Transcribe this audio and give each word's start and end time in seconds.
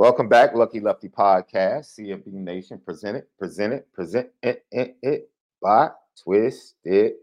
Welcome 0.00 0.30
back, 0.30 0.54
Lucky 0.54 0.80
Lefty 0.80 1.10
Podcast, 1.10 2.00
CFB 2.00 2.32
Nation, 2.32 2.80
presented, 2.82 3.24
presented, 3.38 3.84
present 3.92 4.30
it, 4.42 4.64
it, 4.72 4.96
it 5.02 5.28
by 5.62 5.90
Twisted 6.24 7.16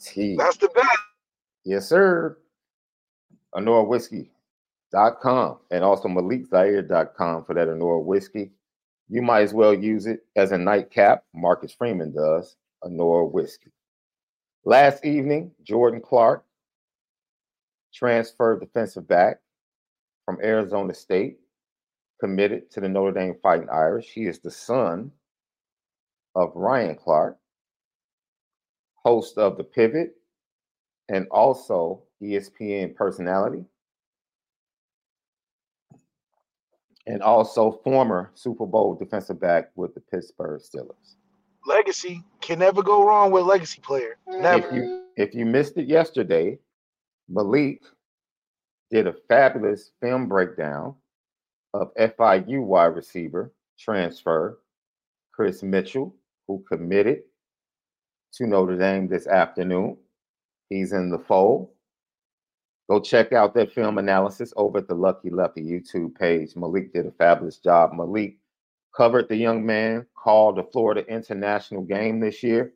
Tea. 0.00 0.36
That's 0.38 0.56
the 0.56 0.70
best. 0.70 0.98
Yes, 1.66 1.86
sir. 1.86 2.38
AnoraWhiskey.com 3.54 5.58
and 5.70 5.84
also 5.84 6.08
MalikZaire.com 6.08 7.44
for 7.44 7.54
that 7.54 7.68
Anora 7.68 8.02
Whiskey. 8.02 8.52
You 9.10 9.20
might 9.20 9.42
as 9.42 9.52
well 9.52 9.74
use 9.74 10.06
it 10.06 10.24
as 10.34 10.52
a 10.52 10.56
nightcap. 10.56 11.24
Marcus 11.34 11.74
Freeman 11.74 12.14
does. 12.14 12.56
Anora 12.82 13.30
Whiskey. 13.30 13.70
Last 14.64 15.04
evening, 15.04 15.50
Jordan 15.62 16.00
Clark 16.00 16.42
transferred 17.92 18.60
defensive 18.60 19.06
back 19.06 19.40
from 20.24 20.38
Arizona 20.42 20.94
State 20.94 21.36
committed 22.22 22.70
to 22.70 22.80
the 22.80 22.88
Notre 22.88 23.10
Dame 23.10 23.34
Fighting 23.42 23.68
Irish. 23.68 24.12
He 24.14 24.26
is 24.26 24.38
the 24.38 24.50
son 24.50 25.10
of 26.36 26.52
Ryan 26.54 26.94
Clark, 26.94 27.36
host 28.94 29.38
of 29.38 29.56
The 29.56 29.64
Pivot, 29.64 30.14
and 31.08 31.26
also 31.32 32.04
ESPN 32.22 32.94
personality, 32.94 33.64
and 37.08 37.22
also 37.22 37.80
former 37.82 38.30
Super 38.34 38.66
Bowl 38.66 38.94
defensive 38.94 39.40
back 39.40 39.70
with 39.74 39.92
the 39.92 40.00
Pittsburgh 40.00 40.60
Steelers. 40.60 41.16
Legacy 41.66 42.22
can 42.40 42.60
never 42.60 42.84
go 42.84 43.04
wrong 43.04 43.32
with 43.32 43.42
legacy 43.42 43.80
player. 43.80 44.16
Never. 44.28 44.64
If 44.68 44.72
you 44.72 45.02
if 45.16 45.34
you 45.34 45.44
missed 45.44 45.76
it 45.76 45.88
yesterday, 45.88 46.60
Malik 47.28 47.82
did 48.92 49.08
a 49.08 49.14
fabulous 49.28 49.90
film 50.00 50.28
breakdown 50.28 50.94
of 51.74 51.94
FIU 51.94 52.62
wide 52.62 52.94
receiver 52.96 53.52
transfer 53.78 54.58
Kris 55.32 55.62
Mitchell, 55.62 56.14
who 56.46 56.64
committed 56.68 57.22
to 58.34 58.46
Notre 58.46 58.76
Dame 58.76 59.08
this 59.08 59.26
afternoon. 59.26 59.96
He's 60.68 60.92
in 60.92 61.10
the 61.10 61.18
fold. 61.18 61.70
Go 62.90 63.00
check 63.00 63.32
out 63.32 63.54
that 63.54 63.72
film 63.72 63.98
analysis 63.98 64.52
over 64.56 64.78
at 64.78 64.88
the 64.88 64.94
Lucky 64.94 65.30
Lefty 65.30 65.62
YouTube 65.62 66.14
page. 66.14 66.56
Malik 66.56 66.92
did 66.92 67.06
a 67.06 67.12
fabulous 67.12 67.58
job. 67.58 67.92
Malik 67.94 68.36
covered 68.94 69.28
the 69.28 69.36
young 69.36 69.64
man, 69.64 70.06
called 70.14 70.56
the 70.56 70.64
Florida 70.64 71.06
International 71.06 71.82
game 71.82 72.20
this 72.20 72.42
year. 72.42 72.74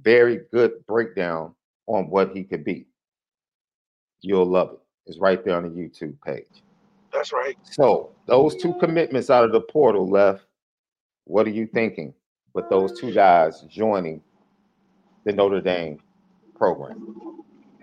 Very 0.00 0.40
good 0.52 0.84
breakdown 0.86 1.54
on 1.86 2.08
what 2.08 2.34
he 2.34 2.44
could 2.44 2.64
be. 2.64 2.86
You'll 4.20 4.46
love 4.46 4.72
it. 4.72 4.78
It's 5.06 5.18
right 5.18 5.44
there 5.44 5.56
on 5.56 5.64
the 5.64 5.68
YouTube 5.68 6.16
page. 6.22 6.62
That's 7.14 7.32
right. 7.32 7.56
So 7.62 8.10
those 8.26 8.56
two 8.56 8.74
commitments 8.74 9.30
out 9.30 9.44
of 9.44 9.52
the 9.52 9.60
portal 9.60 10.08
left. 10.08 10.44
What 11.26 11.46
are 11.46 11.50
you 11.50 11.66
thinking 11.66 12.12
with 12.52 12.68
those 12.68 13.00
two 13.00 13.12
guys 13.12 13.62
joining 13.70 14.20
the 15.24 15.32
Notre 15.32 15.60
Dame 15.60 16.00
program? 16.56 17.16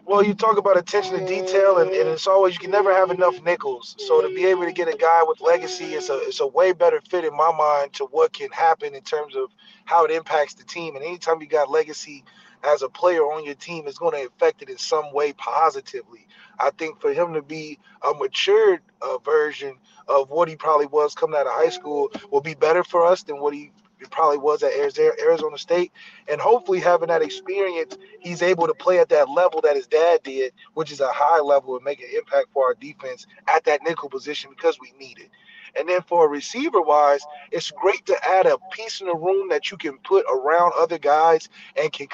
Well, 0.06 0.24
you 0.24 0.34
talk 0.34 0.58
about 0.58 0.78
attention 0.78 1.18
to 1.20 1.26
detail, 1.26 1.78
and, 1.78 1.90
and 1.92 2.10
it's 2.10 2.28
always 2.28 2.56
you 2.56 2.60
can 2.60 2.72
never 2.72 2.94
have 2.94 3.12
enough 3.12 3.42
nickels. 3.44 3.96
So 3.98 4.22
to 4.22 4.28
be 4.36 4.46
able 4.46 4.66
to 4.66 4.74
get 4.74 4.94
a 4.94 4.98
guy 4.98 5.24
with 5.26 5.40
legacy, 5.40 5.94
it's 5.94 6.10
a 6.10 6.20
it's 6.24 6.42
a 6.42 6.48
way 6.48 6.74
better 6.74 7.02
fit 7.10 7.24
in 7.24 7.36
my 7.36 7.52
mind 7.56 7.94
to 7.94 8.06
what 8.12 8.34
can 8.34 8.52
happen 8.52 8.94
in 8.94 9.02
terms 9.04 9.36
of 9.36 9.50
how 9.86 10.04
it 10.04 10.12
impacts 10.12 10.54
the 10.56 10.66
team. 10.66 10.98
And 10.98 11.06
anytime 11.06 11.40
you 11.40 11.48
got 11.48 11.72
legacy 11.72 12.26
as 12.64 12.82
a 12.82 12.90
player 12.90 13.24
on 13.24 13.46
your 13.46 13.56
team, 13.56 13.88
is 13.88 13.98
going 13.98 14.14
to 14.14 14.28
affect 14.28 14.62
it 14.62 14.70
in 14.70 14.78
some 14.78 15.14
way 15.14 15.34
positively. 15.34 16.28
I 16.60 16.72
think 16.72 17.02
for 17.02 17.14
him 17.14 17.34
to 17.34 17.42
be 17.42 17.80
a 18.04 18.14
matured 18.14 18.82
uh, 19.02 19.18
version 19.20 19.76
of 20.08 20.30
what 20.30 20.48
he 20.48 20.56
probably 20.56 20.86
was 20.88 21.16
coming 21.16 21.40
out 21.40 21.48
of 21.48 21.54
high 21.54 21.70
school 21.70 22.12
will 22.30 22.42
be 22.42 22.54
better 22.54 22.84
for 22.84 23.06
us 23.06 23.24
than 23.24 23.40
what 23.40 23.54
he 23.54 23.72
probably 24.10 24.38
was 24.38 24.64
at 24.64 24.74
Arizona 24.74 25.58
State. 25.58 25.92
And 26.28 26.42
hopefully, 26.42 26.80
having 26.80 27.10
that 27.10 27.22
experience, 27.22 27.98
he's 28.20 28.42
able 28.42 28.68
to 28.68 28.74
play 28.74 29.00
at 29.00 29.10
that 29.10 29.30
level 29.30 29.62
that 29.62 29.76
his 29.76 29.88
dad 29.88 30.24
did, 30.24 30.54
which 30.74 30.92
is 30.92 31.00
a 31.00 31.12
high 31.12 31.40
level 31.40 31.76
and 31.76 31.86
make 31.86 32.00
an 32.00 32.10
impact 32.16 32.48
for 32.54 32.66
our 32.66 32.74
defense 32.76 33.28
at 33.48 33.64
that 33.66 33.84
nickel 33.84 34.10
position 34.10 34.50
because 34.50 34.80
we 34.80 34.94
need 35.00 35.20
it. 35.20 35.30
And 35.78 35.88
then 35.88 36.02
for 36.02 36.26
a 36.26 36.30
receiver 36.30 36.82
wise, 36.82 37.22
it's 37.52 37.72
great 37.72 38.06
to 38.08 38.18
add 38.28 38.46
a 38.46 38.58
piece 38.72 39.02
in 39.02 39.08
the 39.08 39.16
room 39.16 39.50
that 39.50 39.72
you 39.72 39.78
can 39.78 39.98
put 40.00 40.26
around 40.30 40.74
other 40.78 40.98
guys 40.98 41.48
and 41.78 41.92
can 41.92 42.08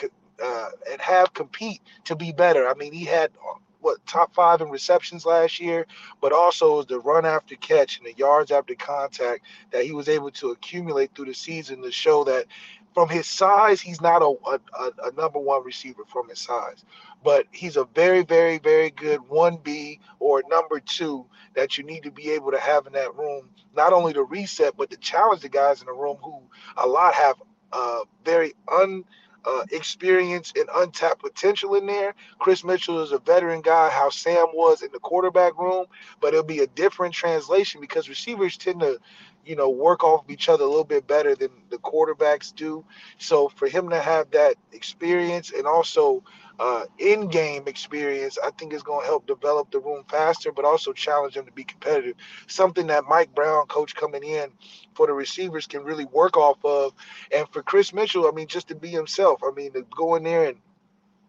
uh, 0.44 0.70
and 0.92 1.02
have 1.02 1.34
compete 1.34 1.82
to 2.06 2.16
be 2.16 2.32
better. 2.32 2.68
I 2.68 2.74
mean, 2.76 2.94
he 2.94 3.06
had 3.06 3.32
what 3.80 4.06
top 4.06 4.34
five 4.34 4.62
in 4.62 4.70
receptions 4.70 5.26
last 5.26 5.60
year, 5.60 5.86
but 6.20 6.34
also 6.34 6.84
the 6.84 7.00
run 7.00 7.26
after 7.26 7.56
catch 7.56 7.98
and 7.98 8.08
the 8.08 8.14
yards 8.18 8.52
after 8.52 8.76
contact 8.76 9.44
that 9.72 9.86
he 9.86 9.94
was 9.94 10.10
able 10.10 10.32
to 10.32 10.52
accumulate 10.52 11.14
through 11.16 11.26
the 11.26 11.34
season 11.34 11.82
to 11.82 11.92
show 11.92 12.24
that 12.24 12.46
from 12.94 13.10
his 13.10 13.28
size, 13.28 13.80
he's 13.80 14.02
not 14.02 14.24
a, 14.24 14.34
a, 14.50 14.92
a 15.06 15.12
number 15.16 15.38
one 15.38 15.64
receiver 15.64 16.04
from 16.08 16.28
his 16.30 16.40
size, 16.40 16.84
but 17.24 17.46
he's 17.52 17.78
a 17.78 17.86
very, 17.94 18.24
very, 18.24 18.58
very 18.58 18.90
good 18.90 19.20
1B 19.22 20.00
or 20.20 20.42
number 20.50 20.80
two 20.80 21.24
that 21.54 21.78
you 21.78 21.84
need 21.84 22.02
to 22.04 22.12
be 22.12 22.32
able 22.32 22.50
to 22.50 22.60
have 22.60 22.88
in 22.88 22.94
that 22.94 23.16
room, 23.16 23.50
not 23.76 23.94
only 23.94 24.14
to 24.14 24.24
reset, 24.24 24.76
but 24.76 24.90
to 24.90 24.98
challenge 24.98 25.44
the 25.44 25.50
guys 25.50 25.80
in 25.80 25.86
the 25.86 25.94
room 25.94 26.18
who 26.24 26.42
a 26.78 26.88
lot 26.88 27.14
have 27.14 27.36
uh, 27.72 28.00
very 28.26 28.54
un 28.68 29.04
uh, 29.48 29.66
experience 29.72 30.52
and 30.56 30.68
untapped 30.76 31.22
potential 31.22 31.76
in 31.76 31.86
there. 31.86 32.14
Kris 32.40 32.64
Mitchell 32.64 33.02
is 33.02 33.12
a 33.12 33.20
veteran 33.20 33.62
guy, 33.62 33.90
how 33.90 34.10
Sam 34.10 34.48
was 34.54 34.82
in 34.82 34.92
the 34.92 35.00
quarterback 35.00 35.58
room, 35.58 35.86
but 36.20 36.34
it'll 36.34 36.44
be 36.44 36.60
a 36.60 36.68
different 36.68 37.14
translation 37.14 37.80
because 37.80 38.10
receivers 38.10 38.58
tend 38.58 38.82
to, 38.82 39.00
you 39.46 39.56
know, 39.56 39.70
work 39.70 40.04
off 40.04 40.26
of 40.26 40.30
each 40.30 40.50
other 40.50 40.66
a 40.66 40.68
little 40.68 40.84
bit 40.84 41.08
better 41.08 41.36
than 41.36 41.50
the 41.70 41.78
quarterbacks 41.78 42.54
do. 42.54 42.84
So 43.20 43.48
for 43.50 43.68
him 43.68 43.90
to 43.90 44.00
have 44.00 44.30
that 44.32 44.56
experience 44.74 45.52
and 45.52 45.66
also 45.66 46.24
uh, 46.60 46.86
in-game 46.98 47.64
experience, 47.68 48.38
I 48.44 48.52
think 48.52 48.74
is 48.74 48.84
going 48.84 49.02
to 49.02 49.08
help 49.08 49.28
develop 49.28 49.72
the 49.72 49.80
room 49.80 50.04
faster, 50.10 50.52
but 50.52 50.66
also 50.66 50.92
challenge 50.94 51.36
them 51.36 51.46
to 51.46 51.52
be 51.52 51.64
competitive. 51.64 52.16
Something 52.48 52.88
that 52.88 53.06
Mike 53.08 53.34
Brown, 53.36 53.68
coach 53.68 53.96
coming 53.96 54.24
in 54.24 54.52
for 54.96 55.08
the 55.08 55.14
receivers, 55.14 55.68
can 55.68 55.84
really 55.84 56.06
work 56.06 56.36
off 56.36 56.58
of. 56.66 56.94
And 57.32 57.48
for 57.50 57.62
Kris 57.62 57.94
Mitchell, 57.94 58.28
I 58.28 58.32
mean, 58.32 58.48
just 58.48 58.68
to 58.70 58.76
be 58.76 58.90
himself. 58.90 59.42
I 59.44 59.52
mean, 59.52 59.74
to 59.74 59.86
go 59.96 60.16
in 60.16 60.24
there 60.24 60.46
and 60.46 60.58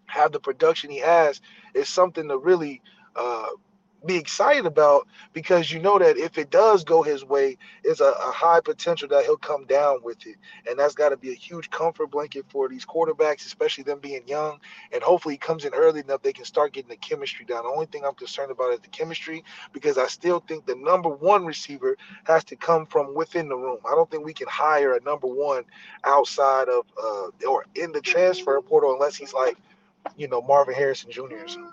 have 0.07 0.33
the 0.33 0.41
production 0.41 0.91
he 0.91 0.99
has 0.99 1.41
is 1.75 1.89
something 1.89 2.29
to 2.29 2.39
really 2.39 2.81
uh, 3.15 3.49
be 4.07 4.17
excited 4.17 4.67
about 4.67 5.09
because 5.33 5.73
you 5.73 5.81
know 5.81 5.99
that 5.99 6.17
if 6.17 6.39
it 6.39 6.51
does 6.51 6.85
go 6.85 7.03
his 7.03 7.25
way, 7.25 7.57
it's 7.85 8.01
a, 8.01 8.05
a 8.05 8.33
high 8.33 8.61
potential 8.61 9.09
that 9.09 9.25
he'll 9.25 9.37
come 9.37 9.65
down 9.67 10.03
with 10.03 10.27
it. 10.27 10.37
And 10.69 10.79
that's 10.79 10.95
got 10.95 11.11
to 11.11 11.17
be 11.17 11.31
a 11.31 11.35
huge 11.35 11.71
comfort 11.71 12.11
blanket 12.11 12.47
for 12.49 12.69
these 12.69 12.87
quarterbacks, 12.87 13.47
especially 13.47 13.85
them 13.85 13.99
being 13.99 14.27
young. 14.27 14.61
And 14.93 15.03
hopefully 15.03 15.35
he 15.35 15.39
comes 15.39 15.65
in 15.65 15.75
early 15.75 16.01
enough 16.01 16.23
they 16.23 16.33
can 16.33 16.45
start 16.45 16.73
getting 16.73 16.91
the 16.91 16.97
chemistry 16.97 17.45
down. 17.45 17.65
The 17.65 17.71
only 17.71 17.87
thing 17.87 18.05
I'm 18.05 18.15
concerned 18.15 18.51
about 18.51 18.73
is 18.73 18.81
the 18.81 18.89
chemistry 18.89 19.45
because 19.73 19.99
I 19.99 20.07
still 20.07 20.41
think 20.41 20.67
the 20.67 20.77
number 20.77 21.09
one 21.09 21.45
receiver 21.45 21.97
has 22.25 22.45
to 22.45 22.57
come 22.57 22.87
from 22.87 23.15
within 23.15 23.49
the 23.49 23.57
room. 23.57 23.79
I 23.87 23.95
don't 23.95 24.11
think 24.11 24.25
we 24.25 24.35
can 24.35 24.49
hire 24.49 24.95
a 24.95 25.01
number 25.03 25.27
one 25.27 25.65
outside 26.05 26.69
of 26.69 26.85
uh, 27.03 27.47
or 27.49 27.67
in 27.75 27.93
the 27.93 28.01
transfer 28.01 28.61
portal 28.63 28.93
unless 28.95 29.17
he's 29.17 29.35
like, 29.35 29.57
you 30.17 30.29
know, 30.29 30.41
Marvin 30.43 30.75
Harrison 30.75 31.11
Jr. 31.11 31.23
or 31.23 31.49
something. 31.49 31.73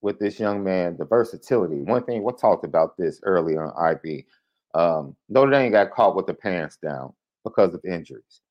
with 0.00 0.18
this 0.18 0.38
young 0.38 0.62
man, 0.62 0.96
the 0.98 1.04
versatility. 1.04 1.82
One 1.82 2.04
thing 2.04 2.22
we 2.22 2.32
talked 2.40 2.64
about 2.64 2.96
this 2.96 3.20
earlier 3.24 3.64
on 3.64 3.94
IB. 3.94 4.26
Um, 4.74 5.16
Notre 5.28 5.50
Dame 5.50 5.72
got 5.72 5.90
caught 5.90 6.14
with 6.14 6.26
the 6.26 6.34
pants 6.34 6.76
down 6.76 7.12
because 7.44 7.74
of 7.74 7.84
injuries. 7.84 8.42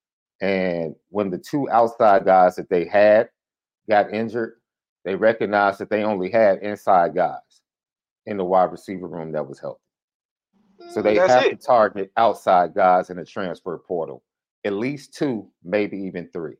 And 0.41 0.95
when 1.09 1.29
the 1.29 1.37
two 1.37 1.69
outside 1.69 2.25
guys 2.25 2.55
that 2.55 2.69
they 2.69 2.85
had 2.85 3.29
got 3.89 4.13
injured, 4.13 4.55
they 5.05 5.15
recognized 5.15 5.79
that 5.79 5.89
they 5.89 6.03
only 6.03 6.29
had 6.29 6.59
inside 6.59 7.15
guys 7.15 7.39
in 8.25 8.37
the 8.37 8.43
wide 8.43 8.71
receiver 8.71 9.07
room 9.07 9.31
that 9.31 9.47
was 9.47 9.59
healthy. 9.59 9.79
So 10.89 11.01
they 11.01 11.15
That's 11.15 11.33
have 11.33 11.45
it. 11.45 11.59
to 11.59 11.65
target 11.65 12.11
outside 12.17 12.73
guys 12.75 13.09
in 13.09 13.17
the 13.17 13.25
transfer 13.25 13.77
portal, 13.77 14.23
at 14.63 14.73
least 14.73 15.13
two, 15.13 15.49
maybe 15.63 15.97
even 15.97 16.29
three. 16.31 16.55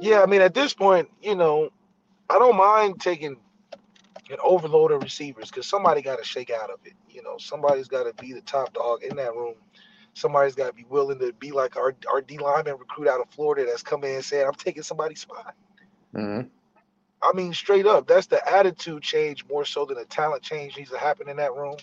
Yeah, 0.00 0.22
I 0.22 0.26
mean, 0.26 0.40
at 0.40 0.54
this 0.54 0.74
point, 0.74 1.08
you 1.22 1.36
know, 1.36 1.70
I 2.30 2.38
don't 2.38 2.56
mind 2.56 3.00
taking 3.00 3.36
an 4.30 4.38
overload 4.42 4.92
of 4.92 5.02
receivers 5.02 5.50
because 5.50 5.66
somebody 5.66 6.02
got 6.02 6.18
to 6.18 6.24
shake 6.24 6.50
out 6.50 6.70
of 6.70 6.80
it. 6.84 6.94
You 7.10 7.22
know, 7.22 7.36
somebody's 7.38 7.88
got 7.88 8.04
to 8.04 8.14
be 8.22 8.32
the 8.32 8.40
top 8.42 8.74
dog 8.74 9.02
in 9.04 9.16
that 9.16 9.34
room. 9.34 9.56
Somebody's 10.14 10.54
got 10.56 10.68
to 10.68 10.72
be 10.74 10.84
willing 10.88 11.18
to 11.20 11.32
be 11.34 11.52
like 11.52 11.76
our 11.76 11.94
our 12.12 12.22
D 12.22 12.38
lineman 12.38 12.78
recruit 12.78 13.08
out 13.08 13.20
of 13.20 13.30
Florida 13.30 13.66
that's 13.66 13.82
coming 13.82 14.10
in 14.10 14.16
and 14.16 14.24
saying, 14.24 14.46
"I'm 14.46 14.54
taking 14.54 14.82
somebody's 14.84 15.20
spot." 15.20 15.54
Mhm. 16.14 16.50
I 17.24 17.32
mean, 17.32 17.54
straight 17.54 17.86
up, 17.86 18.06
that's 18.06 18.26
the 18.26 18.46
attitude 18.46 19.02
change 19.02 19.46
more 19.48 19.64
so 19.64 19.86
than 19.86 19.96
the 19.96 20.04
talent 20.04 20.42
change 20.42 20.76
needs 20.76 20.90
to 20.90 20.98
happen 20.98 21.28
in 21.28 21.38
that 21.38 21.54
room. 21.54 21.76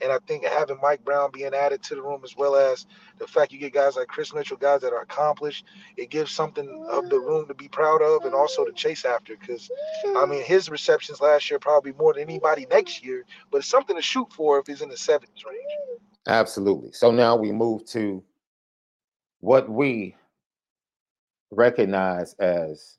And 0.00 0.10
I 0.10 0.18
think 0.26 0.44
having 0.44 0.78
Mike 0.82 1.04
Brown 1.04 1.30
being 1.32 1.54
added 1.54 1.84
to 1.84 1.94
the 1.94 2.02
room, 2.02 2.22
as 2.24 2.36
well 2.36 2.56
as 2.56 2.84
the 3.18 3.26
fact 3.26 3.52
you 3.52 3.60
get 3.60 3.72
guys 3.72 3.94
like 3.94 4.08
Kris 4.08 4.34
Mitchell, 4.34 4.56
guys 4.56 4.80
that 4.80 4.92
are 4.92 5.02
accomplished, 5.02 5.66
it 5.96 6.10
gives 6.10 6.32
something 6.32 6.84
of 6.90 7.10
the 7.10 7.18
room 7.18 7.46
to 7.46 7.54
be 7.54 7.68
proud 7.68 8.02
of 8.02 8.24
and 8.24 8.34
also 8.34 8.64
to 8.64 8.72
chase 8.72 9.04
after. 9.04 9.36
Because, 9.36 9.70
I 10.16 10.26
mean, 10.26 10.42
his 10.42 10.68
receptions 10.68 11.20
last 11.20 11.48
year 11.48 11.60
probably 11.60 11.92
more 11.92 12.14
than 12.14 12.24
anybody 12.24 12.66
next 12.68 13.04
year, 13.04 13.24
but 13.52 13.58
it's 13.58 13.68
something 13.68 13.94
to 13.94 14.02
shoot 14.02 14.32
for 14.32 14.58
if 14.58 14.66
he's 14.66 14.82
in 14.82 14.88
the 14.88 14.96
70s 14.96 15.46
range. 15.46 16.00
Absolutely. 16.26 16.90
So 16.90 17.12
now 17.12 17.36
we 17.36 17.52
move 17.52 17.86
to 17.90 18.24
what 19.40 19.68
we 19.68 20.16
recognize 21.52 22.34
as 22.34 22.98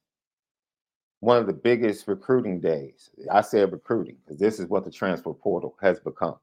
one 1.19 1.37
of 1.37 1.47
the 1.47 1.53
biggest 1.53 2.07
recruiting 2.07 2.59
days. 2.59 3.09
I 3.31 3.41
said 3.41 3.71
recruiting 3.71 4.17
because 4.23 4.39
this 4.39 4.59
is 4.59 4.67
what 4.67 4.85
the 4.85 4.91
transfer 4.91 5.33
portal 5.33 5.75
has 5.81 5.99
become. 5.99 6.35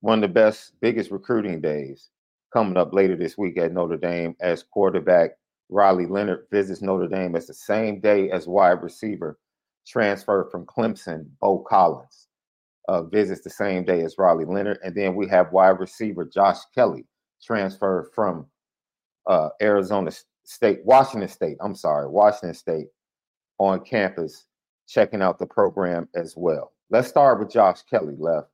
One 0.00 0.22
of 0.22 0.28
the 0.30 0.34
best, 0.34 0.72
biggest 0.80 1.10
recruiting 1.10 1.60
days 1.60 2.10
coming 2.52 2.76
up 2.76 2.92
later 2.92 3.16
this 3.16 3.36
week 3.36 3.58
at 3.58 3.72
Notre 3.72 3.96
Dame 3.96 4.36
as 4.40 4.62
quarterback 4.62 5.32
Riley 5.68 6.06
Leonard 6.06 6.46
visits 6.52 6.82
Notre 6.82 7.08
Dame. 7.08 7.34
as 7.34 7.46
the 7.46 7.54
same 7.54 8.00
day 8.00 8.30
as 8.30 8.46
wide 8.46 8.82
receiver 8.82 9.38
transfer 9.86 10.48
from 10.50 10.66
Clemson, 10.66 11.26
Beaux 11.40 11.64
Collins 11.68 12.28
uh, 12.88 13.02
visits 13.02 13.40
the 13.42 13.50
same 13.50 13.84
day 13.84 14.02
as 14.02 14.16
Riley 14.18 14.44
Leonard. 14.44 14.78
And 14.84 14.94
then 14.94 15.16
we 15.16 15.26
have 15.28 15.52
wide 15.52 15.80
receiver 15.80 16.24
Josh 16.24 16.58
Kelly 16.74 17.06
transfer 17.42 18.10
from 18.14 18.46
uh, 19.26 19.48
Arizona 19.60 20.12
State, 20.44 20.80
Washington 20.84 21.28
State. 21.28 21.56
I'm 21.60 21.74
sorry, 21.74 22.08
Washington 22.08 22.54
State 22.54 22.86
on 23.58 23.84
campus 23.84 24.46
checking 24.86 25.22
out 25.22 25.38
the 25.38 25.46
program 25.46 26.08
as 26.14 26.34
well. 26.36 26.72
Let's 26.90 27.08
start 27.08 27.38
with 27.38 27.50
Josh 27.50 27.82
Kelly 27.82 28.16
left. 28.18 28.48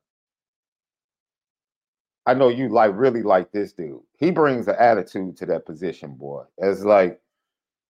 I 2.25 2.33
know 2.33 2.49
you 2.49 2.69
like 2.69 2.91
really 2.95 3.23
like 3.23 3.51
this 3.51 3.73
dude. 3.73 3.99
He 4.17 4.31
brings 4.31 4.67
an 4.67 4.75
attitude 4.79 5.37
to 5.37 5.45
that 5.47 5.65
position, 5.65 6.13
boy. 6.13 6.43
As 6.61 6.85
like 6.85 7.19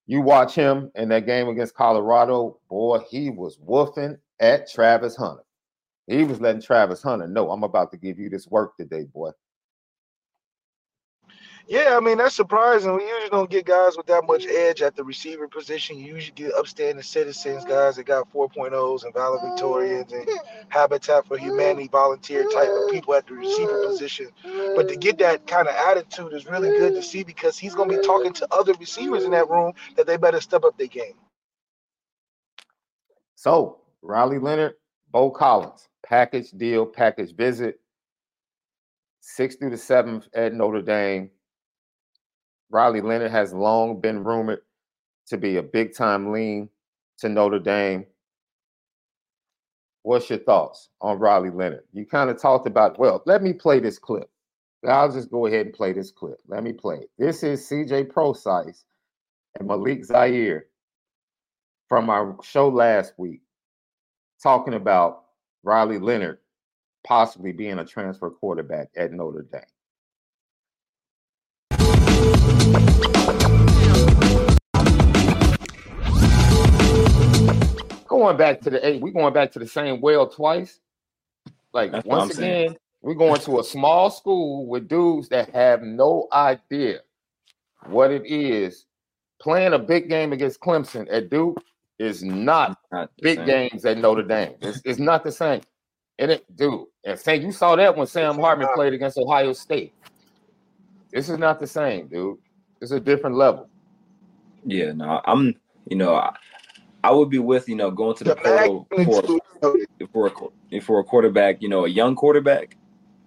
you 0.08 0.22
watch 0.22 0.56
him 0.56 0.92
in 0.96 1.10
that 1.10 1.26
game 1.26 1.50
against 1.50 1.76
Colorado, 1.76 2.58
boy, 2.70 3.00
he 3.10 3.30
was 3.30 3.58
woofing 3.58 4.18
at 4.40 4.72
Travis 4.72 5.16
Hunter. 5.16 5.44
He 6.08 6.24
was 6.24 6.42
letting 6.42 6.62
Travis 6.62 7.04
Hunter 7.04 7.28
know, 7.28 7.52
I'm 7.52 7.64
about 7.64 7.92
to 7.92 7.98
give 7.98 8.20
you 8.20 8.30
this 8.30 8.48
work 8.48 8.76
today, 8.78 9.04
boy. 9.04 9.32
Yeah, 11.72 11.96
I 11.96 12.02
mean 12.02 12.18
that's 12.18 12.36
surprising. 12.36 12.94
We 12.98 13.06
usually 13.06 13.30
don't 13.30 13.50
get 13.50 13.64
guys 13.66 13.96
with 13.96 14.06
that 14.08 14.28
much 14.28 14.46
edge 14.46 14.82
at 14.82 14.94
the 14.94 15.06
receiver 15.06 15.48
position. 15.48 15.98
You 15.98 16.16
usually 16.16 16.36
get 16.36 16.54
upstanding 16.54 17.02
citizens, 17.02 17.64
guys 17.64 17.96
that 17.96 18.04
got 18.04 18.30
4.0s 18.34 19.06
and 19.06 19.14
valedictorians 19.14 20.12
and 20.12 20.30
Habitat 20.68 21.26
for 21.26 21.38
Humanity 21.38 21.88
volunteer 21.88 22.44
type 22.50 22.68
of 22.68 22.92
people 22.92 23.14
at 23.14 23.26
the 23.26 23.36
receiver 23.36 23.88
position. 23.88 24.28
But 24.76 24.90
to 24.90 24.98
get 24.98 25.18
that 25.20 25.48
kind 25.48 25.70
of 25.70 25.74
attitude 25.74 26.34
is 26.34 26.46
really 26.46 26.78
good 26.78 26.94
to 26.94 27.02
see 27.02 27.24
because 27.24 27.58
he's 27.58 27.74
going 27.74 27.90
to 27.90 28.00
be 28.00 28.06
talking 28.06 28.34
to 28.34 28.48
other 28.54 28.74
receivers 28.74 29.24
in 29.24 29.32
that 29.32 29.50
room 29.50 29.72
that 29.96 30.06
they 30.06 30.18
better 30.18 30.42
step 30.42 30.66
up 30.66 30.78
their 30.78 30.88
game. 30.88 31.16
So 33.36 33.78
Riley 34.02 34.40
Leonard, 34.40 34.74
Beaux 35.10 35.32
Collins, 35.32 35.88
package 36.06 36.52
deal, 36.52 36.86
package 36.86 37.34
visit, 37.34 37.80
sixth 39.22 39.60
through 39.60 39.70
the 39.70 39.78
seventh 39.78 40.28
at 40.34 40.54
Notre 40.54 40.82
Dame. 40.82 41.30
Riley 42.72 43.02
Leonard 43.02 43.32
has 43.32 43.54
long 43.54 44.00
been 44.00 44.24
rumored 44.24 44.62
to 45.28 45.38
be 45.38 45.58
a 45.58 45.64
big 45.64 45.96
time 45.96 46.32
lean 46.32 46.70
to 47.20 47.30
Notre 47.30 47.60
Dame. 47.60 48.06
What's 50.04 50.30
your 50.30 50.40
thoughts 50.40 50.90
on 51.02 51.20
Riley 51.20 51.52
Leonard? 51.52 51.84
You 51.94 52.06
kind 52.06 52.30
of 52.30 52.42
talked 52.42 52.66
about, 52.66 52.98
well, 52.98 53.22
let 53.26 53.44
me 53.44 53.54
play 53.54 53.80
this 53.80 54.00
clip. 54.00 54.30
I'll 54.88 55.12
just 55.12 55.30
go 55.30 55.46
ahead 55.46 55.68
and 55.68 55.76
play 55.76 55.94
this 55.94 56.12
clip. 56.12 56.40
Let 56.48 56.64
me 56.64 56.74
play. 56.74 57.02
This 57.20 57.44
is 57.44 57.70
CJ 57.70 58.10
Prosise 58.10 58.86
and 59.60 59.68
Malik 59.68 60.04
Zaire 60.06 60.66
from 61.88 62.10
our 62.10 62.38
show 62.42 62.70
last 62.70 63.14
week 63.18 63.42
talking 64.42 64.74
about 64.74 65.26
Riley 65.64 66.00
Leonard 66.00 66.40
possibly 67.06 67.52
being 67.52 67.80
a 67.80 67.86
transfer 67.86 68.30
quarterback 68.30 68.90
at 68.96 69.12
Notre 69.12 69.46
Dame. 69.52 69.62
Going 78.12 78.36
back 78.36 78.60
to 78.64 78.70
the 78.70 78.86
eight, 78.86 79.02
we're 79.02 79.14
going 79.14 79.34
back 79.34 79.54
to 79.54 79.60
the 79.60 79.66
same 79.66 80.02
well 80.02 80.28
twice. 80.28 80.82
Like 81.72 81.94
That's 81.94 82.06
once 82.06 82.38
again, 82.38 82.68
saying. 82.68 82.78
we're 83.02 83.14
going 83.14 83.40
to 83.40 83.62
a 83.62 83.64
small 83.64 84.10
school 84.10 84.68
with 84.68 84.90
dudes 84.90 85.30
that 85.30 85.50
have 85.52 85.82
no 85.82 86.28
idea 86.34 87.00
what 87.86 88.12
it 88.12 88.26
is. 88.26 88.86
Playing 89.40 89.72
a 89.72 89.80
big 89.80 90.10
game 90.10 90.34
against 90.34 90.60
Clemson 90.60 91.08
at 91.10 91.30
Duke 91.30 91.64
is 92.00 92.22
not, 92.22 92.78
not 92.92 93.12
big 93.22 93.38
same. 93.38 93.46
games 93.46 93.86
at 93.86 93.98
Notre 93.98 94.24
Dame. 94.24 94.56
It's, 94.62 94.82
it's 94.84 95.00
not 95.00 95.24
the 95.24 95.32
same. 95.32 95.62
And 96.20 96.32
it, 96.32 96.58
dude, 96.58 96.88
and 97.06 97.18
say 97.18 97.40
you 97.40 97.54
saw 97.54 97.78
that 97.78 97.96
when 97.96 98.08
Sam 98.08 98.38
Hartman 98.38 98.68
played 98.76 98.92
against 98.92 99.18
Ohio 99.18 99.54
State. 99.54 99.94
This 101.14 101.30
is 101.30 101.38
not 101.38 101.62
the 101.62 101.68
same, 101.68 102.08
dude. 102.08 102.40
It's 102.82 102.92
a 102.92 103.00
different 103.00 103.38
level. 103.38 103.70
Yeah, 104.66 104.92
no, 104.92 105.22
I'm. 105.24 105.56
You 105.90 105.96
know, 105.96 106.14
I, 106.14 106.36
I 107.04 107.12
would 107.12 107.30
be 107.30 107.40
with 107.40 107.68
you 107.68 107.76
know 107.76 107.92
going 107.92 108.16
to 108.18 108.24
the, 108.24 108.36
portal 108.36 108.88
for 108.92 109.22
for 110.12 110.28
a, 110.72 110.80
for 110.80 111.00
a 111.00 111.04
quarterback. 111.04 111.62
You 111.62 111.70
know, 111.70 111.86
a 111.86 111.90
young 111.90 112.16
quarterback. 112.16 112.78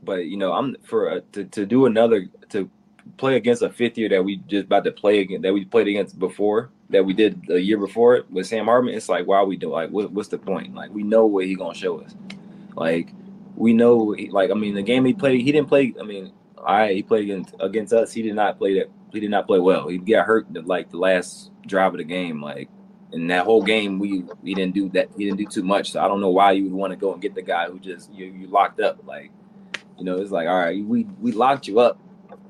But 0.02 0.26
you 0.26 0.36
know, 0.36 0.52
I'm 0.52 0.76
for 0.82 1.08
a, 1.08 1.20
to 1.32 1.44
to 1.44 1.66
do 1.66 1.86
another 1.86 2.26
to 2.50 2.70
play 3.16 3.36
against 3.36 3.62
a 3.62 3.70
fifth 3.70 3.98
year 3.98 4.08
that 4.08 4.24
we 4.24 4.36
just 4.48 4.66
about 4.66 4.84
to 4.84 4.92
play 4.92 5.20
again 5.20 5.42
that 5.42 5.52
we 5.52 5.64
played 5.64 5.88
against 5.88 6.18
before 6.18 6.70
that 6.90 7.04
we 7.04 7.12
did 7.12 7.46
the 7.46 7.60
year 7.60 7.78
before 7.78 8.16
it 8.16 8.30
with 8.30 8.46
Sam 8.46 8.66
Hartman. 8.66 8.94
It's 8.94 9.08
like 9.08 9.26
why 9.26 9.38
are 9.38 9.46
we 9.46 9.56
doing 9.56 9.72
like 9.72 9.90
what, 9.90 10.12
what's 10.12 10.28
the 10.28 10.38
point? 10.38 10.74
Like 10.74 10.90
we 10.90 11.02
know 11.02 11.26
what 11.26 11.46
he 11.46 11.54
gonna 11.54 11.74
show 11.74 12.00
us. 12.00 12.14
Like 12.76 13.12
we 13.56 13.72
know, 13.72 14.16
like 14.30 14.50
I 14.50 14.54
mean, 14.54 14.74
the 14.74 14.82
game 14.82 15.04
he 15.04 15.14
played, 15.14 15.40
he 15.40 15.52
didn't 15.52 15.68
play. 15.68 15.94
I 16.00 16.02
mean, 16.02 16.32
all 16.58 16.64
right, 16.64 16.94
he 16.94 17.02
played 17.02 17.24
against 17.24 17.54
against 17.60 17.92
us. 17.92 18.12
He 18.12 18.22
did 18.22 18.34
not 18.34 18.58
play 18.58 18.78
that. 18.78 18.90
He 19.12 19.20
did 19.20 19.30
not 19.30 19.46
play 19.46 19.60
well. 19.60 19.88
He 19.88 19.98
got 19.98 20.26
hurt 20.26 20.46
like 20.66 20.90
the 20.90 20.98
last 20.98 21.50
drive 21.66 21.94
of 21.94 21.98
the 21.98 22.04
game. 22.04 22.42
Like 22.42 22.68
in 23.14 23.28
that 23.28 23.44
whole 23.44 23.62
game, 23.62 23.98
we 23.98 24.24
we 24.42 24.54
didn't 24.54 24.74
do 24.74 24.88
that. 24.90 25.08
He 25.16 25.24
didn't 25.24 25.38
do 25.38 25.46
too 25.46 25.62
much. 25.62 25.92
So 25.92 26.00
I 26.00 26.08
don't 26.08 26.20
know 26.20 26.30
why 26.30 26.52
you 26.52 26.64
would 26.64 26.72
want 26.72 26.90
to 26.90 26.96
go 26.96 27.12
and 27.12 27.22
get 27.22 27.34
the 27.34 27.42
guy 27.42 27.68
who 27.68 27.78
just 27.78 28.12
you 28.12 28.26
you 28.26 28.48
locked 28.48 28.80
up. 28.80 28.98
Like 29.06 29.30
you 29.98 30.04
know, 30.04 30.20
it's 30.20 30.30
like 30.30 30.48
all 30.48 30.58
right, 30.58 30.84
we 30.84 31.04
we 31.20 31.32
locked 31.32 31.68
you 31.68 31.78
up. 31.80 31.98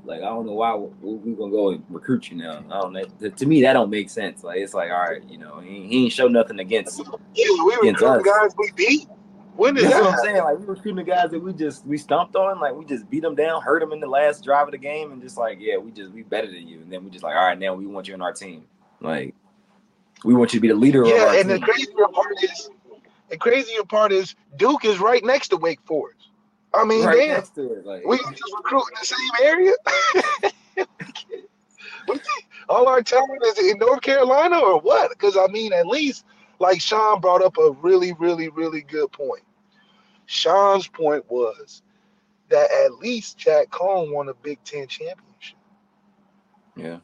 Like 0.05 0.21
I 0.21 0.27
don't 0.27 0.47
know 0.47 0.53
why 0.53 0.75
we're, 0.75 1.17
we 1.17 1.35
gonna 1.35 1.51
go 1.51 1.71
and 1.71 1.85
recruit 1.89 2.31
you 2.31 2.39
now. 2.39 2.65
I 2.71 2.81
don't 2.81 2.93
know. 2.93 3.05
To 3.29 3.47
me, 3.47 3.63
that 3.63 3.75
don't 3.75 3.91
make 3.91 4.11
sense. 4.11 4.43
Like 4.43 4.59
it's 4.59 4.75
like 4.75 4.91
all 4.91 5.01
right, 5.01 5.23
you 5.29 5.39
know, 5.39 5.61
he, 5.61 5.87
he 5.87 6.05
ain't 6.05 6.13
show 6.13 6.29
nothing 6.29 6.59
against. 6.59 6.99
Yeah, 7.35 7.65
we 7.65 7.75
against 7.83 8.03
us. 8.03 8.23
guys 8.23 8.55
we 8.59 8.71
beat. 8.75 9.09
When 9.57 9.77
is 9.77 9.85
That's 9.85 9.95
that? 9.95 10.03
what 10.03 10.15
I'm 10.15 10.19
saying. 10.25 10.45
Like 10.45 10.59
we 10.59 10.65
were 10.67 10.77
shooting 10.77 10.97
the 10.97 11.05
guys 11.05 11.31
that 11.31 11.41
we 11.41 11.53
just 11.53 11.87
we 11.87 11.97
stomped 11.97 12.35
on, 12.37 12.59
like 12.59 12.75
we 12.75 12.85
just 12.85 13.09
beat 13.09 13.23
them 13.23 13.35
down, 13.35 13.63
hurt 13.63 13.81
them 13.81 13.93
in 13.93 14.01
the 14.01 14.07
last 14.07 14.43
drive 14.43 14.67
of 14.67 14.73
the 14.73 14.79
game, 14.79 15.13
and 15.13 15.23
just 15.23 15.37
like, 15.37 15.59
yeah, 15.61 15.77
we 15.77 15.93
just 15.93 16.11
we 16.13 16.23
better 16.23 16.49
than 16.49 16.67
you. 16.67 16.81
And 16.81 16.93
then 16.93 17.05
we 17.05 17.11
just 17.11 17.23
like, 17.23 17.37
all 17.37 17.45
right, 17.45 17.59
now 17.59 17.75
we 17.75 17.87
want 17.87 18.09
you 18.09 18.15
in 18.15 18.21
our 18.21 18.33
team. 18.33 18.65
Like 19.01 19.35
we 20.25 20.35
want 20.35 20.53
you 20.53 20.59
to 20.59 20.63
be 20.63 20.69
the 20.69 20.75
leader. 20.75 21.05
Yeah, 21.05 21.35
and 21.35 21.49
team. 21.49 21.61
the 21.61 21.67
crazier 21.67 22.09
part 22.13 22.35
is, 22.43 22.71
the 23.29 23.37
crazier 23.37 23.85
part 23.85 24.13
is 24.13 24.35
Duke 24.57 24.85
is 24.85 24.99
right 24.99 25.25
next 25.25 25.49
to 25.49 25.57
Wake 25.57 25.81
Forest. 25.85 26.29
I 26.73 26.85
mean, 26.85 27.05
right 27.05 27.17
damn, 27.17 27.29
next 27.29 27.55
to 27.55 27.73
it, 27.73 27.87
like, 27.87 28.05
we 28.05 28.19
just 28.19 28.55
recruit 28.57 28.85
in 28.89 28.95
the 29.01 29.07
same 29.07 29.31
area. 29.43 29.73
All 32.69 32.89
our 32.89 33.03
talent 33.03 33.43
is 33.47 33.59
in 33.59 33.79
North 33.79 34.01
Carolina 34.01 34.59
or 34.59 34.81
what? 34.81 35.11
Because 35.11 35.37
I 35.37 35.47
mean, 35.49 35.73
at 35.73 35.87
least 35.87 36.25
like 36.59 36.81
Shaun 36.81 37.21
brought 37.21 37.43
up 37.43 37.59
a 37.59 37.73
really, 37.83 38.13
really, 38.15 38.49
really 38.49 38.81
good 38.81 39.13
point. 39.13 39.43
Shaun's 40.27 40.89
point 40.89 41.31
was 41.31 41.83
that 42.49 42.71
at 42.85 42.95
least 42.95 43.39
Jack 43.39 43.69
Coan 43.71 44.13
won 44.13 44.29
a 44.29 44.35
Big 44.35 44.59
Ten 44.65 44.87
championship. 44.87 45.59
Yeah. 46.77 46.99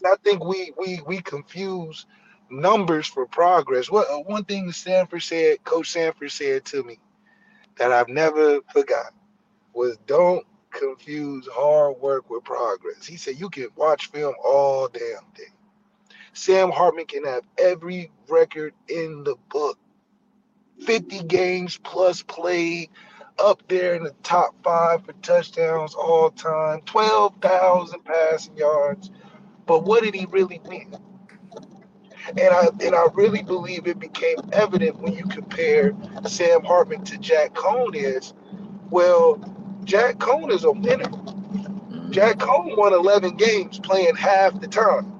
And 0.00 0.12
I 0.12 0.16
think 0.24 0.44
we 0.44 0.72
we 0.76 1.00
we 1.06 1.20
confuse 1.20 2.06
numbers 2.50 3.06
for 3.06 3.26
progress. 3.26 3.90
What 3.90 4.10
uh, 4.10 4.18
one 4.18 4.44
thing 4.44 4.72
Sanford 4.72 5.22
said, 5.22 5.62
Coach 5.64 5.90
Sanford 5.90 6.30
said 6.32 6.64
to 6.66 6.82
me 6.82 6.98
that 7.76 7.92
I've 7.92 8.08
never 8.08 8.60
forgot 8.72 9.12
was 9.74 9.96
don't 10.06 10.44
confuse 10.70 11.48
hard 11.52 11.98
work 12.00 12.28
with 12.30 12.44
progress. 12.44 13.06
He 13.06 13.16
said 13.16 13.38
you 13.38 13.50
can 13.50 13.68
watch 13.76 14.10
film 14.10 14.34
all 14.44 14.88
damn 14.88 15.24
day. 15.34 15.52
Sam 16.32 16.70
Hartman 16.70 17.06
can 17.06 17.24
have 17.24 17.42
every 17.58 18.10
record 18.28 18.74
in 18.88 19.24
the 19.24 19.36
book 19.50 19.78
50 20.84 21.24
games 21.24 21.78
plus 21.78 22.22
played, 22.22 22.90
up 23.38 23.62
there 23.68 23.94
in 23.94 24.02
the 24.02 24.14
top 24.22 24.54
five 24.64 25.04
for 25.04 25.12
touchdowns 25.14 25.94
all 25.94 26.30
time, 26.30 26.80
12,000 26.86 28.04
passing 28.04 28.56
yards. 28.56 29.10
But 29.66 29.84
what 29.84 30.02
did 30.02 30.14
he 30.14 30.26
really 30.26 30.60
win? 30.64 30.96
And 32.28 32.40
I 32.40 32.68
and 32.84 32.94
I 32.94 33.06
really 33.14 33.42
believe 33.42 33.86
it 33.86 33.98
became 33.98 34.36
evident 34.52 34.98
when 35.00 35.14
you 35.14 35.24
compare 35.24 35.94
Sam 36.26 36.62
Hartman 36.62 37.04
to 37.04 37.18
Jack 37.18 37.54
Coan 37.54 37.94
is, 37.94 38.34
well, 38.90 39.38
Jack 39.84 40.16
Coan 40.16 40.50
is 40.50 40.64
a 40.64 40.72
winner. 40.72 41.04
Mm-hmm. 41.04 42.10
Jack 42.12 42.36
Coan 42.36 42.76
won 42.76 42.92
11 42.92 43.36
games 43.36 43.78
playing 43.78 44.16
half 44.16 44.60
the 44.60 44.68
time. 44.68 45.14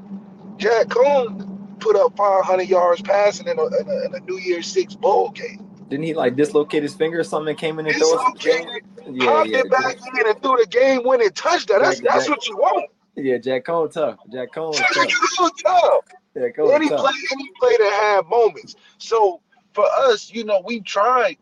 Jack 0.59 0.89
Coan 0.89 1.81
put 1.81 1.97
up 1.97 2.17
500 2.17 2.69
yards 2.69 3.01
passing 3.03 3.47
in 3.47 3.59
a, 3.59 3.67
in 3.67 3.89
a, 3.89 4.05
in 4.07 4.15
a 4.15 4.21
New 4.21 4.39
Year's 4.39 4.67
Six 4.67 4.95
bowl 4.95 5.31
game. 5.31 5.65
Didn't 5.89 6.05
he 6.05 6.15
like 6.15 6.37
dislocate 6.37 6.83
his 6.83 6.95
finger 6.95 7.21
or 7.21 7.25
something? 7.25 7.57
Came 7.57 7.79
in 7.79 7.87
and 7.87 7.97
threw 7.97 8.15
us. 8.15 8.45
Yeah, 8.45 9.25
popped 9.25 9.49
yeah, 9.49 9.59
it 9.59 9.71
back 9.71 9.97
in 9.97 10.27
and 10.27 10.43
threw 10.43 10.59
the 10.59 10.67
game 10.69 11.03
winning 11.05 11.31
touchdown. 11.31 11.81
That's 11.81 12.01
Jack, 12.01 12.13
that's 12.13 12.29
what 12.29 12.47
you 12.47 12.57
want. 12.57 12.91
Yeah, 13.17 13.39
Jack 13.39 13.65
Coan 13.65 13.91
tough. 13.91 14.19
Jack 14.31 14.53
Coan 14.53 14.75
tough. 14.75 15.51
tough. 15.63 16.05
Jack 16.39 16.57
Coan 16.57 16.75
and 16.75 16.83
he 16.83 16.89
tough. 16.89 17.01
played 17.01 17.15
and 17.31 17.41
he 17.41 17.51
played 17.59 17.79
to 17.79 17.91
have 17.91 18.27
moments. 18.27 18.77
So 18.99 19.41
for 19.73 19.85
us, 19.85 20.33
you 20.33 20.45
know, 20.45 20.63
we 20.65 20.81
tried 20.81 21.37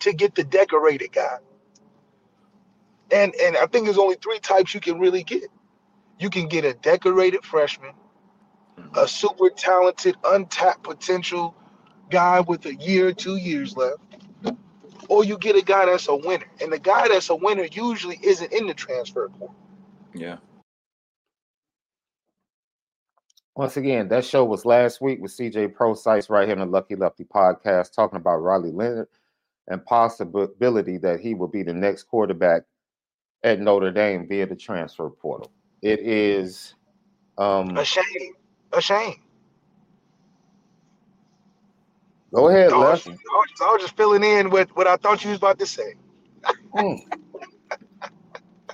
to 0.00 0.12
get 0.12 0.34
the 0.34 0.44
decorated 0.44 1.12
guy. 1.12 1.38
And 3.10 3.34
and 3.34 3.56
I 3.56 3.66
think 3.66 3.84
there's 3.84 3.98
only 3.98 4.16
three 4.16 4.38
types 4.38 4.74
you 4.74 4.80
can 4.80 4.98
really 4.98 5.22
get. 5.22 5.44
You 6.18 6.30
can 6.30 6.48
get 6.48 6.64
a 6.64 6.74
decorated 6.74 7.44
freshman, 7.44 7.92
mm-hmm. 8.78 8.98
a 8.98 9.06
super 9.06 9.50
talented, 9.50 10.16
untapped 10.24 10.82
potential 10.82 11.54
guy 12.10 12.40
with 12.40 12.64
a 12.66 12.74
year, 12.74 13.12
two 13.12 13.36
years 13.36 13.76
left, 13.76 13.98
or 15.08 15.24
you 15.24 15.36
get 15.38 15.56
a 15.56 15.62
guy 15.62 15.86
that's 15.86 16.08
a 16.08 16.16
winner. 16.16 16.46
And 16.60 16.72
the 16.72 16.78
guy 16.78 17.08
that's 17.08 17.30
a 17.30 17.36
winner 17.36 17.66
usually 17.70 18.18
isn't 18.22 18.52
in 18.52 18.66
the 18.66 18.74
transfer 18.74 19.28
portal. 19.28 19.54
Yeah. 20.14 20.36
Once 23.56 23.76
again, 23.76 24.08
that 24.08 24.24
show 24.24 24.44
was 24.44 24.64
last 24.64 25.00
week 25.00 25.20
with 25.20 25.30
CJ 25.30 25.74
Prosise 25.74 26.28
right 26.28 26.48
here 26.48 26.58
on 26.58 26.66
the 26.66 26.72
Lucky 26.72 26.96
Lefty 26.96 27.24
podcast, 27.24 27.94
talking 27.94 28.16
about 28.16 28.38
Riley 28.38 28.72
Leonard 28.72 29.08
and 29.68 29.84
possibility 29.84 30.98
that 30.98 31.20
he 31.20 31.34
will 31.34 31.48
be 31.48 31.62
the 31.62 31.72
next 31.72 32.04
quarterback 32.04 32.62
at 33.44 33.60
Notre 33.60 33.92
Dame 33.92 34.26
via 34.26 34.46
the 34.46 34.56
transfer 34.56 35.08
portal. 35.08 35.52
It 35.82 36.00
is 36.00 36.74
um, 37.38 37.76
a 37.76 37.84
shame. 37.84 38.34
A 38.72 38.80
shame. 38.80 39.14
Go 42.34 42.48
ahead, 42.48 42.72
I 42.72 42.76
was, 42.78 43.06
I 43.06 43.12
was, 43.12 43.80
just 43.80 43.96
filling 43.96 44.24
in 44.24 44.50
with 44.50 44.74
what 44.74 44.88
I 44.88 44.96
thought 44.96 45.22
you 45.22 45.30
was 45.30 45.38
about 45.38 45.60
to 45.60 45.66
say. 45.66 45.94
mm. 46.74 46.98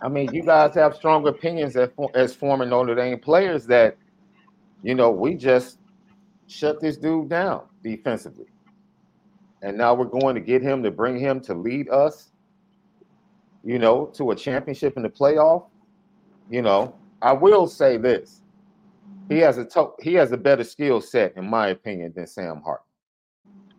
I 0.00 0.08
mean, 0.08 0.32
you 0.32 0.42
guys 0.42 0.74
have 0.76 0.96
strong 0.96 1.28
opinions 1.28 1.76
as, 1.76 1.90
as 2.14 2.34
former 2.34 2.64
Notre 2.64 2.94
Dame 2.94 3.18
players 3.18 3.66
that, 3.66 3.98
you 4.82 4.94
know, 4.94 5.10
we 5.10 5.34
just 5.34 5.78
shut 6.46 6.80
this 6.80 6.96
dude 6.96 7.28
down 7.28 7.62
defensively. 7.82 8.46
And 9.62 9.76
now 9.76 9.94
we're 9.94 10.06
going 10.06 10.34
to 10.34 10.40
get 10.40 10.62
him 10.62 10.82
to 10.82 10.90
bring 10.90 11.18
him 11.18 11.40
to 11.42 11.54
lead 11.54 11.90
us, 11.90 12.30
you 13.62 13.78
know, 13.78 14.06
to 14.14 14.30
a 14.30 14.36
championship 14.36 14.96
in 14.96 15.02
the 15.02 15.08
playoff. 15.08 15.66
You 16.48 16.62
know, 16.62 16.94
I 17.20 17.32
will 17.32 17.66
say 17.66 17.98
this: 17.98 18.40
he 19.28 19.38
has 19.38 19.58
a 19.58 19.64
to- 19.66 19.92
he 20.00 20.14
has 20.14 20.32
a 20.32 20.36
better 20.38 20.64
skill 20.64 21.00
set, 21.00 21.36
in 21.36 21.48
my 21.48 21.68
opinion, 21.68 22.12
than 22.16 22.26
Sam 22.26 22.62
Hart. 22.62 22.82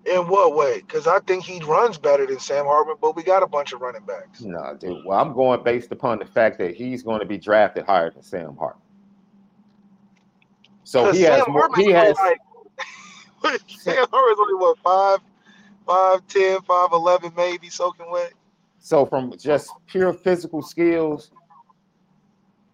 In 0.06 0.28
what 0.28 0.56
way? 0.56 0.82
Because 0.82 1.08
I 1.08 1.20
think 1.20 1.44
he 1.44 1.64
runs 1.64 1.98
better 1.98 2.26
than 2.26 2.40
Sam 2.40 2.66
Hartman, 2.66 2.96
but 3.02 3.16
we 3.16 3.24
got 3.24 3.44
a 3.44 3.48
bunch 3.48 3.72
of 3.72 3.82
running 3.82 4.04
backs. 4.04 4.42
No, 4.42 4.76
dude. 4.80 5.04
Well, 5.06 5.20
I'm 5.20 5.34
going 5.34 5.64
based 5.64 5.92
upon 5.92 6.20
the 6.20 6.26
fact 6.26 6.58
that 6.60 6.76
he's 6.76 7.04
going 7.04 7.20
to 7.20 7.26
be 7.26 7.38
drafted 7.38 7.86
higher 7.86 8.10
than 8.12 8.24
Sam 8.24 8.56
Hartman. 8.58 8.82
So 10.92 11.10
he 11.14 11.22
has 11.22 11.48
more, 11.48 11.70
he 11.78 11.90
has. 11.92 12.18
Like, 12.18 13.62
Sam 13.70 14.06
Hartman's 14.12 14.40
only 14.42 14.56
what 14.56 14.78
five, 14.80 15.20
five 15.88 16.28
ten, 16.28 16.62
five 16.64 16.90
eleven, 16.92 17.32
maybe 17.38 17.70
soaking 17.70 18.12
wet. 18.12 18.34
So 18.80 19.06
from 19.06 19.34
just 19.38 19.70
pure 19.88 20.12
physical 20.12 20.62
skills, 20.62 21.32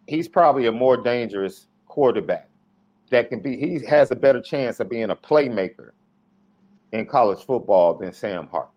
he's 0.08 0.28
probably 0.28 0.66
a 0.66 0.72
more 0.72 0.98
dangerous 0.98 1.68
quarterback 1.86 2.50
that 3.12 3.30
can 3.30 3.40
be. 3.40 3.56
He 3.56 3.86
has 3.86 4.10
a 4.10 4.16
better 4.16 4.42
chance 4.42 4.80
of 4.80 4.90
being 4.90 5.12
a 5.12 5.16
playmaker 5.16 5.92
in 6.94 7.06
college 7.06 7.46
football 7.46 7.94
than 7.94 8.14
Sam 8.14 8.48
Hart. 8.48 8.72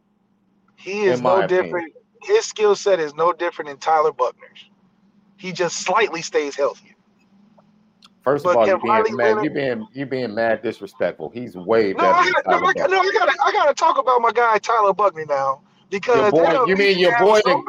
He 0.77 1.05
is 1.05 1.23
no 1.23 1.47
different. 1.47 1.71
Opinion. 1.71 1.93
His 2.25 2.45
skill 2.45 2.77
set 2.77 3.01
is 3.01 3.15
no 3.15 3.33
different 3.33 3.71
than 3.71 3.79
Tyler 3.79 4.13
Buchner's. 4.13 4.69
He 5.39 5.51
just 5.53 5.79
slightly 5.79 6.21
stays 6.21 6.57
healthier. 6.57 6.90
First 8.23 8.45
but 8.45 8.51
of 8.51 8.57
all, 8.59 8.67
you're 8.67 8.79
being, 8.79 9.17
mad, 9.17 9.43
you're 9.43 9.53
being 9.53 9.89
you're 9.93 10.07
being 10.07 10.35
mad 10.35 10.63
disrespectful. 10.63 11.31
He's 11.31 11.57
way 11.57 11.93
no, 11.93 11.99
better. 11.99 12.15
I, 12.15 12.33
no, 12.47 12.57
I, 12.57 12.87
no, 12.87 13.01
I 13.01 13.13
gotta 13.19 13.35
I 13.43 13.53
gotta 13.53 13.75
talk 13.75 13.99
about 13.99 14.21
my 14.21 14.31
guy 14.31 14.59
Tyler 14.59 14.93
Buchner 14.93 15.25
now 15.27 15.63
because 15.89 16.31
boy, 16.31 16.65
you 16.67 16.77
mean 16.77 16.99
your 16.99 17.19
boy? 17.19 17.41
So 17.45 17.65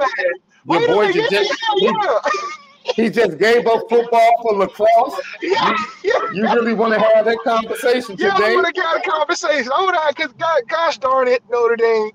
your 0.69 0.87
boy 0.87 1.11
just, 1.13 1.31
yeah, 1.31 1.43
yeah. 1.77 2.19
He, 2.83 3.03
he, 3.03 3.09
just 3.09 3.37
gave 3.37 3.65
up 3.65 3.87
football 3.89 4.41
for 4.41 4.57
lacrosse. 4.57 5.21
Yeah, 5.41 5.75
yeah. 6.03 6.13
You 6.33 6.43
really 6.43 6.73
want 6.73 6.93
to 6.93 6.99
have 6.99 7.25
that 7.25 7.37
conversation 7.43 8.17
today? 8.17 8.29
yeah? 8.37 8.45
I 8.45 8.55
want 8.55 8.75
to 8.75 8.81
have 8.81 8.97
a 8.97 9.09
conversation. 9.09 9.71
I 9.73 9.81
want 9.83 10.15
to, 10.17 10.21
cause 10.21 10.33
God, 10.33 10.61
gosh 10.67 10.97
darn 10.97 11.27
it, 11.27 11.43
Notre 11.49 11.75
Dame, 11.75 12.11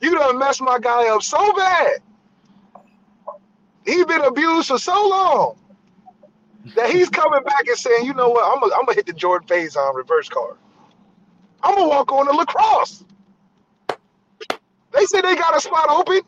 you 0.00 0.14
done 0.14 0.38
messed 0.38 0.62
my 0.62 0.78
guy 0.78 1.08
up 1.08 1.22
so 1.22 1.52
bad. 1.54 1.98
He's 3.84 4.04
been 4.06 4.22
abused 4.22 4.68
for 4.68 4.78
so 4.78 5.08
long 5.08 5.56
that 6.76 6.90
he's 6.90 7.10
coming 7.10 7.42
back 7.44 7.66
and 7.68 7.76
saying, 7.76 8.06
you 8.06 8.14
know 8.14 8.30
what, 8.30 8.44
I'm 8.52 8.60
gonna 8.60 8.74
I'm 8.88 8.94
hit 8.94 9.06
the 9.06 9.12
Jordan 9.12 9.48
Faison 9.48 9.94
reverse 9.94 10.28
card. 10.28 10.56
I'm 11.62 11.74
gonna 11.74 11.88
walk 11.88 12.12
on 12.12 12.26
the 12.26 12.32
lacrosse. 12.32 13.04
They 14.92 15.04
say 15.06 15.20
they 15.20 15.36
got 15.36 15.56
a 15.56 15.60
spot 15.60 15.88
open. 15.90 16.20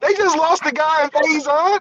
They 0.00 0.14
just 0.14 0.36
lost 0.36 0.64
the 0.64 0.72
guy 0.72 1.04
in 1.04 1.10
Faison. 1.10 1.80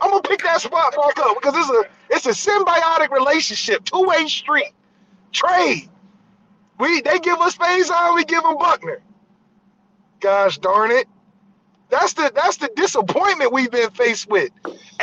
I'm 0.00 0.10
gonna 0.10 0.22
pick 0.22 0.42
that 0.44 0.60
spot 0.60 0.94
back 0.96 1.18
up 1.20 1.36
because 1.40 1.54
it's 1.56 1.70
a 1.70 1.84
it's 2.10 2.26
a 2.26 2.50
symbiotic 2.50 3.10
relationship, 3.10 3.84
two 3.84 4.02
way 4.04 4.26
street, 4.26 4.72
trade. 5.32 5.88
We 6.78 7.00
they 7.02 7.18
give 7.20 7.38
us 7.40 7.56
Faison, 7.56 8.14
we 8.14 8.24
give 8.24 8.42
them 8.42 8.56
Buchner. 8.58 9.00
Gosh 10.20 10.58
darn 10.58 10.90
it. 10.92 11.06
That's 11.90 12.14
the 12.14 12.32
that's 12.34 12.58
the 12.58 12.70
disappointment 12.76 13.52
we've 13.52 13.70
been 13.70 13.90
faced 13.90 14.28
with 14.28 14.50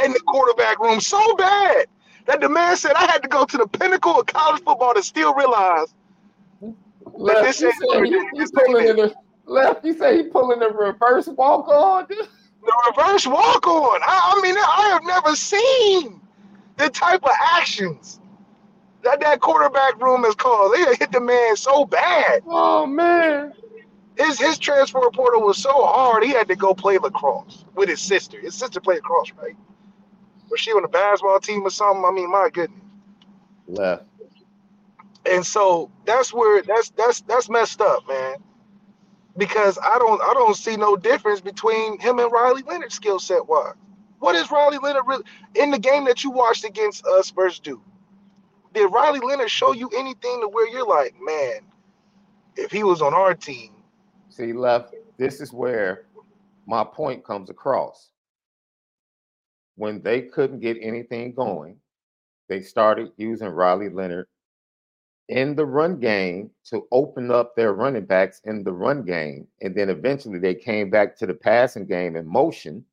in 0.03 0.13
the 0.13 0.19
quarterback 0.27 0.79
room 0.79 0.99
so 1.01 1.35
bad 1.35 1.87
that 2.25 2.41
the 2.41 2.49
man 2.49 2.75
said 2.77 2.93
I 2.95 3.05
had 3.05 3.21
to 3.23 3.29
go 3.29 3.45
to 3.45 3.57
the 3.57 3.67
pinnacle 3.67 4.19
of 4.19 4.25
college 4.27 4.63
football 4.63 4.93
to 4.93 5.03
still 5.03 5.33
realize 5.33 5.93
left, 7.13 7.41
that 7.41 7.57
this 7.59 7.83
ain't 7.93 8.07
he, 8.07 8.39
he's 8.39 8.51
pulling 8.51 8.87
in 8.87 8.95
the 8.95 9.15
left. 9.45 9.85
You 9.85 9.93
say 9.97 10.17
he 10.17 10.23
pulling 10.29 10.59
the 10.59 10.69
reverse 10.69 11.27
walk 11.27 11.67
on. 11.67 12.05
The 12.09 12.27
reverse 12.89 13.27
walk 13.27 13.67
on. 13.67 13.99
I, 14.03 14.35
I 14.35 14.41
mean, 14.41 14.55
I 14.57 14.89
have 14.91 15.03
never 15.03 15.35
seen 15.35 16.19
the 16.77 16.89
type 16.89 17.23
of 17.23 17.31
actions 17.53 18.19
that 19.03 19.19
that 19.21 19.39
quarterback 19.39 20.01
room 20.01 20.23
has 20.23 20.35
caused. 20.35 20.73
They 20.73 20.95
hit 20.95 21.11
the 21.11 21.21
man 21.21 21.55
so 21.55 21.85
bad. 21.85 22.41
Oh 22.47 22.85
man. 22.85 23.53
His 24.17 24.39
his 24.39 24.57
transfer 24.57 25.01
portal 25.13 25.41
was 25.41 25.57
so 25.57 25.85
hard 25.85 26.23
he 26.23 26.31
had 26.31 26.47
to 26.47 26.55
go 26.55 26.73
play 26.73 26.97
lacrosse 26.97 27.65
with 27.75 27.89
his 27.89 28.01
sister. 28.01 28.39
His 28.39 28.55
sister 28.55 28.79
played 28.79 28.95
lacrosse, 28.95 29.31
right? 29.41 29.55
Was 30.49 30.59
she 30.59 30.71
on 30.71 30.81
the 30.81 30.87
basketball 30.87 31.39
team 31.39 31.65
or 31.65 31.69
something? 31.69 32.05
I 32.05 32.11
mean, 32.11 32.31
my 32.31 32.49
goodness. 32.51 32.81
Left. 33.67 34.05
And 35.25 35.45
so 35.45 35.89
that's 36.05 36.31
where 36.31 36.61
that's 36.61 36.91
that's 36.91 37.21
that's 37.21 37.49
messed 37.49 37.81
up, 37.81 38.07
man. 38.07 38.35
Because 39.37 39.77
I 39.83 39.97
don't 39.97 40.21
I 40.21 40.33
don't 40.33 40.55
see 40.55 40.77
no 40.77 40.95
difference 40.95 41.41
between 41.41 41.99
him 41.99 42.19
and 42.19 42.31
Riley 42.31 42.61
Leonard 42.61 42.91
skill 42.91 43.19
set 43.19 43.47
wise. 43.47 43.73
What 44.19 44.35
is 44.35 44.51
Riley 44.51 44.77
Leonard 44.77 45.03
really 45.07 45.23
in 45.55 45.71
the 45.71 45.79
game 45.79 46.05
that 46.05 46.23
you 46.23 46.31
watched 46.31 46.63
against 46.63 47.05
us 47.05 47.31
versus 47.31 47.59
Duke? 47.59 47.81
Did 48.73 48.87
Riley 48.87 49.19
Leonard 49.19 49.49
show 49.49 49.73
you 49.73 49.89
anything 49.95 50.41
to 50.41 50.47
where 50.47 50.67
you're 50.67 50.87
like, 50.87 51.15
man, 51.21 51.61
if 52.55 52.71
he 52.71 52.83
was 52.83 53.01
on 53.01 53.13
our 53.13 53.33
team? 53.33 53.71
See, 54.29 54.53
left. 54.53 54.93
This 55.17 55.41
is 55.41 55.53
where 55.53 56.07
my 56.65 56.83
point 56.83 57.23
comes 57.23 57.49
across 57.49 58.09
when 59.75 60.01
they 60.01 60.21
couldn't 60.21 60.59
get 60.59 60.77
anything 60.81 61.33
going, 61.33 61.77
they 62.49 62.61
started 62.61 63.11
using 63.17 63.47
Riley 63.47 63.89
Leonard 63.89 64.27
in 65.29 65.55
the 65.55 65.65
run 65.65 65.99
game 65.99 66.51
to 66.65 66.87
open 66.91 67.31
up 67.31 67.55
their 67.55 67.73
running 67.73 68.05
backs 68.05 68.41
in 68.43 68.63
the 68.63 68.71
run 68.71 69.03
game. 69.03 69.47
And 69.61 69.75
then 69.75 69.89
eventually 69.89 70.39
they 70.39 70.53
came 70.53 70.89
back 70.89 71.17
to 71.17 71.25
the 71.25 71.33
passing 71.33 71.85
game 71.85 72.15
in 72.15 72.27
motion 72.27 72.85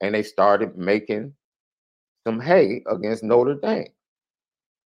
and 0.00 0.14
they 0.14 0.22
started 0.22 0.76
making 0.76 1.32
some 2.26 2.40
hay 2.40 2.82
against 2.86 3.22
Notre 3.22 3.54
Dame. 3.54 3.88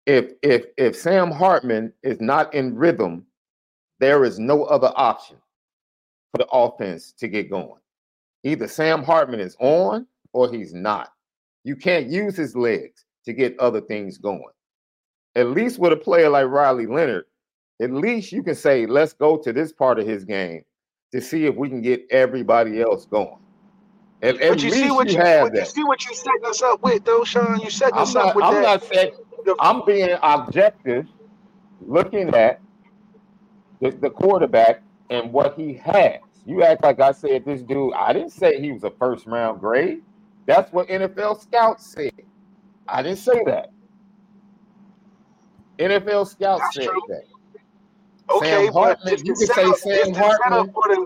If 0.05 0.31
if 0.41 0.65
if 0.77 0.95
Sam 0.95 1.29
Hartman 1.29 1.93
is 2.03 2.19
not 2.19 2.53
in 2.53 2.75
rhythm, 2.75 3.25
there 3.99 4.23
is 4.23 4.39
no 4.39 4.63
other 4.63 4.91
option 4.95 5.37
for 6.31 6.39
the 6.39 6.47
offense 6.47 7.11
to 7.19 7.27
get 7.27 7.49
going. 7.49 7.81
Either 8.43 8.67
Sam 8.67 9.03
Hartman 9.03 9.41
is 9.41 9.57
on 9.59 10.07
or 10.33 10.51
he's 10.51 10.73
not. 10.73 11.11
You 11.63 11.75
can't 11.75 12.07
use 12.07 12.35
his 12.35 12.55
legs 12.55 13.05
to 13.25 13.33
get 13.33 13.59
other 13.59 13.81
things 13.81 14.17
going. 14.17 14.43
At 15.35 15.47
least 15.47 15.79
with 15.79 15.93
a 15.93 15.97
player 15.97 16.29
like 16.29 16.47
Riley 16.47 16.87
Leonard, 16.87 17.25
at 17.81 17.91
least 17.91 18.31
you 18.31 18.43
can 18.43 18.55
say, 18.55 18.85
let's 18.85 19.13
go 19.13 19.37
to 19.37 19.53
this 19.53 19.71
part 19.71 19.99
of 19.99 20.07
his 20.07 20.25
game 20.25 20.63
to 21.11 21.21
see 21.21 21.45
if 21.45 21.55
we 21.55 21.69
can 21.69 21.81
get 21.81 22.05
everybody 22.09 22.81
else 22.81 23.05
going. 23.05 23.37
At, 24.21 24.35
but 24.35 24.43
at 24.43 24.63
you 24.63 24.71
see 24.71 24.91
what 24.91 25.07
you, 25.07 25.13
you 25.13 25.19
have 25.19 25.53
that. 25.53 25.59
You 25.59 25.65
see 25.65 25.83
what 25.83 26.05
you 26.05 26.13
setting 26.13 26.45
us 26.45 26.61
up 26.61 26.81
with, 26.83 27.05
though, 27.05 27.23
Shaun. 27.23 27.61
You 27.61 27.69
setting 27.69 27.97
us 27.97 28.15
up 28.15 28.35
with 28.35 28.43
I'm 28.43 28.55
that. 28.55 28.61
Not 28.63 28.83
saying, 28.83 29.11
I'm 29.59 29.85
being 29.85 30.17
objective, 30.21 31.07
looking 31.81 32.35
at 32.35 32.59
the, 33.81 33.91
the 33.91 34.09
quarterback 34.09 34.81
and 35.09 35.31
what 35.31 35.57
he 35.57 35.73
has. 35.75 36.19
You 36.45 36.63
act 36.63 36.83
like 36.83 36.99
I 36.99 37.11
said 37.11 37.45
this 37.45 37.61
dude. 37.61 37.93
I 37.93 38.11
didn't 38.11 38.31
say 38.31 38.59
he 38.59 38.71
was 38.71 38.83
a 38.83 38.91
first 38.91 39.25
round 39.25 39.61
grade. 39.61 40.01
That's 40.49 40.73
what 40.73 40.87
NFL 40.87 41.43
scouts 41.43 41.91
said. 41.91 42.11
I 42.87 43.03
didn't 43.03 43.19
say 43.19 43.43
that. 43.45 43.69
NFL 45.77 46.27
scouts 46.27 46.63
That's 46.63 46.75
said 46.75 46.85
true. 46.85 47.01
that. 47.09 47.23
Okay, 48.31 48.65
Sam 48.65 48.73
Hartman, 48.73 49.17
you 49.23 49.35
can 49.35 49.35
say 49.35 49.71
Sam 49.73 50.13
Hartman. 50.15 51.05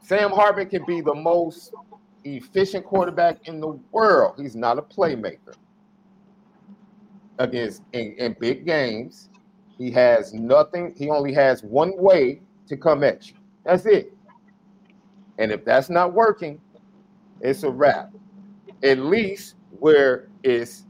Sam 0.00 0.30
Hartman 0.30 0.70
can 0.70 0.86
be 0.86 1.02
the 1.02 1.14
most 1.14 1.74
efficient 2.24 2.86
quarterback 2.86 3.46
in 3.46 3.60
the 3.60 3.78
world. 3.90 4.36
He's 4.38 4.56
not 4.56 4.78
a 4.78 4.82
playmaker. 4.82 5.54
Against 7.40 7.82
in, 7.92 8.14
in 8.16 8.34
big 8.40 8.64
games, 8.64 9.28
he 9.76 9.90
has 9.90 10.32
nothing. 10.32 10.94
He 10.96 11.10
only 11.10 11.34
has 11.34 11.62
one 11.62 11.92
way 11.98 12.40
to 12.68 12.78
come 12.78 13.04
at 13.04 13.28
you. 13.28 13.34
That's 13.66 13.84
it. 13.84 14.14
And 15.36 15.52
if 15.52 15.62
that's 15.62 15.90
not 15.90 16.14
working, 16.14 16.58
it's 17.42 17.64
a 17.64 17.70
wrap 17.70 18.12
at 18.82 18.98
least 18.98 19.56
where 19.78 20.28
it's 20.42 20.84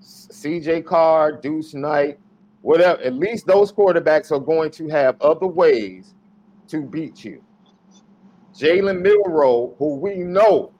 CJ 0.00 0.84
Carr, 0.84 1.32
Deuce 1.32 1.74
Knight, 1.74 2.18
whatever, 2.62 3.00
at 3.02 3.14
least 3.14 3.46
those 3.46 3.72
quarterbacks 3.72 4.32
are 4.32 4.40
going 4.40 4.70
to 4.72 4.88
have 4.88 5.20
other 5.20 5.46
ways 5.46 6.14
to 6.68 6.82
beat 6.82 7.24
you. 7.24 7.42
Jalen 8.54 9.00
Milroe, 9.00 9.74
who 9.78 9.96
we 9.96 10.16
know 10.16 10.72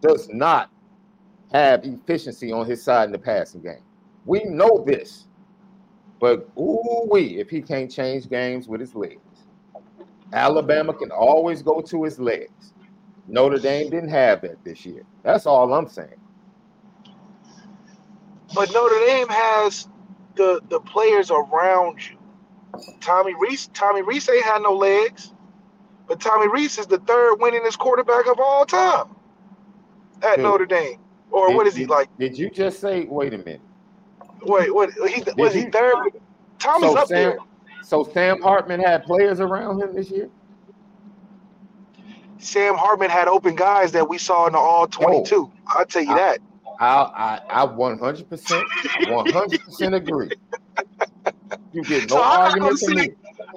does 0.00 0.28
not 0.30 0.70
have 1.52 1.84
efficiency 1.84 2.52
on 2.52 2.66
his 2.66 2.82
side 2.82 3.04
in 3.04 3.12
the 3.12 3.18
passing 3.18 3.60
game. 3.60 3.82
We 4.24 4.44
know 4.44 4.84
this. 4.86 5.26
But 6.20 6.48
ooh 6.58 7.08
wee, 7.10 7.38
if 7.38 7.48
he 7.48 7.62
can't 7.62 7.90
change 7.90 8.28
games 8.28 8.68
with 8.68 8.80
his 8.80 8.94
legs. 8.94 9.20
Alabama 10.32 10.92
can 10.92 11.10
always 11.10 11.62
go 11.62 11.80
to 11.80 12.04
his 12.04 12.20
legs. 12.20 12.74
Notre 13.30 13.58
Dame 13.58 13.90
didn't 13.90 14.10
have 14.10 14.42
that 14.42 14.62
this 14.64 14.84
year. 14.84 15.04
That's 15.22 15.46
all 15.46 15.72
I'm 15.72 15.88
saying. 15.88 16.20
But 18.54 18.72
Notre 18.72 18.98
Dame 19.06 19.28
has 19.28 19.88
the 20.34 20.60
the 20.68 20.80
players 20.80 21.30
around 21.30 22.00
you. 22.08 22.18
Tommy 23.00 23.34
Rees, 23.38 23.68
Tommy 23.72 24.02
Rees 24.02 24.28
ain't 24.28 24.44
had 24.44 24.62
no 24.62 24.74
legs, 24.74 25.32
but 26.08 26.20
Tommy 26.20 26.48
Rees 26.48 26.78
is 26.78 26.86
the 26.86 26.98
third 26.98 27.38
winningest 27.38 27.78
quarterback 27.78 28.26
of 28.26 28.40
all 28.40 28.66
time 28.66 29.14
at 30.22 30.36
Dude, 30.36 30.44
Notre 30.44 30.66
Dame. 30.66 30.98
Or 31.30 31.48
did, 31.48 31.56
what 31.56 31.66
is 31.68 31.76
he 31.76 31.86
like? 31.86 32.08
Did 32.18 32.36
you 32.36 32.50
just 32.50 32.80
say? 32.80 33.04
Wait 33.04 33.32
a 33.32 33.38
minute. 33.38 33.60
Wait, 34.42 34.74
what? 34.74 34.90
He 35.08 35.22
was 35.36 35.54
you, 35.54 35.66
he 35.66 35.70
third? 35.70 36.12
Tommy's 36.58 36.90
so 36.90 36.98
up 36.98 37.08
Sam, 37.08 37.16
there. 37.16 37.38
So 37.84 38.02
Sam 38.02 38.42
Hartman 38.42 38.80
had 38.80 39.04
players 39.04 39.38
around 39.38 39.80
him 39.80 39.94
this 39.94 40.10
year. 40.10 40.28
Sam 42.40 42.74
Hartman 42.74 43.10
had 43.10 43.28
open 43.28 43.54
guys 43.54 43.92
that 43.92 44.08
we 44.08 44.18
saw 44.18 44.46
in 44.46 44.52
the 44.52 44.58
All 44.58 44.86
22. 44.86 45.34
Oh, 45.34 45.52
I'll 45.66 45.86
tell 45.86 46.02
you 46.02 46.12
I, 46.12 46.16
that. 46.16 46.38
I 46.80 46.86
I 46.86 47.40
I 47.50 47.64
100 47.64 48.28
percent 48.28 48.66
100 49.08 49.60
percent 49.60 49.94
agree. 49.94 50.30
You 51.72 51.82
get 51.82 52.08
no 52.10 52.16
so 52.16 52.22
argument 52.22 52.78
from 52.78 52.94
me. 52.94 53.10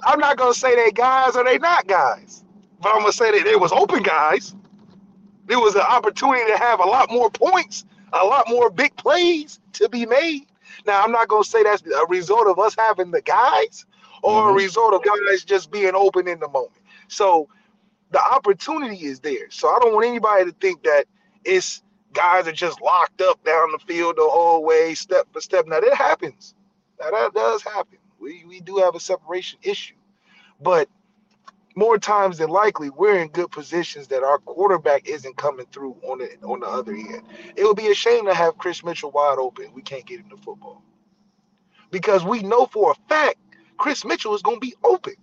I'm 0.05 0.19
not 0.19 0.37
gonna 0.37 0.53
say 0.53 0.75
they 0.75 0.91
guys 0.91 1.35
or 1.35 1.43
they 1.43 1.57
not 1.57 1.87
guys, 1.87 2.43
but 2.81 2.89
I'm 2.89 2.99
gonna 2.99 3.13
say 3.13 3.31
that 3.31 3.45
they 3.45 3.55
was 3.55 3.71
open 3.71 4.03
guys. 4.03 4.55
There 5.45 5.59
was 5.59 5.75
an 5.75 5.81
opportunity 5.81 6.51
to 6.51 6.57
have 6.57 6.79
a 6.79 6.85
lot 6.85 7.11
more 7.11 7.29
points, 7.29 7.85
a 8.11 8.25
lot 8.25 8.49
more 8.49 8.69
big 8.69 8.95
plays 8.97 9.59
to 9.73 9.89
be 9.89 10.05
made. 10.05 10.47
Now 10.85 11.03
I'm 11.03 11.11
not 11.11 11.27
gonna 11.29 11.43
say 11.43 11.63
that's 11.63 11.83
a 11.83 12.05
result 12.07 12.47
of 12.47 12.59
us 12.59 12.75
having 12.77 13.11
the 13.11 13.21
guys 13.21 13.85
or 14.21 14.41
mm-hmm. 14.41 14.49
a 14.49 14.53
result 14.53 14.93
of 14.93 15.01
guys 15.03 15.43
just 15.45 15.71
being 15.71 15.95
open 15.95 16.27
in 16.27 16.39
the 16.39 16.49
moment. 16.49 16.73
So 17.07 17.47
the 18.13 18.21
opportunity 18.21 19.05
is 19.05 19.19
there. 19.19 19.49
So 19.49 19.67
I 19.67 19.79
don't 19.81 19.93
want 19.93 20.05
anybody 20.05 20.45
to 20.45 20.55
think 20.61 20.83
that 20.83 21.05
it's 21.43 21.81
guys 22.13 22.47
are 22.47 22.53
just 22.53 22.79
locked 22.81 23.21
up 23.21 23.43
down 23.43 23.71
the 23.71 23.79
field 23.79 24.15
the 24.17 24.21
whole 24.21 24.63
way, 24.63 24.93
step 24.93 25.27
for 25.33 25.41
step. 25.41 25.65
Now 25.67 25.81
that 25.81 25.95
happens. 25.95 26.53
Now 27.01 27.11
that 27.11 27.33
does 27.33 27.63
happen. 27.63 27.97
We 28.19 28.45
we 28.47 28.61
do 28.61 28.77
have 28.77 28.95
a 28.95 28.99
separation 28.99 29.59
issue, 29.63 29.95
but 30.61 30.87
more 31.75 31.97
times 31.97 32.37
than 32.37 32.49
likely, 32.49 32.91
we're 32.91 33.17
in 33.17 33.29
good 33.29 33.49
positions 33.49 34.07
that 34.09 34.23
our 34.23 34.37
quarterback 34.37 35.07
isn't 35.07 35.35
coming 35.37 35.65
through 35.71 35.97
on 36.03 36.19
the 36.19 36.29
on 36.45 36.59
the 36.59 36.67
other 36.67 36.93
end. 36.93 37.23
It 37.55 37.65
would 37.65 37.77
be 37.77 37.91
a 37.91 37.95
shame 37.95 38.27
to 38.27 38.33
have 38.33 38.57
Kris 38.59 38.83
Mitchell 38.83 39.11
wide 39.11 39.39
open. 39.39 39.73
We 39.73 39.81
can't 39.81 40.05
get 40.05 40.19
him 40.19 40.27
the 40.29 40.37
football 40.37 40.83
because 41.89 42.23
we 42.23 42.43
know 42.43 42.67
for 42.67 42.91
a 42.91 42.95
fact 43.09 43.37
Kris 43.77 44.05
Mitchell 44.05 44.35
is 44.35 44.43
going 44.43 44.57
to 44.57 44.65
be 44.65 44.75
open 44.83 45.15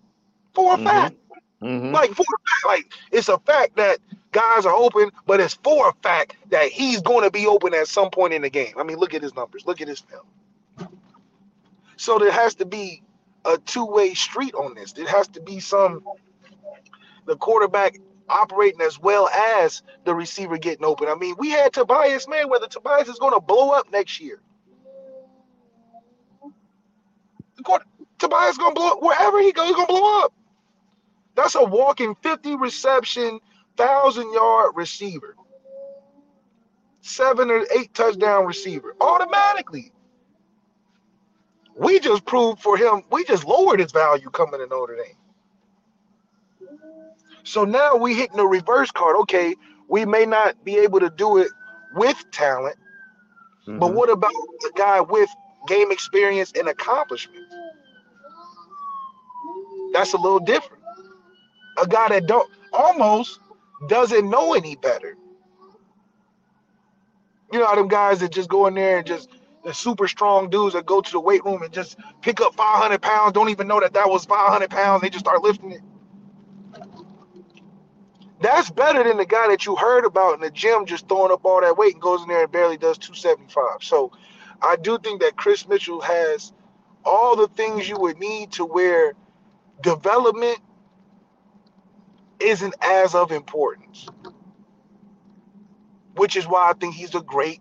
for 0.54 0.74
a 0.74 0.76
mm-hmm. 0.76 0.86
fact. 0.86 1.16
Mm-hmm. 1.62 1.92
Like 1.92 2.10
for 2.10 2.24
fact, 2.24 2.66
like 2.66 2.92
it's 3.12 3.28
a 3.28 3.38
fact 3.38 3.76
that 3.76 3.98
guys 4.32 4.64
are 4.64 4.74
open, 4.74 5.10
but 5.26 5.40
it's 5.40 5.54
for 5.54 5.90
a 5.90 5.92
fact 6.02 6.36
that 6.50 6.70
he's 6.70 7.02
going 7.02 7.24
to 7.24 7.30
be 7.30 7.46
open 7.46 7.74
at 7.74 7.86
some 7.88 8.10
point 8.10 8.32
in 8.32 8.42
the 8.42 8.50
game. 8.50 8.74
I 8.78 8.82
mean, 8.82 8.96
look 8.98 9.12
at 9.14 9.22
his 9.22 9.34
numbers. 9.34 9.66
Look 9.66 9.80
at 9.80 9.88
his 9.88 10.00
film. 10.00 10.90
So 11.96 12.18
there 12.18 12.32
has 12.32 12.54
to 12.56 12.64
be 12.64 13.02
a 13.44 13.58
two-way 13.58 14.14
street 14.14 14.54
on 14.54 14.74
this. 14.74 14.92
There 14.92 15.06
has 15.06 15.28
to 15.28 15.40
be 15.40 15.60
some 15.60 16.02
the 17.26 17.36
quarterback 17.36 17.98
operating 18.30 18.80
as 18.80 18.98
well 18.98 19.28
as 19.28 19.82
the 20.04 20.14
receiver 20.14 20.56
getting 20.56 20.84
open. 20.84 21.08
I 21.08 21.14
mean, 21.14 21.34
we 21.38 21.50
had 21.50 21.72
Tobias 21.72 22.26
man, 22.26 22.48
whether 22.48 22.66
Tobias 22.66 23.08
is 23.08 23.18
going 23.18 23.34
to 23.34 23.40
blow 23.40 23.70
up 23.70 23.90
next 23.92 24.20
year. 24.20 24.40
Tobias 28.18 28.52
is 28.52 28.58
going 28.58 28.74
to 28.74 28.80
blow 28.80 28.92
up 28.92 29.02
wherever 29.02 29.40
he 29.40 29.52
goes, 29.52 29.66
he's 29.66 29.76
going 29.76 29.86
to 29.86 29.92
blow 29.92 30.24
up. 30.24 30.32
That's 31.36 31.54
a 31.54 31.64
walking 31.64 32.14
50 32.22 32.56
reception, 32.56 33.40
thousand 33.76 34.32
yard 34.32 34.72
receiver, 34.74 35.36
seven 37.00 37.50
or 37.50 37.64
eight 37.76 37.94
touchdown 37.94 38.46
receiver 38.46 38.94
automatically. 39.00 39.92
We 41.76 41.98
just 42.00 42.26
proved 42.26 42.60
for 42.60 42.76
him, 42.76 43.02
we 43.10 43.24
just 43.24 43.44
lowered 43.44 43.80
his 43.80 43.92
value 43.92 44.28
coming 44.30 44.60
to 44.60 44.66
Notre 44.66 44.96
Dame. 44.96 45.16
So 47.42 47.64
now 47.64 47.96
we 47.96 48.14
hitting 48.14 48.36
the 48.36 48.46
reverse 48.46 48.90
card. 48.90 49.16
Okay, 49.22 49.54
we 49.88 50.04
may 50.04 50.26
not 50.26 50.62
be 50.64 50.76
able 50.76 51.00
to 51.00 51.10
do 51.10 51.38
it 51.38 51.48
with 51.94 52.22
talent, 52.32 52.76
mm-hmm. 53.66 53.78
but 53.78 53.94
what 53.94 54.10
about 54.10 54.32
a 54.32 54.70
guy 54.76 55.00
with 55.00 55.28
game 55.66 55.90
experience 55.90 56.52
and 56.56 56.68
accomplishment? 56.68 57.44
That's 59.92 60.12
a 60.12 60.18
little 60.18 60.38
different. 60.38 60.79
A 61.78 61.86
guy 61.86 62.08
that 62.08 62.26
don't 62.26 62.50
almost 62.72 63.38
doesn't 63.88 64.28
know 64.28 64.54
any 64.54 64.76
better. 64.76 65.16
You 67.52 67.58
know, 67.58 67.74
them 67.74 67.88
guys 67.88 68.20
that 68.20 68.32
just 68.32 68.48
go 68.48 68.66
in 68.66 68.74
there 68.74 68.98
and 68.98 69.06
just 69.06 69.28
the 69.64 69.74
super 69.74 70.08
strong 70.08 70.50
dudes 70.50 70.74
that 70.74 70.86
go 70.86 71.00
to 71.00 71.12
the 71.12 71.20
weight 71.20 71.44
room 71.44 71.62
and 71.62 71.72
just 71.72 71.98
pick 72.22 72.40
up 72.40 72.54
500 72.54 73.02
pounds, 73.02 73.32
don't 73.32 73.50
even 73.50 73.68
know 73.68 73.80
that 73.80 73.92
that 73.94 74.08
was 74.08 74.24
500 74.24 74.70
pounds. 74.70 75.02
They 75.02 75.10
just 75.10 75.24
start 75.24 75.42
lifting 75.42 75.72
it. 75.72 75.80
That's 78.40 78.70
better 78.70 79.04
than 79.04 79.18
the 79.18 79.26
guy 79.26 79.48
that 79.48 79.66
you 79.66 79.76
heard 79.76 80.04
about 80.04 80.34
in 80.34 80.40
the 80.40 80.50
gym 80.50 80.86
just 80.86 81.08
throwing 81.08 81.32
up 81.32 81.44
all 81.44 81.60
that 81.60 81.76
weight 81.76 81.94
and 81.94 82.02
goes 82.02 82.22
in 82.22 82.28
there 82.28 82.44
and 82.44 82.52
barely 82.52 82.78
does 82.78 82.98
275. 82.98 83.82
So 83.82 84.12
I 84.62 84.76
do 84.76 84.98
think 84.98 85.20
that 85.20 85.36
Kris 85.36 85.68
Mitchell 85.68 86.00
has 86.00 86.52
all 87.04 87.36
the 87.36 87.48
things 87.48 87.88
you 87.88 87.98
would 87.98 88.18
need 88.18 88.52
to 88.52 88.64
where 88.64 89.14
development 89.82 90.58
isn't 92.40 92.74
as 92.80 93.14
of 93.14 93.32
importance. 93.32 94.06
Which 96.16 96.36
is 96.36 96.46
why 96.46 96.70
I 96.70 96.72
think 96.74 96.94
he's 96.94 97.14
a 97.14 97.20
great 97.20 97.60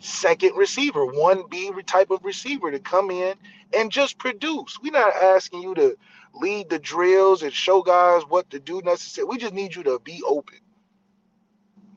second 0.00 0.56
receiver, 0.56 1.06
1B 1.06 1.84
type 1.86 2.10
of 2.10 2.24
receiver 2.24 2.70
to 2.70 2.78
come 2.78 3.10
in 3.10 3.34
and 3.74 3.90
just 3.90 4.18
produce. 4.18 4.78
We're 4.82 4.92
not 4.92 5.14
asking 5.14 5.62
you 5.62 5.74
to 5.76 5.96
lead 6.34 6.68
the 6.70 6.78
drills 6.78 7.42
and 7.42 7.52
show 7.52 7.82
guys 7.82 8.22
what 8.28 8.50
to 8.50 8.60
do 8.60 8.82
necessarily. 8.84 9.30
We 9.30 9.38
just 9.38 9.54
need 9.54 9.74
you 9.74 9.82
to 9.84 10.00
be 10.00 10.22
open. 10.26 10.58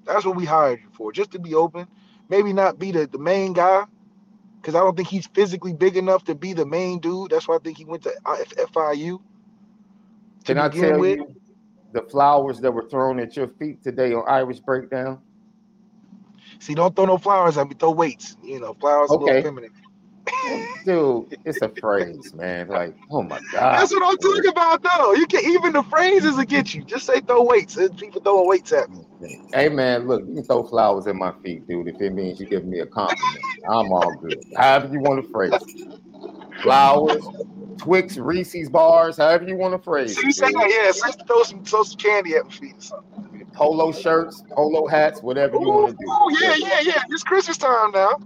That's 0.05 0.25
what 0.25 0.35
we 0.35 0.45
hired 0.45 0.81
you 0.81 0.89
for, 0.93 1.11
just 1.11 1.31
to 1.31 1.39
be 1.39 1.55
open. 1.55 1.87
Maybe 2.29 2.53
not 2.53 2.79
be 2.79 2.91
the, 2.91 3.07
the 3.07 3.17
main 3.17 3.53
guy, 3.53 3.85
because 4.61 4.75
I 4.75 4.79
don't 4.79 4.95
think 4.95 5.07
he's 5.07 5.27
physically 5.27 5.73
big 5.73 5.97
enough 5.97 6.23
to 6.25 6.35
be 6.35 6.53
the 6.53 6.65
main 6.65 6.99
dude. 6.99 7.31
That's 7.31 7.47
why 7.47 7.55
I 7.55 7.59
think 7.59 7.77
he 7.77 7.85
went 7.85 8.03
to 8.03 8.13
FIU. 8.23 9.19
Can 10.43 10.57
I 10.59 10.69
tell 10.69 10.99
with. 10.99 11.17
you 11.17 11.35
the 11.93 12.01
flowers 12.03 12.59
that 12.59 12.71
were 12.71 12.87
thrown 12.89 13.19
at 13.19 13.35
your 13.35 13.47
feet 13.47 13.83
today 13.83 14.13
on 14.13 14.23
Irish 14.27 14.59
Breakdown? 14.59 15.19
See, 16.59 16.73
don't 16.73 16.95
throw 16.95 17.05
no 17.05 17.17
flowers 17.17 17.57
at 17.57 17.67
me. 17.67 17.75
Throw 17.77 17.91
weights. 17.91 18.37
You 18.43 18.59
know, 18.59 18.73
flowers 18.75 19.09
okay. 19.11 19.41
feminine. 19.41 19.71
Dude, 20.85 21.37
it's 21.45 21.61
a 21.61 21.69
phrase, 21.69 22.33
man. 22.33 22.67
Like, 22.67 22.95
oh 23.11 23.21
my 23.21 23.39
god. 23.51 23.79
That's 23.79 23.91
what 23.91 24.03
I'm 24.03 24.17
talking 24.17 24.49
about, 24.49 24.83
though. 24.83 25.13
You 25.13 25.27
can 25.27 25.43
even 25.45 25.73
the 25.73 25.83
phrases 25.83 26.35
will 26.35 26.45
get 26.45 26.73
you. 26.73 26.83
Just 26.83 27.05
say 27.05 27.21
throw 27.21 27.43
weights. 27.43 27.75
People 27.97 28.21
throwing 28.21 28.47
weights 28.47 28.71
at 28.71 28.89
me. 28.89 29.05
Hey 29.53 29.69
man, 29.69 30.07
look, 30.07 30.23
you 30.27 30.35
can 30.35 30.43
throw 30.43 30.63
flowers 30.63 31.07
at 31.07 31.15
my 31.15 31.33
feet, 31.43 31.67
dude. 31.67 31.87
If 31.87 32.01
it 32.01 32.11
means 32.11 32.39
you 32.39 32.45
give 32.45 32.65
me 32.65 32.79
a 32.79 32.85
compliment, 32.85 33.43
I'm 33.69 33.91
all 33.91 34.15
good. 34.15 34.43
However 34.55 34.93
you 34.93 34.99
want 34.99 35.23
to 35.23 35.31
phrase 35.31 35.53
it. 35.53 36.01
Flowers, 36.61 37.25
Twix, 37.77 38.17
Reese's 38.17 38.69
bars, 38.69 39.17
however 39.17 39.45
you 39.45 39.55
want 39.55 39.73
to 39.73 39.79
phrase 39.79 40.17
it. 40.17 40.37
Yeah, 40.39 41.11
throw 41.27 41.43
some 41.43 41.63
throw 41.63 41.83
some 41.83 41.97
candy 41.97 42.35
at 42.35 42.45
my 42.45 42.51
feet. 42.51 42.91
Polo 43.53 43.91
shirts, 43.91 44.43
polo 44.51 44.87
hats, 44.87 45.21
whatever 45.21 45.55
you 45.55 45.67
want 45.67 45.91
to 45.91 45.97
do. 45.97 46.05
Oh 46.09 46.37
yeah, 46.41 46.55
yeah, 46.55 46.79
yeah. 46.81 47.03
It's 47.09 47.23
Christmas 47.23 47.57
time 47.57 47.91
now. 47.91 48.19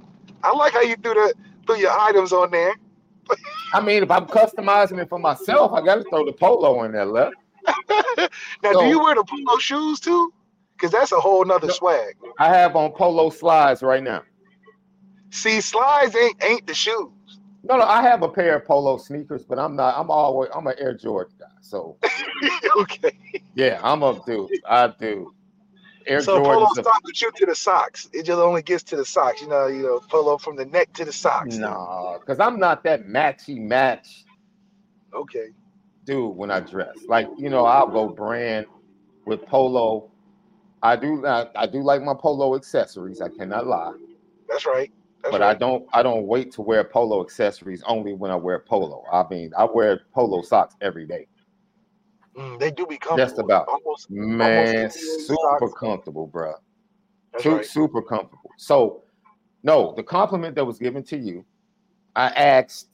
I 0.43 0.55
like 0.55 0.73
how 0.73 0.81
you 0.81 0.95
do 0.95 1.13
the 1.13 1.33
throw 1.65 1.75
your 1.75 1.91
items 1.91 2.31
on 2.31 2.51
there. 2.51 2.73
I 3.73 3.81
mean, 3.81 4.01
if 4.01 4.09
I'm 4.09 4.25
customizing 4.25 4.99
it 4.99 5.09
for 5.09 5.19
myself, 5.19 5.73
I 5.73 5.81
got 5.81 5.95
to 5.95 6.03
throw 6.09 6.25
the 6.25 6.33
polo 6.33 6.83
in 6.83 6.91
there, 6.91 7.05
left. 7.05 7.35
now, 7.67 8.73
so, 8.73 8.81
do 8.81 8.87
you 8.87 8.99
wear 8.99 9.15
the 9.15 9.23
polo 9.23 9.59
shoes 9.59 9.99
too? 9.99 10.33
Because 10.73 10.91
that's 10.91 11.11
a 11.11 11.19
whole 11.19 11.45
nother 11.45 11.67
no, 11.67 11.73
swag. 11.73 12.15
I 12.39 12.47
have 12.47 12.75
on 12.75 12.91
polo 12.91 13.29
slides 13.29 13.83
right 13.83 14.01
now. 14.01 14.23
See, 15.31 15.61
slides 15.61 16.15
ain't 16.15 16.43
ain't 16.43 16.65
the 16.65 16.73
shoes. 16.73 17.11
No, 17.63 17.77
no, 17.77 17.83
I 17.83 18.01
have 18.01 18.23
a 18.23 18.29
pair 18.29 18.55
of 18.55 18.65
polo 18.65 18.97
sneakers, 18.97 19.43
but 19.43 19.59
I'm 19.59 19.75
not. 19.75 19.97
I'm 19.97 20.09
always. 20.09 20.49
I'm 20.55 20.65
an 20.67 20.75
Air 20.79 20.93
Jordan 20.93 21.33
guy. 21.39 21.45
So. 21.61 21.97
okay. 22.77 23.17
Yeah, 23.53 23.79
I'm 23.83 24.01
a 24.03 24.19
dude. 24.25 24.49
I 24.65 24.87
do. 24.87 25.33
Air 26.07 26.21
so 26.21 26.41
polo 26.41 26.65
starts 26.73 26.99
with 27.03 27.21
you 27.21 27.31
to 27.31 27.45
the 27.45 27.55
socks. 27.55 28.09
It 28.13 28.23
just 28.23 28.39
only 28.39 28.61
gets 28.61 28.83
to 28.83 28.95
the 28.95 29.05
socks. 29.05 29.41
You 29.41 29.49
know, 29.49 29.67
you 29.67 29.83
know, 29.83 29.99
polo 29.99 30.37
from 30.37 30.55
the 30.55 30.65
neck 30.65 30.93
to 30.93 31.05
the 31.05 31.11
socks. 31.11 31.57
No, 31.57 32.17
because 32.19 32.39
I'm 32.39 32.59
not 32.59 32.83
that 32.85 33.07
matchy 33.07 33.59
match. 33.59 34.23
Okay. 35.13 35.49
Dude, 36.05 36.35
when 36.35 36.49
I 36.49 36.61
dress, 36.61 36.95
like 37.07 37.27
you 37.37 37.49
know, 37.49 37.65
I'll 37.65 37.87
go 37.87 38.07
brand 38.07 38.65
with 39.25 39.45
polo. 39.45 40.09
I 40.81 40.95
do. 40.95 41.25
I, 41.25 41.47
I 41.55 41.67
do 41.67 41.83
like 41.83 42.01
my 42.01 42.13
polo 42.13 42.55
accessories. 42.55 43.21
I 43.21 43.27
cannot 43.27 43.67
lie. 43.67 43.93
That's 44.47 44.65
right. 44.65 44.91
That's 45.21 45.31
but 45.31 45.41
right. 45.41 45.55
I 45.55 45.59
don't. 45.59 45.85
I 45.93 46.01
don't 46.01 46.27
wait 46.27 46.51
to 46.53 46.61
wear 46.61 46.83
polo 46.83 47.21
accessories 47.21 47.83
only 47.85 48.13
when 48.13 48.31
I 48.31 48.35
wear 48.35 48.59
polo. 48.59 49.03
I 49.11 49.25
mean, 49.29 49.51
I 49.57 49.65
wear 49.65 50.01
polo 50.13 50.41
socks 50.41 50.75
every 50.81 51.05
day. 51.05 51.27
Mm, 52.37 52.57
they 52.57 52.71
do 52.71 52.85
be 52.85 52.97
comfortable. 52.97 53.17
Just 53.17 53.39
about. 53.39 53.67
Almost, 53.67 54.09
Man, 54.09 54.75
almost 54.75 55.27
super 55.27 55.69
comfortable, 55.69 56.27
bro. 56.27 56.53
Super, 57.37 57.57
right. 57.57 57.65
super 57.65 58.01
comfortable. 58.01 58.51
So, 58.57 59.03
no, 59.63 59.93
the 59.95 60.03
compliment 60.03 60.55
that 60.55 60.65
was 60.65 60.79
given 60.79 61.03
to 61.03 61.17
you, 61.17 61.45
I 62.15 62.27
asked, 62.29 62.87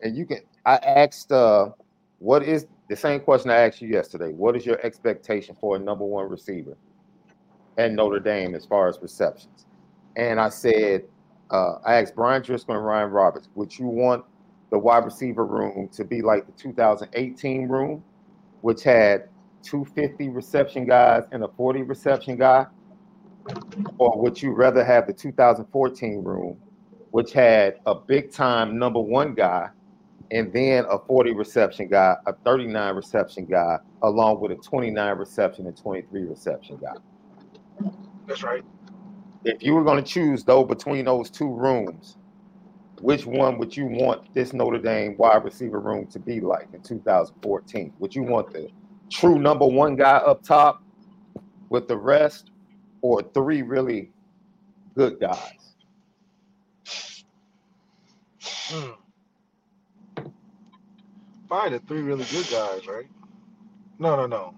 and 0.00 0.16
you 0.16 0.24
can, 0.24 0.38
I 0.64 0.76
asked, 0.76 1.30
uh, 1.32 1.70
what 2.18 2.42
is 2.42 2.66
the 2.88 2.96
same 2.96 3.20
question 3.20 3.50
I 3.50 3.56
asked 3.56 3.82
you 3.82 3.88
yesterday? 3.88 4.32
What 4.32 4.56
is 4.56 4.64
your 4.64 4.80
expectation 4.84 5.56
for 5.60 5.76
a 5.76 5.78
number 5.78 6.04
one 6.04 6.28
receiver 6.28 6.76
at 7.78 7.92
Notre 7.92 8.20
Dame 8.20 8.54
as 8.54 8.64
far 8.64 8.88
as 8.88 8.98
receptions? 9.02 9.66
And 10.16 10.40
I 10.40 10.48
said, 10.48 11.04
uh, 11.52 11.78
I 11.84 12.00
asked 12.00 12.16
Bryan 12.16 12.42
Driskell 12.42 12.76
and 12.76 12.84
Ryan 12.84 13.10
Roberts, 13.10 13.48
would 13.54 13.78
you 13.78 13.86
want 13.86 14.24
the 14.70 14.78
wide 14.78 15.04
receiver 15.04 15.44
room 15.44 15.88
to 15.92 16.04
be 16.04 16.22
like 16.22 16.46
the 16.46 16.52
2018 16.52 17.68
room? 17.68 18.02
which 18.62 18.82
had 18.82 19.28
250 19.62 20.30
reception 20.30 20.86
guys 20.86 21.24
and 21.30 21.44
a 21.44 21.48
40 21.48 21.82
reception 21.82 22.36
guy? 22.36 22.66
Or 23.98 24.20
would 24.20 24.40
you 24.40 24.52
rather 24.52 24.84
have 24.84 25.06
the 25.06 25.12
2014 25.12 26.24
room, 26.24 26.56
which 27.10 27.32
had 27.32 27.80
a 27.86 27.94
big 27.94 28.32
time 28.32 28.78
number 28.78 29.00
one 29.00 29.34
guy 29.34 29.68
and 30.30 30.52
then 30.52 30.84
a 30.88 30.98
40 30.98 31.34
reception 31.34 31.88
guy, 31.88 32.14
a 32.26 32.32
39 32.32 32.94
reception 32.94 33.44
guy, 33.44 33.78
along 34.02 34.40
with 34.40 34.52
a 34.52 34.56
29 34.56 35.18
reception 35.18 35.66
and 35.66 35.76
23 35.76 36.22
reception 36.22 36.78
guy. 36.80 37.90
That's 38.26 38.42
right. 38.42 38.64
If 39.44 39.62
you 39.62 39.74
were 39.74 39.84
going 39.84 40.02
to 40.02 40.08
choose 40.08 40.44
though 40.44 40.64
between 40.64 41.04
those 41.04 41.30
two 41.30 41.52
rooms, 41.52 42.16
which 43.00 43.26
one 43.26 43.58
would 43.58 43.76
you 43.76 43.86
want 43.86 44.32
this 44.32 44.52
Notre 44.52 44.78
Dame 44.78 45.16
wide 45.16 45.44
receiver 45.44 45.80
room 45.80 46.06
to 46.08 46.20
be 46.20 46.40
like 46.40 46.68
in 46.72 46.82
2014? 46.82 47.92
Would 47.98 48.14
you 48.14 48.22
want 48.22 48.52
the 48.52 48.68
true 49.10 49.38
number 49.38 49.66
one 49.66 49.96
guy 49.96 50.18
up 50.18 50.42
top 50.42 50.82
with 51.68 51.88
the 51.88 51.96
rest, 51.96 52.50
or 53.00 53.22
three 53.34 53.62
really 53.62 54.12
good 54.94 55.18
guys? 55.18 55.74
Hmm. 58.68 58.90
Fine, 61.48 61.72
the 61.72 61.80
three 61.80 62.02
really 62.02 62.24
good 62.30 62.48
guys, 62.50 62.86
right? 62.86 63.06
No, 63.98 64.16
no, 64.16 64.26
no. 64.26 64.54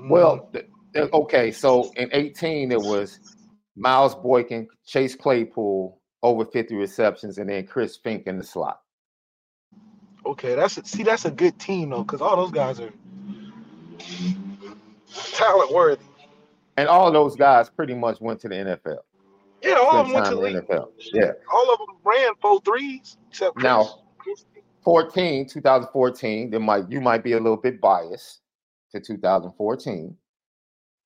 Well, 0.00 0.50
okay. 0.96 1.50
So 1.50 1.90
in 1.96 2.10
18, 2.12 2.72
it 2.72 2.80
was 2.80 3.36
Miles 3.78 4.14
Boykin, 4.14 4.68
Chase 4.86 5.14
Claypool, 5.14 6.00
over 6.22 6.44
50 6.44 6.74
receptions, 6.74 7.38
and 7.38 7.48
then 7.48 7.66
Chris 7.66 7.98
Finke 7.98 8.26
in 8.26 8.38
the 8.38 8.44
slot. 8.44 8.80
Okay, 10.26 10.54
that's 10.54 10.76
a, 10.76 10.84
see, 10.84 11.04
that's 11.04 11.24
a 11.24 11.30
good 11.30 11.58
team 11.58 11.90
though, 11.90 12.02
because 12.02 12.20
all 12.20 12.36
those 12.36 12.50
guys 12.50 12.80
are 12.80 12.92
talent 15.32 15.72
worthy. 15.72 16.02
And 16.76 16.88
all 16.88 17.10
those 17.10 17.34
guys 17.34 17.70
pretty 17.70 17.94
much 17.94 18.20
went 18.20 18.40
to 18.40 18.48
the 18.48 18.54
NFL. 18.54 18.98
Yeah, 19.62 19.74
all 19.74 20.00
of 20.00 20.06
them 20.06 20.14
went 20.14 20.26
to 20.26 20.34
the 20.34 20.40
NFL. 20.40 20.88
Yeah. 21.12 21.32
All 21.52 21.72
of 21.72 21.78
them 21.78 21.96
ran 22.04 22.32
four 22.40 22.60
threes, 22.60 23.16
except 23.28 23.56
Chris. 23.56 23.64
now 23.64 24.02
14, 24.84 25.48
2014, 25.48 26.50
there 26.50 26.60
might 26.60 26.90
you 26.90 27.00
might 27.00 27.24
be 27.24 27.32
a 27.32 27.40
little 27.40 27.56
bit 27.56 27.80
biased 27.80 28.40
to 28.92 29.00
2014. 29.00 30.16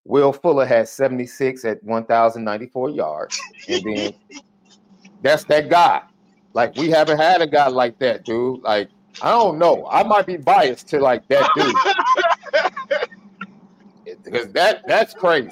Will 0.05 0.33
Fuller 0.33 0.67
had 0.67 0.89
76 0.89 1.65
at 1.65 1.83
1,094 1.85 2.91
yards. 2.91 3.41
And 3.69 3.83
then 3.85 4.15
that's 5.23 5.45
that 5.45 5.69
guy. 5.69 6.03
Like 6.55 6.77
we 6.77 6.91
haven't 6.91 7.19
had 7.19 7.41
a 7.41 7.47
guy 7.47 7.69
like 7.69 7.99
that, 8.01 8.25
dude. 8.25 8.63
Like 8.63 8.89
I 9.23 9.31
don't 9.31 9.59
know. 9.59 9.87
I 9.91 10.03
might 10.03 10.27
be 10.27 10.37
biased 10.37 10.89
to 10.89 11.01
like 11.01 11.27
that 11.29 11.49
dude. 11.55 11.75
because 14.25 14.53
that 14.53 14.87
that's 14.87 15.15
crazy. 15.15 15.51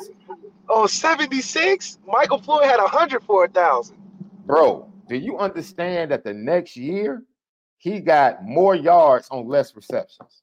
Oh, 0.69 0.87
76? 0.87 1.99
Michael 2.07 2.41
Floyd 2.41 2.65
had 2.65 2.79
100 2.79 3.25
for 3.25 3.45
a 3.45 3.49
thousand. 3.49 3.97
Bro, 4.47 4.89
do 5.09 5.17
you 5.17 5.37
understand 5.39 6.13
that 6.13 6.23
the 6.23 6.33
next 6.33 6.77
year 6.77 7.25
he 7.79 7.99
got 7.99 8.45
more 8.45 8.77
yards 8.77 9.27
on 9.31 9.49
less 9.49 9.75
receptions? 9.75 10.43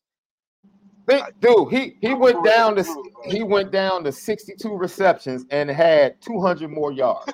Dude, 1.08 1.70
he 1.70 1.98
he 2.02 2.14
went 2.14 2.44
down 2.44 2.76
to 2.76 2.84
he 3.24 3.42
went 3.42 3.72
down 3.72 4.04
to 4.04 4.12
62 4.12 4.76
receptions 4.76 5.46
and 5.52 5.70
had 5.70 6.20
200 6.22 6.70
more 6.70 6.92
yards. 6.92 7.32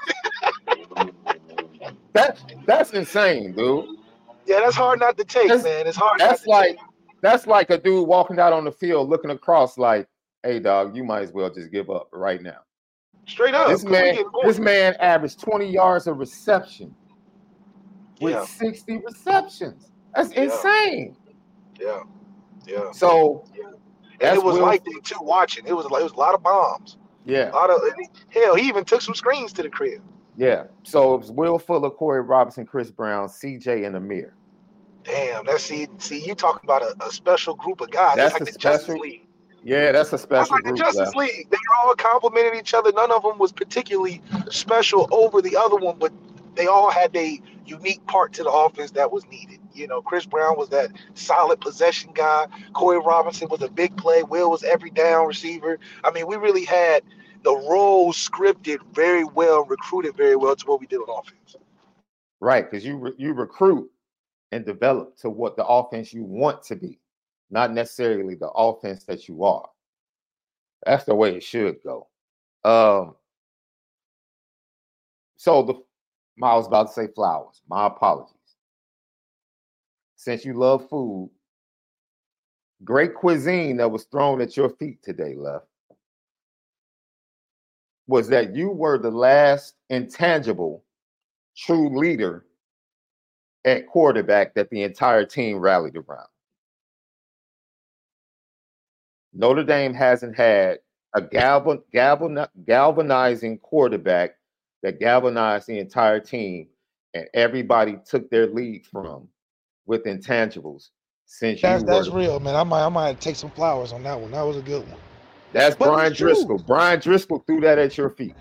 that 2.14 2.40
that's 2.68 2.92
insane, 2.92 3.54
dude. 3.54 3.86
Yeah, 4.46 4.60
that's 4.60 4.76
hard 4.76 5.00
not 5.00 5.18
to 5.18 5.24
take, 5.24 5.48
that's, 5.48 5.64
man. 5.64 5.88
It's 5.88 5.98
hard. 5.98 6.20
That's 6.20 6.46
like 6.46 6.78
take. 6.78 6.86
that's 7.22 7.48
like 7.48 7.72
a 7.72 7.78
dude 7.80 8.08
walking 8.08 8.40
out 8.40 8.54
on 8.54 8.64
the 8.66 8.72
field 8.72 9.10
looking 9.10 9.32
across, 9.32 9.78
like, 9.78 10.08
"Hey, 10.44 10.60
dog, 10.60 10.96
you 10.96 11.04
might 11.04 11.24
as 11.24 11.32
well 11.32 11.50
just 11.50 11.72
give 11.72 11.90
up 11.90 12.10
right 12.12 12.42
now." 12.42 12.60
Straight 13.26 13.56
up. 13.56 13.70
This 13.70 13.84
man, 13.84 14.18
this 14.44 14.60
man 14.60 14.96
averaged 15.00 15.40
20 15.40 15.66
yards 15.66 16.08
of 16.08 16.18
reception 16.18 16.94
with 18.22 18.34
yeah. 18.34 18.46
60 18.46 18.98
receptions. 18.98 19.90
That's 20.14 20.34
yeah. 20.34 20.44
insane. 20.44 21.18
Yeah. 21.80 22.04
Yeah. 22.68 22.92
So 22.92 23.46
yeah. 23.56 23.72
and 24.22 24.38
it 24.38 24.44
was 24.44 24.56
Will, 24.56 24.62
like 24.62 24.84
that 24.84 25.02
too. 25.04 25.18
Watching 25.22 25.66
it 25.68 25.74
was 25.74 25.86
like 25.86 26.02
it 26.02 26.04
was 26.04 26.14
a 26.14 26.18
lot 26.18 26.36
of 26.36 26.44
bombs. 26.44 26.98
Yeah. 27.26 27.52
A 27.52 27.54
lot 27.54 27.70
of 27.70 27.82
hell. 28.30 28.56
He 28.56 28.68
even 28.68 28.86
took 28.86 29.02
some 29.02 29.16
screens 29.16 29.54
to 29.54 29.64
the 29.64 29.70
crib. 29.70 30.02
Yeah. 30.36 30.66
So 30.84 31.16
it 31.16 31.22
was 31.22 31.32
Will 31.32 31.60
Fuller, 31.60 31.90
Corey 31.90 32.22
Robinson, 32.22 32.66
Chris 32.66 32.92
Brown, 32.92 33.28
CJ, 33.28 33.86
and 33.86 33.96
Amir. 33.96 34.34
Damn. 35.04 35.46
That's 35.46 35.64
see. 35.64 35.88
See, 36.00 36.26
you 36.26 36.36
talking 36.36 36.62
about 36.64 36.82
a, 36.82 36.96
a 37.06 37.12
special 37.12 37.56
group 37.56 37.82
of 37.82 37.92
guys. 37.92 38.16
That's, 38.16 38.34
like 38.34 38.46
the 38.46 38.52
special. 38.52 38.78
Justice 38.78 38.96
League. 38.96 39.28
Yeah, 39.66 39.94
that's 39.94 40.12
a 40.12 40.18
special 40.18 40.58
group. 40.58 40.78
that's 40.78 40.96
like 40.96 40.96
group. 40.96 40.96
the 40.96 41.00
Justice 41.00 41.16
League. 41.16 41.50
They 41.50 41.58
all 41.78 41.96
complimented 41.96 42.56
each 42.56 42.74
other. 42.74 42.92
None 42.92 43.12
of 43.12 43.24
them 43.24 43.38
was 43.38 43.54
particularly 43.54 44.22
special 44.50 45.08
over 45.12 45.42
the 45.42 45.56
other 45.56 45.78
one, 45.78 45.98
but 45.98 46.12
they 46.56 46.68
all 46.68 46.92
had 46.92 47.16
a 47.16 47.42
unique 47.66 48.06
part 48.08 48.34
to 48.34 48.44
the 48.44 48.52
offense 48.52 48.92
that 48.92 49.12
was 49.12 49.26
needed. 49.28 49.60
You 49.74 49.88
know, 49.88 50.02
Chris 50.02 50.26
Brown 50.26 50.58
was 50.58 50.70
that 50.70 50.92
solid 51.14 51.62
possession 51.62 52.12
guy. 52.14 52.48
Corey 52.74 53.00
Robinson 53.00 53.48
was 53.50 53.62
a 53.62 53.70
big 53.70 53.96
play. 53.98 54.24
Will 54.24 54.50
was 54.50 54.64
every 54.64 54.90
down 54.90 55.28
receiver. 55.28 55.80
I 56.04 56.12
mean, 56.12 56.28
we 56.28 56.36
really 56.36 56.66
had 56.66 57.04
the 57.44 57.54
roles 57.54 58.18
scripted 58.18 58.80
very 58.94 59.24
well, 59.24 59.66
recruited 59.66 60.16
very 60.16 60.36
well 60.36 60.56
to 60.56 60.66
what 60.66 60.80
we 60.80 60.88
did 60.88 60.98
on 60.98 61.20
offense. 61.20 61.56
Right, 62.40 62.70
because 62.70 62.86
you 62.86 62.98
re- 62.98 63.14
you 63.18 63.34
recruit 63.34 63.90
and 64.52 64.66
develop 64.66 65.18
to 65.18 65.30
what 65.30 65.56
the 65.56 65.66
offense 65.66 66.14
you 66.14 66.24
want 66.24 66.64
to 66.64 66.76
be, 66.76 67.00
not 67.50 67.74
necessarily 67.74 68.36
the 68.36 68.50
offense 68.50 69.04
that 69.06 69.28
you 69.28 69.44
are. 69.44 69.68
That's 70.86 71.06
the 71.06 71.16
way 71.16 71.36
it 71.36 71.44
should 71.44 71.78
go. 71.84 72.08
Um, 72.64 73.16
so 75.38 75.64
the 75.64 75.74
I 76.42 76.56
was 76.56 76.68
about 76.68 76.88
to 76.88 76.94
say 76.94 77.08
flowers. 77.14 77.62
My 77.70 77.88
apologies. 77.88 78.33
Since 80.24 80.46
you 80.46 80.54
love 80.54 80.88
food, 80.88 81.32
great 82.86 83.14
cuisine 83.14 83.76
that 83.76 83.92
was 83.92 84.06
thrown 84.06 84.40
at 84.40 84.56
your 84.56 84.70
feet 84.70 85.04
today, 85.04 85.36
love, 85.36 85.64
was 88.08 88.30
that 88.30 88.56
you 88.56 88.70
were 88.70 88.98
the 88.98 89.12
last 89.12 89.74
intangible 89.90 90.86
true 91.58 92.00
leader 92.00 92.46
at 93.66 93.86
quarterback 93.86 94.54
that 94.54 94.70
the 94.70 94.84
entire 94.84 95.26
team 95.26 95.58
rallied 95.58 95.98
around. 95.98 96.30
Notre 99.34 99.66
Dame 99.66 99.94
hasn't 99.94 100.38
had 100.38 100.80
a 101.14 101.22
galvan, 101.22 101.84
galvan, 101.92 102.48
galvanizing 102.66 103.58
quarterback 103.58 104.38
that 104.84 105.02
galvanized 105.02 105.68
the 105.68 105.80
entire 105.80 106.22
team 106.22 106.70
and 107.14 107.28
everybody 107.34 107.98
took 108.06 108.30
their 108.30 108.48
lead 108.48 108.86
from 108.86 109.28
with 109.86 110.04
intangibles 110.06 110.90
since 111.26 111.62
that's, 111.62 111.84
that's 111.84 112.10
were, 112.10 112.20
real, 112.20 112.40
man. 112.40 112.56
I 112.56 112.64
might 112.64 112.86
I 112.86 112.90
might 112.90 113.20
take 113.20 113.36
some 113.36 113.52
flowers 113.52 113.92
on 113.92 114.04
that 114.04 114.20
one. 114.20 114.32
That 114.32 114.44
was 114.44 114.58
a 114.58 114.62
good 114.62 114.88
one. 114.88 115.00
That's 115.52 115.76
but 115.76 115.86
Bryan 115.86 116.14
Driskell. 116.14 116.66
Bryan 116.66 117.00
Driskell 117.00 117.46
threw 117.46 117.62
that 117.62 117.78
at 117.78 117.98
your 117.98 118.10
feet. 118.10 118.36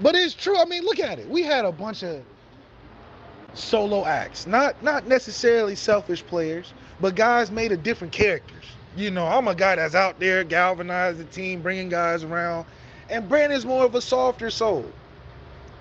But 0.00 0.14
it's 0.14 0.34
true. 0.34 0.56
I 0.56 0.64
mean, 0.64 0.82
look 0.84 1.00
at 1.00 1.18
it. 1.18 1.28
We 1.28 1.42
had 1.42 1.64
a 1.64 1.72
bunch 1.72 2.02
of 2.02 2.22
solo 3.54 4.04
acts, 4.04 4.46
not 4.46 4.82
not 4.82 5.06
necessarily 5.06 5.74
selfish 5.74 6.24
players, 6.26 6.72
but 7.00 7.14
guys 7.14 7.50
made 7.50 7.72
of 7.72 7.82
different 7.82 8.12
characters. 8.12 8.64
You 8.96 9.10
know, 9.10 9.26
I'm 9.26 9.48
a 9.48 9.54
guy 9.54 9.76
that's 9.76 9.94
out 9.94 10.18
there, 10.18 10.44
galvanizing 10.44 11.24
the 11.24 11.32
team, 11.32 11.62
bringing 11.62 11.88
guys 11.88 12.24
around, 12.24 12.66
and 13.10 13.28
Brandon's 13.28 13.64
more 13.64 13.84
of 13.84 13.94
a 13.94 14.00
softer 14.00 14.50
soul 14.50 14.84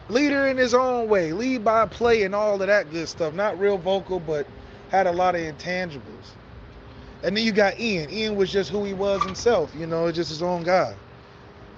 leader 0.09 0.47
in 0.47 0.57
his 0.57 0.73
own 0.73 1.09
way, 1.09 1.33
lead 1.33 1.63
by 1.63 1.85
play 1.85 2.23
and 2.23 2.33
all 2.33 2.61
of 2.61 2.67
that 2.67 2.89
good 2.91 3.07
stuff. 3.09 3.33
Not 3.33 3.59
real 3.59 3.77
vocal, 3.77 4.19
but 4.19 4.47
had 4.89 5.07
a 5.07 5.11
lot 5.11 5.35
of 5.35 5.41
intangibles. 5.41 6.01
And 7.23 7.35
then 7.35 7.43
you 7.43 7.51
got 7.51 7.79
Ian. 7.79 8.09
Ian 8.09 8.35
was 8.35 8.51
just 8.51 8.69
who 8.69 8.83
he 8.83 8.93
was 8.93 9.23
himself, 9.23 9.73
you 9.75 9.87
know, 9.87 10.11
just 10.11 10.29
his 10.29 10.41
own 10.41 10.63
guy. 10.63 10.95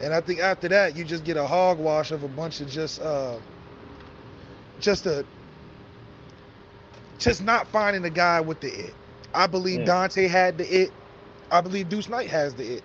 And 0.02 0.14
I 0.14 0.22
think 0.22 0.40
after 0.40 0.68
that, 0.70 0.96
you 0.96 1.04
just 1.04 1.24
get 1.24 1.38
a 1.38 1.46
hogwash 1.46 2.12
of 2.12 2.24
a 2.24 2.28
bunch 2.28 2.62
of 2.62 2.70
just, 2.70 3.02
uh, 3.02 3.38
just 4.80 5.06
a, 5.06 5.26
just 7.18 7.42
not 7.42 7.68
finding 7.68 8.02
the 8.02 8.10
guy 8.10 8.40
with 8.40 8.62
the 8.62 8.68
it. 8.68 8.94
I 9.34 9.48
believe 9.48 9.80
yeah. 9.80 9.86
Dante 9.86 10.28
had 10.28 10.58
the 10.58 10.84
it. 10.84 10.92
I 11.52 11.62
believe 11.62 11.90
Deuce 11.90 12.10
Knight 12.10 12.30
has 12.30 12.54
the 12.54 12.76
it. 12.76 12.84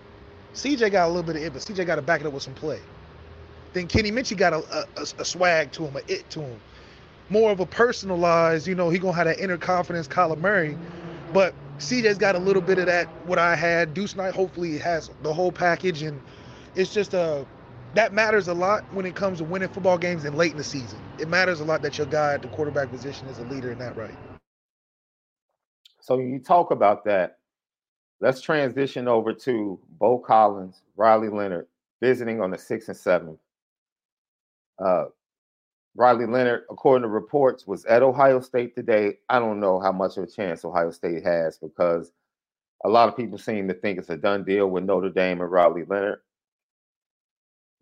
CJ 0.55 0.93
got 0.93 1.07
a 1.07 1.09
little 1.09 1.23
bit 1.23 1.37
of 1.37 1.43
it, 1.43 1.53
but 1.53 1.63
CJ 1.63 1.87
got 1.87 1.97
to 1.97 2.03
back 2.03 2.21
it 2.21 2.27
up 2.27 2.33
with 2.33 2.43
some 2.43 2.55
play 2.55 2.81
then 3.75 3.89
Kenny 3.89 4.11
Minchey 4.11 4.37
got 4.37 4.53
a, 4.53 4.87
a, 4.97 5.03
a, 5.19 5.25
swag 5.25 5.73
to 5.73 5.85
him, 5.85 5.97
a 5.97 6.13
it 6.13 6.31
to 6.31 6.41
him. 6.41 6.61
More 7.31 7.51
of 7.51 7.61
a 7.61 7.67
personalized, 7.67 8.67
you 8.67 8.75
know, 8.75 8.91
he 8.91 8.99
gonna 8.99 9.17
have 9.17 9.27
that 9.27 9.39
inner 9.39 9.57
confidence, 9.57 10.07
Kyler 10.07 10.39
Murray. 10.39 10.77
But 11.33 11.55
CJ's 11.79 12.19
got 12.19 12.35
a 12.35 12.39
little 12.39 12.63
bit 12.63 12.79
of 12.79 12.87
that. 12.87 13.07
What 13.27 13.39
I 13.39 13.57
had, 13.57 13.95
Deuce 13.95 14.15
Knight 14.15 14.35
hopefully 14.35 14.79
has 14.79 15.11
the 15.23 15.33
whole 15.33 15.51
package, 15.51 16.03
and 16.03 16.21
it's 16.75 16.93
just 16.93 17.15
a 17.15 17.21
uh, 17.21 17.45
that 17.95 18.13
matters 18.13 18.49
a 18.49 18.55
lot 18.55 18.85
when 18.93 19.07
it 19.07 19.15
comes 19.15 19.39
to 19.39 19.45
winning 19.45 19.69
football 19.69 19.97
games 19.97 20.25
and 20.25 20.37
late 20.37 20.51
in 20.51 20.59
the 20.59 20.65
season. 20.65 20.99
It 21.21 21.29
matters 21.29 21.61
a 21.61 21.65
lot 21.65 21.81
that 21.83 21.97
your 21.97 22.09
guy 22.09 22.35
at 22.35 22.43
the 22.43 22.49
quarterback 22.49 22.91
position 22.91 23.29
is 23.29 23.39
a 23.39 23.45
leader 23.45 23.71
in 23.71 23.79
that 23.79 23.97
right. 23.97 24.15
So 26.01 26.19
you 26.19 26.41
talk 26.41 26.73
about 26.73 27.05
that. 27.05 27.39
Let's 28.21 28.41
transition 28.41 29.07
over 29.07 29.33
to 29.33 29.79
Beaux 30.01 30.19
Collins, 30.19 30.83
Riley 30.97 31.29
Leonard 31.29 31.69
visiting 32.05 32.43
on 32.43 32.51
the 32.51 32.59
sixth 32.59 32.89
and 32.89 32.97
seventh. 32.97 33.39
Uh, 34.79 35.07
Riley 35.97 36.27
Leonard, 36.27 36.65
according 36.71 37.03
to 37.03 37.09
reports, 37.09 37.67
was 37.67 37.85
at 37.85 38.03
Ohio 38.03 38.41
State 38.41 38.75
today. 38.75 39.19
I 39.29 39.39
don't 39.39 39.61
know 39.61 39.79
how 39.79 39.93
much 39.93 40.17
of 40.17 40.25
a 40.25 40.27
chance 40.27 40.65
Ohio 40.65 40.91
State 40.91 41.25
has 41.25 41.57
because 41.57 42.13
a 42.85 42.89
lot 42.89 43.09
of 43.09 43.17
people 43.17 43.39
seem 43.39 43.69
to 43.69 43.75
think 43.75 43.99
it's 43.99 44.11
a 44.11 44.17
done 44.17 44.45
deal 44.45 44.69
with 44.69 44.85
Notre 44.85 45.09
Dame 45.09 45.41
and 45.41 45.51
Riley 45.51 45.85
Leonard. 45.85 46.21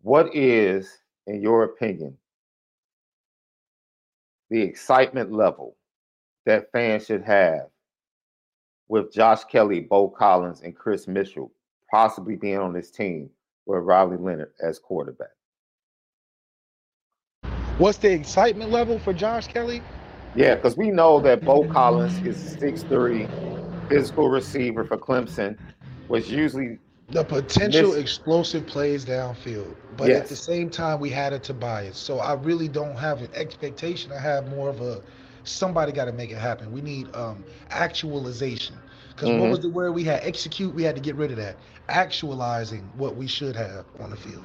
What 0.03 0.35
is, 0.35 0.99
in 1.27 1.41
your 1.41 1.65
opinion, 1.65 2.17
the 4.51 4.61
excitement 4.61 5.33
level 5.33 5.77
that 6.45 6.71
fans 6.73 7.07
should 7.07 7.23
have 7.23 7.69
with 8.89 9.13
Josh 9.13 9.45
Kelly, 9.45 9.81
Beaux 9.81 10.09
Collins, 10.09 10.61
and 10.61 10.77
Kris 10.77 11.09
Mitchell 11.09 11.51
possibly 11.91 12.37
being 12.37 12.59
on 12.59 12.75
this 12.75 12.91
team 12.91 13.31
with 13.65 13.85
Riley 13.85 14.19
Leonard 14.19 14.53
as 14.63 14.79
quarterback? 14.79 15.31
What's 17.79 17.99
the 17.99 18.13
excitement 18.13 18.71
level 18.71 18.99
for 18.99 19.13
Josh 19.13 19.47
Kelly? 19.47 19.83
Yeah, 20.35 20.55
because 20.55 20.77
we 20.77 20.91
know 20.91 21.21
that 21.21 21.45
Beaux 21.45 21.67
Collins 21.69 22.25
is 22.27 22.37
six 22.37 22.83
three, 22.83 23.27
physical 23.89 24.29
receiver 24.29 24.85
for 24.85 24.97
Clemson, 24.97 25.59
was 26.09 26.31
usually 26.31 26.79
the 27.09 27.25
potential 27.25 27.95
explosive 27.95 28.67
plays 28.67 29.05
downfield. 29.05 29.75
But 29.97 30.09
yes. 30.09 30.23
at 30.23 30.29
the 30.29 30.37
same 30.37 30.71
time, 30.71 31.01
we 31.01 31.11
had 31.11 31.33
a 31.33 31.39
Tobias. 31.39 31.97
So 31.97 32.19
I 32.19 32.35
really 32.35 32.69
don't 32.69 32.97
have 32.97 33.21
an 33.21 33.29
expectation. 33.35 34.13
I 34.13 34.19
have 34.19 34.49
more 34.49 34.69
of 34.69 34.81
a 34.81 35.03
somebody 35.45 35.93
got 35.93 36.05
to 36.07 36.13
make 36.13 36.31
it 36.31 36.39
happen. 36.39 36.73
We 36.73 36.83
need 36.83 37.15
um, 37.17 37.45
actualization. 37.71 38.77
Because 39.09 39.29
mm-hmm. 39.29 39.41
what 39.41 39.51
was 39.51 39.61
the 39.61 39.69
word 39.69 39.93
we 39.93 40.05
had? 40.05 40.23
Execute. 40.23 40.75
We 40.75 40.83
had 40.83 40.95
to 40.95 41.03
get 41.03 41.17
rid 41.17 41.31
of 41.31 41.37
that. 41.39 41.57
Actualizing 41.89 42.91
what 42.97 43.17
we 43.17 43.27
should 43.27 43.57
have 43.57 43.85
on 43.99 44.11
the 44.11 44.17
field. 44.17 44.45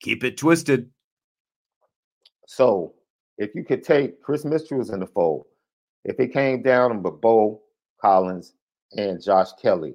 Keep 0.00 0.24
it 0.24 0.36
twisted. 0.36 0.90
So, 2.46 2.94
if 3.38 3.54
you 3.54 3.64
could 3.64 3.82
take 3.82 4.22
Kris 4.22 4.44
Mitchell 4.44 4.78
was 4.78 4.90
in 4.90 5.00
the 5.00 5.06
fold, 5.06 5.46
if 6.04 6.20
it 6.20 6.32
came 6.32 6.62
down 6.62 7.02
to 7.02 7.10
Beaux 7.10 7.60
Collins 8.00 8.54
and 8.96 9.22
Josh 9.22 9.52
Kelly, 9.60 9.94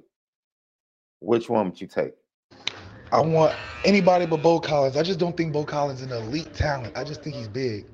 which 1.20 1.48
one 1.48 1.70
would 1.70 1.80
you 1.80 1.86
take? 1.86 2.12
I 3.12 3.20
want 3.20 3.54
anybody 3.84 4.26
but 4.26 4.42
Beaux 4.42 4.60
Collins. 4.60 4.96
I 4.96 5.02
just 5.02 5.18
don't 5.18 5.36
think 5.36 5.52
Beaux 5.52 5.64
Collins 5.64 6.00
is 6.00 6.10
an 6.10 6.12
elite 6.12 6.54
talent. 6.54 6.96
I 6.96 7.04
just 7.04 7.22
think 7.22 7.36
he's 7.36 7.48
big. 7.48 7.86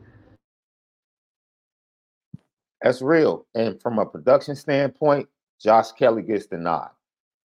That's 2.82 3.02
real. 3.02 3.46
And 3.54 3.80
from 3.82 3.98
a 3.98 4.06
production 4.06 4.54
standpoint, 4.54 5.28
Josh 5.60 5.92
Kelly 5.92 6.22
gets 6.22 6.46
the 6.46 6.56
nod. 6.56 6.90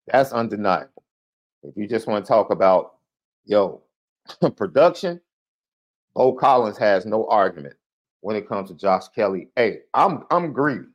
That's 0.08 0.34
undeniable. 0.34 1.04
If 1.64 1.78
you 1.78 1.88
just 1.88 2.08
want 2.08 2.26
to 2.26 2.28
talk 2.28 2.50
about, 2.50 2.96
yo, 3.46 3.82
production, 4.56 5.20
Beaux 6.16 6.34
Collins 6.34 6.78
has 6.78 7.06
no 7.06 7.28
argument 7.28 7.76
when 8.22 8.36
it 8.36 8.48
comes 8.48 8.70
to 8.70 8.76
Josh 8.76 9.08
Kelly. 9.10 9.50
Hey, 9.56 9.80
I'm 9.94 10.24
I'm 10.32 10.54
greedy. 10.54 10.88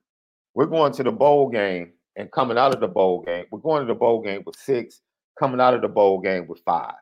We're 0.54 0.66
going 0.66 0.92
to 0.94 1.02
the 1.02 1.12
bowl 1.12 1.48
game 1.48 1.92
and 2.16 2.30
coming 2.32 2.58
out 2.58 2.74
of 2.74 2.80
the 2.80 2.88
bowl 2.88 3.22
game. 3.22 3.44
We're 3.50 3.60
going 3.60 3.86
to 3.86 3.92
the 3.92 3.98
bowl 3.98 4.22
game 4.22 4.42
with 4.44 4.56
six, 4.56 5.02
coming 5.38 5.60
out 5.60 5.74
of 5.74 5.82
the 5.82 5.88
bowl 5.88 6.20
game 6.20 6.46
with 6.46 6.60
five. 6.64 6.94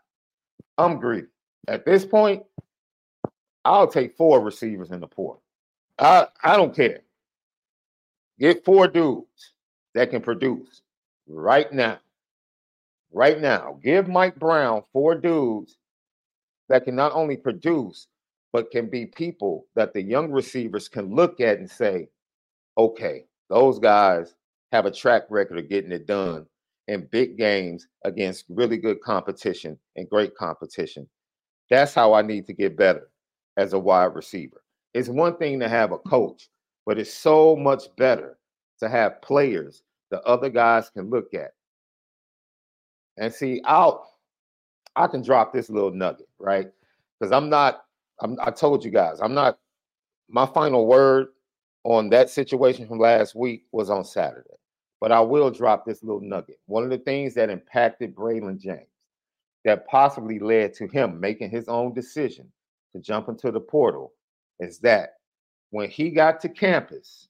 I'm 0.79 0.99
greedy. 0.99 1.29
At 1.69 1.85
this 1.85 2.05
point, 2.05 2.43
I'll 3.65 3.89
take 3.89 4.17
four 4.17 4.41
receivers 4.41 4.91
in 4.91 5.01
the 5.01 5.07
port. 5.07 5.41
I 5.99 6.29
I 6.43 6.57
don't 6.57 6.75
care. 6.75 7.01
Get 8.39 8.65
four 8.65 8.87
dudes 8.87 9.55
that 9.95 10.11
can 10.11 10.21
produce 10.21 10.83
right 11.27 11.73
now. 11.73 11.99
Right 13.13 13.41
now. 13.41 13.79
Give 13.83 14.09
Mike 14.09 14.37
Brown 14.37 14.83
four 14.93 15.15
dudes 15.15 15.79
that 16.69 16.85
can 16.85 16.97
not 16.97 17.13
only 17.13 17.37
produce, 17.37 18.09
but 18.53 18.71
can 18.71 18.89
be 18.89 19.07
people 19.07 19.67
that 19.75 19.93
the 19.93 20.03
young 20.03 20.31
receivers 20.31 20.89
can 20.89 21.15
look 21.15 21.41
at 21.41 21.59
and 21.59 21.71
say, 21.71 22.09
okay, 22.79 23.25
those 23.49 23.79
guys 23.79 24.35
have 24.73 24.87
a 24.87 24.91
track 24.91 25.25
record 25.31 25.59
of 25.59 25.69
getting 25.69 25.93
it 25.93 26.07
done 26.07 26.47
in 26.89 27.09
big 27.11 27.37
games 27.37 27.87
against 28.05 28.45
really 28.49 28.77
good 28.77 29.01
competition 29.01 29.79
and 29.97 30.09
great 30.09 30.35
competition. 30.37 31.09
That's 31.71 31.95
how 31.95 32.15
I 32.15 32.23
need 32.23 32.47
to 32.47 32.53
get 32.53 32.77
better 32.77 33.11
as 33.57 33.73
a 33.73 33.79
wide 33.79 34.15
receiver. 34.15 34.63
It's 34.95 35.09
one 35.09 35.37
thing 35.37 35.61
to 35.61 35.69
have 35.69 35.93
a 35.93 35.99
coach, 35.99 36.49
but 36.85 36.99
it's 36.99 37.13
so 37.13 37.57
much 37.57 37.85
better 37.97 38.39
to 38.81 38.89
have 38.89 39.21
players 39.23 39.83
the 40.11 40.23
other 40.23 40.49
guys 40.49 40.91
can 40.91 41.11
look 41.11 41.35
at. 41.35 41.53
And 43.17 43.33
see, 43.33 43.61
I'll 43.65 44.13
I 44.95 45.07
can 45.07 45.23
drop 45.23 45.53
this 45.53 45.69
little 45.69 45.91
nugget, 45.91 46.26
right? 46.39 46.69
Because 47.19 47.33
I'm 47.33 47.49
not, 47.49 47.85
I'm, 48.21 48.37
I 48.41 48.51
told 48.51 48.85
you 48.85 48.91
guys, 48.91 49.21
I'm 49.21 49.35
not, 49.35 49.59
my 50.29 50.47
final 50.47 50.87
word 50.87 51.29
on 51.85 52.11
that 52.11 52.31
situation 52.31 52.87
from 52.87 52.99
last 52.99 53.35
week 53.35 53.65
was 53.73 53.91
on 53.91 54.05
Saturday. 54.05 54.51
But 55.01 55.13
I 55.13 55.21
will 55.21 55.51
drop 55.51 55.85
this 55.85 56.03
little 56.03 56.21
nugget. 56.21 56.59
One 56.67 56.83
of 56.83 56.91
the 56.91 56.99
things 56.99 57.35
that 57.35 57.51
impacted 57.51 58.15
Braylon 58.15 58.59
James 58.59 58.89
that 59.65 59.87
possibly 59.87 60.39
led 60.39 60.73
to 60.75 60.87
him 60.87 61.21
making 61.21 61.51
his 61.51 61.69
own 61.69 61.93
decision 61.93 62.51
to 62.95 63.01
jump 63.01 63.29
into 63.29 63.51
the 63.51 63.61
portal 63.61 64.13
is 64.59 64.79
that 64.79 65.15
when 65.71 65.91
he 65.91 66.11
got 66.11 66.41
to 66.41 66.49
campus, 66.49 67.29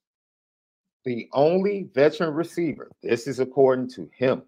the 1.04 1.28
only 1.32 1.88
veteran 1.94 2.34
receiver, 2.34 2.90
this 3.02 3.26
is 3.26 3.40
according 3.40 3.88
to 3.90 4.08
him, 4.16 4.42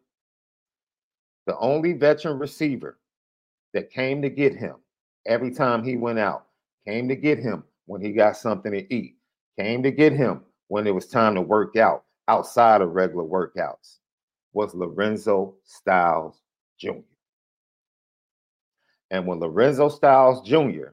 the 1.46 1.56
only 1.59 1.94
veteran 1.94 2.38
receiver 2.38 2.98
that 3.74 3.90
came 3.90 4.22
to 4.22 4.30
get 4.30 4.54
him 4.54 4.76
every 5.26 5.50
time 5.50 5.84
he 5.84 5.96
went 5.96 6.18
out, 6.18 6.46
came 6.86 7.08
to 7.08 7.16
get 7.16 7.38
him 7.38 7.64
when 7.86 8.00
he 8.00 8.12
got 8.12 8.36
something 8.36 8.72
to 8.72 8.94
eat, 8.94 9.16
came 9.58 9.82
to 9.82 9.90
get 9.90 10.12
him 10.12 10.42
when 10.68 10.86
it 10.86 10.94
was 10.94 11.06
time 11.06 11.34
to 11.34 11.42
work 11.42 11.76
out 11.76 12.04
outside 12.28 12.80
of 12.80 12.90
regular 12.90 13.24
workouts, 13.24 13.98
was 14.52 14.74
Lorenzo 14.74 15.54
Styles 15.64 16.40
Jr. 16.78 17.00
And 19.10 19.26
when 19.26 19.40
Lorenzo 19.40 19.88
Styles 19.88 20.46
Jr. 20.46 20.88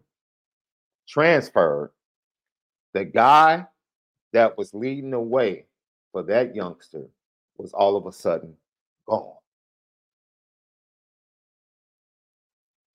transferred, 1.08 1.92
the 2.94 3.04
guy 3.04 3.66
that 4.32 4.58
was 4.58 4.74
leading 4.74 5.12
the 5.12 5.20
way 5.20 5.66
for 6.12 6.24
that 6.24 6.56
youngster 6.56 7.08
was 7.58 7.74
all 7.74 7.98
of 7.98 8.06
a 8.06 8.12
sudden 8.12 8.56
gone. 9.08 9.36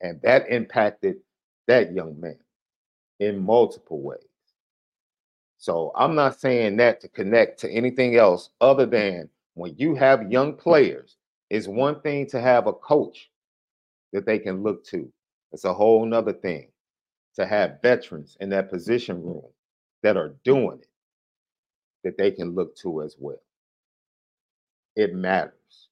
And 0.01 0.21
that 0.23 0.49
impacted 0.51 1.17
that 1.67 1.93
young 1.93 2.19
man 2.21 2.39
in 3.21 3.39
multiple 3.45 4.01
ways. 4.01 4.21
So 5.59 5.93
I'm 5.95 6.15
not 6.15 6.41
saying 6.41 6.77
that 6.79 7.01
to 7.03 7.09
connect 7.09 7.61
to 7.61 7.71
anything 7.71 8.17
else 8.17 8.51
other 8.61 8.87
than 8.87 9.29
when 9.55 9.75
you 9.77 9.95
have 9.95 10.33
young 10.33 10.55
players, 10.55 11.17
it's 11.51 11.69
one 11.69 12.01
thing 12.01 12.27
to 12.29 12.41
have 12.41 12.67
a 12.67 12.73
coach 12.73 13.31
that 14.13 14.25
they 14.25 14.39
can 14.39 14.63
look 14.63 14.85
to. 14.87 15.13
It's 15.53 15.65
a 15.65 15.75
whole 15.75 16.07
nother 16.07 16.33
thing 16.33 16.69
to 17.37 17.47
have 17.47 17.83
veterans 17.83 18.37
in 18.41 18.49
that 18.51 18.71
position 18.71 19.23
room 19.23 19.45
that 20.03 20.17
are 20.17 20.35
doing 20.45 20.79
it 20.81 20.89
that 22.05 22.17
they 22.17 22.31
can 22.31 22.55
look 22.55 22.75
to 22.77 23.03
as 23.03 23.17
well. 23.19 23.43
It 24.97 25.15
matters. 25.15 25.89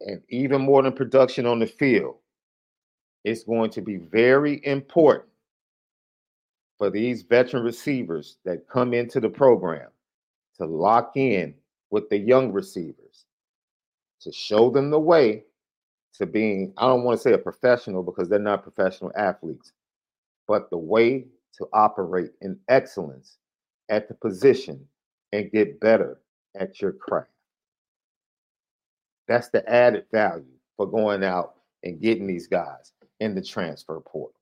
And 0.00 0.22
even 0.28 0.62
more 0.62 0.82
than 0.82 0.92
production 0.92 1.46
on 1.46 1.58
the 1.58 1.66
field, 1.66 2.16
it's 3.24 3.44
going 3.44 3.70
to 3.70 3.80
be 3.80 3.96
very 3.96 4.64
important 4.64 5.28
for 6.78 6.90
these 6.90 7.22
veteran 7.22 7.62
receivers 7.62 8.38
that 8.44 8.68
come 8.68 8.92
into 8.92 9.20
the 9.20 9.28
program 9.28 9.88
to 10.58 10.66
lock 10.66 11.12
in 11.16 11.54
with 11.90 12.08
the 12.08 12.18
young 12.18 12.52
receivers, 12.52 13.26
to 14.20 14.32
show 14.32 14.70
them 14.70 14.90
the 14.90 14.98
way 14.98 15.44
to 16.14 16.26
being, 16.26 16.72
I 16.76 16.88
don't 16.88 17.04
want 17.04 17.18
to 17.18 17.22
say 17.22 17.32
a 17.32 17.38
professional 17.38 18.02
because 18.02 18.28
they're 18.28 18.38
not 18.38 18.62
professional 18.62 19.12
athletes, 19.16 19.72
but 20.48 20.70
the 20.70 20.78
way 20.78 21.26
to 21.58 21.68
operate 21.72 22.30
in 22.40 22.58
excellence 22.68 23.38
at 23.88 24.08
the 24.08 24.14
position 24.14 24.84
and 25.32 25.50
get 25.52 25.80
better 25.80 26.20
at 26.58 26.80
your 26.80 26.92
craft. 26.92 27.28
That's 29.28 29.48
the 29.48 29.66
added 29.70 30.06
value 30.10 30.44
for 30.76 30.86
going 30.86 31.22
out 31.22 31.54
and 31.84 32.00
getting 32.00 32.26
these 32.26 32.46
guys 32.46 32.92
in 33.22 33.36
the 33.36 33.42
transfer 33.42 34.00
portal. 34.00 34.34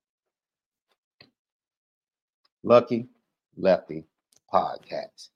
Lucky 2.62 3.08
Lefty 3.56 4.04
Podcast. 4.52 5.28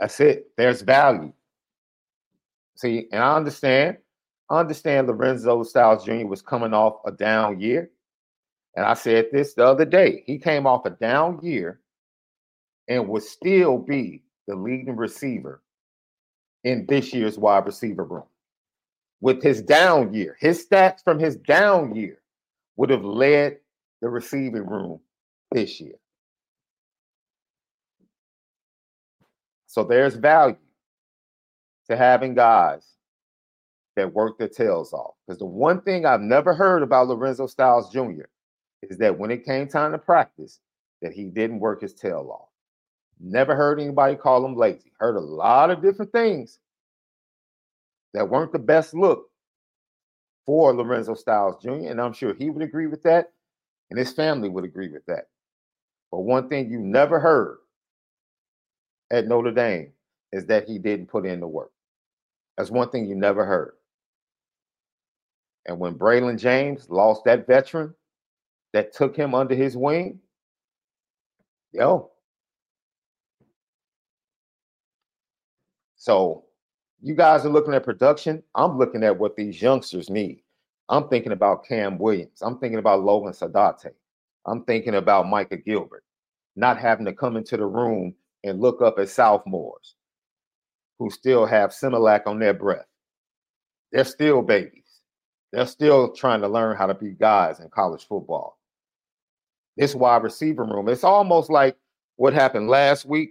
That's 0.00 0.18
it. 0.20 0.46
There's 0.56 0.80
value. 0.80 1.32
See, 2.76 3.08
and 3.12 3.22
I 3.22 3.36
understand. 3.36 3.98
I 4.50 4.58
understand 4.58 5.06
Lorenzo 5.06 5.62
Styles 5.62 6.04
Jr. 6.04 6.26
was 6.26 6.42
coming 6.42 6.74
off 6.74 7.00
a 7.06 7.12
down 7.12 7.60
year. 7.60 7.90
And 8.74 8.84
I 8.86 8.94
said 8.94 9.26
this 9.32 9.54
the 9.54 9.66
other 9.66 9.84
day. 9.84 10.24
He 10.26 10.38
came 10.38 10.66
off 10.66 10.86
a 10.86 10.90
down 10.90 11.40
year 11.42 11.80
and 12.88 13.08
would 13.08 13.22
still 13.22 13.78
be 13.78 14.22
the 14.46 14.56
leading 14.56 14.96
receiver 14.96 15.62
in 16.64 16.86
this 16.86 17.12
year's 17.12 17.38
wide 17.38 17.66
receiver 17.66 18.04
room. 18.04 18.24
With 19.20 19.42
his 19.42 19.62
down 19.62 20.12
year, 20.12 20.36
his 20.40 20.66
stats 20.66 21.02
from 21.02 21.18
his 21.18 21.36
down 21.36 21.94
year 21.94 22.20
would 22.76 22.90
have 22.90 23.04
led 23.04 23.58
the 24.02 24.08
receiving 24.08 24.66
room 24.66 25.00
this 25.52 25.80
year. 25.80 25.94
So 29.66 29.84
there's 29.84 30.14
value 30.14 30.56
to 31.88 31.96
having 31.96 32.34
guys 32.34 32.84
that 33.96 34.12
work 34.12 34.38
their 34.38 34.48
tails 34.48 34.92
off. 34.92 35.14
Because 35.26 35.38
the 35.38 35.46
one 35.46 35.80
thing 35.82 36.04
I've 36.04 36.20
never 36.20 36.54
heard 36.54 36.82
about 36.82 37.08
Lorenzo 37.08 37.46
Styles 37.46 37.90
Jr. 37.90 38.26
is 38.82 38.98
that 38.98 39.18
when 39.18 39.30
it 39.30 39.44
came 39.44 39.68
time 39.68 39.92
to 39.92 39.98
practice, 39.98 40.60
that 41.02 41.12
he 41.12 41.24
didn't 41.24 41.60
work 41.60 41.82
his 41.82 41.94
tail 41.94 42.28
off. 42.32 42.48
Never 43.24 43.56
heard 43.56 43.80
anybody 43.80 44.16
call 44.16 44.44
him 44.44 44.54
lazy. 44.54 44.92
Heard 44.98 45.16
a 45.16 45.20
lot 45.20 45.70
of 45.70 45.82
different 45.82 46.12
things 46.12 46.58
that 48.12 48.28
weren't 48.28 48.52
the 48.52 48.58
best 48.58 48.94
look 48.94 49.30
for 50.44 50.74
Lorenzo 50.74 51.14
Styles 51.14 51.62
Jr. 51.62 51.88
And 51.88 52.00
I'm 52.00 52.12
sure 52.12 52.34
he 52.34 52.50
would 52.50 52.62
agree 52.62 52.86
with 52.86 53.02
that, 53.04 53.32
and 53.90 53.98
his 53.98 54.12
family 54.12 54.50
would 54.50 54.64
agree 54.64 54.88
with 54.90 55.06
that. 55.06 55.28
But 56.12 56.20
one 56.20 56.50
thing 56.50 56.70
you 56.70 56.78
never 56.78 57.18
heard 57.18 57.58
at 59.10 59.26
Notre 59.26 59.52
Dame 59.52 59.92
is 60.32 60.46
that 60.46 60.68
he 60.68 60.78
didn't 60.78 61.06
put 61.08 61.24
in 61.24 61.40
the 61.40 61.48
work. 61.48 61.72
That's 62.58 62.70
one 62.70 62.90
thing 62.90 63.06
you 63.06 63.14
never 63.14 63.46
heard. 63.46 63.74
And 65.66 65.78
when 65.78 65.94
Braylon 65.94 66.38
James 66.38 66.90
lost 66.90 67.24
that 67.24 67.46
veteran 67.46 67.94
that 68.74 68.92
took 68.92 69.16
him 69.16 69.34
under 69.34 69.54
his 69.54 69.76
wing, 69.76 70.20
yo. 71.72 72.10
So 76.04 76.44
you 77.00 77.14
guys 77.14 77.46
are 77.46 77.48
looking 77.48 77.72
at 77.72 77.82
production. 77.82 78.42
I'm 78.54 78.76
looking 78.76 79.02
at 79.02 79.18
what 79.18 79.36
these 79.36 79.62
youngsters 79.62 80.10
need. 80.10 80.42
I'm 80.90 81.08
thinking 81.08 81.32
about 81.32 81.64
Cam 81.66 81.96
Williams. 81.96 82.42
I'm 82.42 82.58
thinking 82.58 82.78
about 82.78 83.02
Logan 83.02 83.32
Saldate. 83.32 83.90
I'm 84.44 84.64
thinking 84.64 84.96
about 84.96 85.30
Micah 85.30 85.56
Gilbert 85.56 86.04
not 86.56 86.78
having 86.78 87.06
to 87.06 87.14
come 87.14 87.38
into 87.38 87.56
the 87.56 87.64
room 87.64 88.14
and 88.44 88.60
look 88.60 88.82
up 88.82 88.98
at 88.98 89.08
sophomores 89.08 89.94
who 90.98 91.08
still 91.08 91.46
have 91.46 91.70
Similac 91.70 92.26
on 92.26 92.38
their 92.38 92.52
breath. 92.52 92.84
They're 93.90 94.04
still 94.04 94.42
babies. 94.42 95.00
They're 95.52 95.66
still 95.66 96.12
trying 96.12 96.42
to 96.42 96.48
learn 96.48 96.76
how 96.76 96.86
to 96.86 96.94
be 96.94 97.12
guys 97.12 97.60
in 97.60 97.70
college 97.70 98.06
football. 98.06 98.58
This 99.78 99.94
wide 99.94 100.22
receiver 100.22 100.64
room, 100.64 100.86
it's 100.90 101.02
almost 101.02 101.48
like 101.48 101.78
what 102.16 102.34
happened 102.34 102.68
last 102.68 103.06
week 103.06 103.30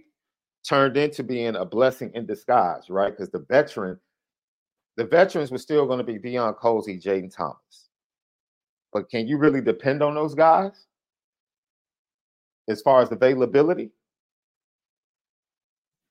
turned 0.66 0.96
into 0.96 1.22
being 1.22 1.56
a 1.56 1.64
blessing 1.64 2.10
in 2.14 2.26
disguise, 2.26 2.88
right? 2.88 3.10
Because 3.10 3.30
the 3.30 3.44
veteran, 3.48 3.98
the 4.96 5.04
veterans 5.04 5.50
were 5.50 5.58
still 5.58 5.86
going 5.86 5.98
to 5.98 6.04
be 6.04 6.18
Deion 6.18 6.58
Colzie, 6.58 7.02
Jayden 7.02 7.34
Thomas. 7.34 7.88
But 8.92 9.10
can 9.10 9.26
you 9.26 9.36
really 9.36 9.60
depend 9.60 10.02
on 10.02 10.14
those 10.14 10.34
guys 10.34 10.86
as 12.68 12.80
far 12.80 13.02
as 13.02 13.12
availability? 13.12 13.90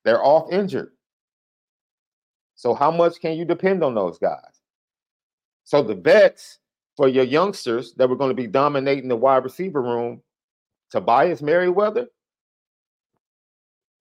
They're 0.04 0.22
off 0.22 0.52
injured. 0.52 0.92
So 2.54 2.74
how 2.74 2.90
much 2.90 3.20
can 3.20 3.36
you 3.36 3.44
depend 3.44 3.82
on 3.82 3.94
those 3.94 4.18
guys? 4.18 4.60
So 5.64 5.82
the 5.82 5.94
vets 5.94 6.58
for 6.96 7.08
your 7.08 7.24
youngsters 7.24 7.94
that 7.94 8.08
were 8.08 8.16
going 8.16 8.30
to 8.30 8.34
be 8.34 8.46
dominating 8.46 9.08
the 9.08 9.16
wide 9.16 9.44
receiver 9.44 9.82
room, 9.82 10.22
Tobias 10.90 11.42
Merriweather, 11.42 12.06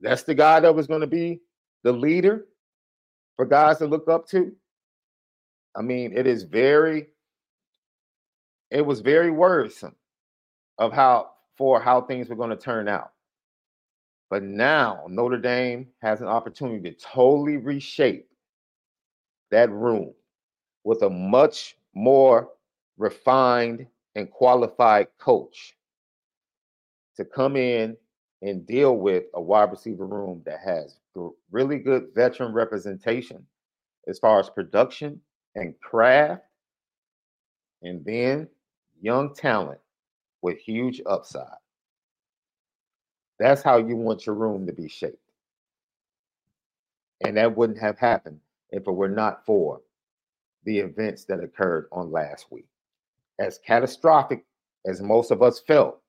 that's 0.04 0.24
the 0.24 0.36
guy 0.36 0.60
that 0.60 0.76
was 0.76 0.86
going 0.86 1.02
to 1.02 1.08
be 1.08 1.40
the 1.84 1.92
leader 1.92 2.46
for 3.36 3.46
guys 3.46 3.78
to 3.80 3.88
look 3.88 4.08
up 4.10 4.28
to. 4.28 4.52
I 5.76 5.82
mean, 5.82 6.16
it 6.16 6.28
is 6.28 6.44
very, 6.44 7.08
it 8.70 8.86
was 8.86 9.00
very 9.00 9.32
worrisome 9.32 9.96
of 10.78 10.92
how 10.92 11.32
for 11.58 11.80
how 11.80 12.02
things 12.02 12.30
were 12.30 12.36
going 12.36 12.50
to 12.50 12.56
turn 12.56 12.88
out. 12.88 13.12
But 14.30 14.44
now 14.44 15.06
Notre 15.08 15.38
Dame 15.38 15.88
has 16.02 16.22
an 16.22 16.28
opportunity 16.28 16.92
to 16.92 16.98
totally 16.98 17.58
reshape 17.58 18.28
that 19.52 19.72
room 19.72 20.14
with 20.84 21.04
a 21.04 21.10
much 21.10 21.76
more 21.94 22.50
refined 22.98 23.86
and 24.16 24.30
qualified 24.30 25.08
coach 25.20 25.76
to 27.16 27.24
come 27.24 27.56
in 27.56 27.96
and 28.44 28.68
deal 28.68 28.98
with 28.98 29.24
a 29.36 29.42
wide 29.42 29.72
receiver 29.72 30.06
room 30.06 30.44
that 30.46 30.60
has 30.60 30.98
really 31.50 31.80
good 31.80 32.10
veteran 32.14 32.54
representation 32.54 33.46
as 34.08 34.20
far 34.20 34.40
as 34.40 34.50
production 34.50 35.20
and 35.56 35.74
craft, 35.80 36.44
and 37.84 38.04
then 38.04 38.48
young 39.02 39.34
talent 39.34 39.80
with 40.42 40.58
huge 40.58 41.02
upside. 41.06 41.46
That's 43.40 43.62
how 43.62 43.78
you 43.78 43.96
want 43.96 44.26
your 44.26 44.36
room 44.36 44.68
to 44.68 44.74
be 44.74 44.90
shaped. 44.90 45.18
And 47.26 47.38
that 47.38 47.56
wouldn't 47.56 47.80
have 47.80 47.98
happened 47.98 48.40
if 48.72 48.86
it 48.86 48.92
were 48.92 49.08
not 49.08 49.46
for 49.46 49.80
the 50.66 50.80
events 50.80 51.24
that 51.26 51.42
occurred 51.42 51.88
on 51.94 52.12
last 52.12 52.52
week. 52.52 52.68
As 53.40 53.60
catastrophic 53.66 54.44
as 54.86 55.02
most 55.02 55.32
of 55.32 55.42
us 55.42 55.60
felt 55.60 56.02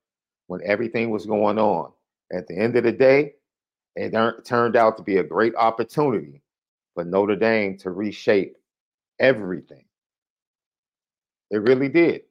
when 0.49 0.61
everything 0.64 1.11
was 1.11 1.26
going 1.26 1.59
on, 1.59 1.93
at 2.33 2.47
the 2.47 2.57
end 2.57 2.77
of 2.77 2.85
the 2.85 2.93
day, 2.93 3.35
it 3.97 4.12
turned 4.45 4.77
out 4.77 4.97
to 4.97 5.03
be 5.03 5.18
a 5.18 5.25
great 5.25 5.55
opportunity 5.57 6.43
for 6.95 7.05
Notre 7.05 7.37
Dame 7.37 7.77
to 7.79 7.91
reshape 7.91 8.57
everything. 9.18 9.85
It 11.51 11.59
really 11.59 11.89
did. 11.89 12.22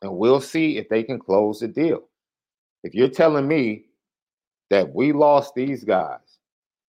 And 0.00 0.16
we'll 0.16 0.40
see 0.40 0.78
if 0.78 0.88
they 0.88 1.02
can 1.02 1.18
close 1.18 1.60
the 1.60 1.68
deal. 1.68 2.04
If 2.82 2.94
you're 2.94 3.08
telling 3.08 3.46
me 3.46 3.84
that 4.70 4.94
we 4.94 5.12
lost 5.12 5.54
these 5.54 5.84
guys. 5.84 6.38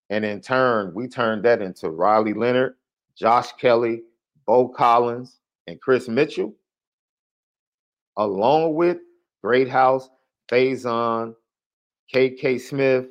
And 0.10 0.24
in 0.24 0.40
turn, 0.40 0.94
we 0.94 1.08
turned 1.08 1.44
that 1.44 1.62
into 1.62 1.90
Riley 1.90 2.34
Leonard, 2.34 2.76
Josh 3.16 3.52
Kelly, 3.54 4.04
Beaux 4.46 4.70
Collins, 4.70 5.42
and 5.68 5.82
Kris 5.82 6.08
Mitchell, 6.08 6.54
along 8.18 8.76
with 8.76 9.00
Greathouse, 9.44 10.10
Faison, 10.50 11.36
KK 12.14 12.60
Smith, 12.60 13.08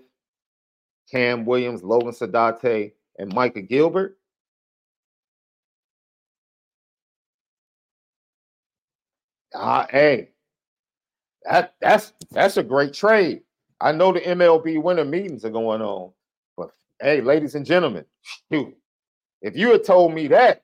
Cam 1.10 1.44
Williams, 1.44 1.82
Logan 1.82 2.12
Saldate, 2.12 2.92
and 3.18 3.32
Micah 3.32 3.62
Gilbert. 3.62 4.18
Uh, 9.54 9.86
hey, 9.90 10.30
that 11.44 11.74
that's 11.80 12.12
that's 12.30 12.56
a 12.56 12.62
great 12.62 12.94
trade. 12.94 13.42
I 13.80 13.92
know 13.92 14.12
the 14.12 14.20
MLB 14.20 14.82
winter 14.82 15.04
meetings 15.04 15.44
are 15.44 15.50
going 15.50 15.82
on, 15.82 16.12
but 16.56 16.70
hey, 17.00 17.20
ladies 17.20 17.54
and 17.54 17.66
gentlemen, 17.66 18.04
shoot, 18.50 18.74
if 19.42 19.56
you 19.56 19.72
had 19.72 19.84
told 19.84 20.14
me 20.14 20.28
that 20.28 20.62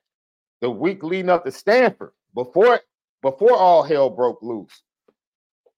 the 0.61 0.71
week 0.71 1.03
leading 1.03 1.31
up 1.31 1.45
to 1.45 1.53
Stanford 1.53 2.13
before 2.35 2.81
before 3.23 3.57
all 3.57 3.83
hell 3.83 4.09
broke 4.09 4.41
loose, 4.43 4.83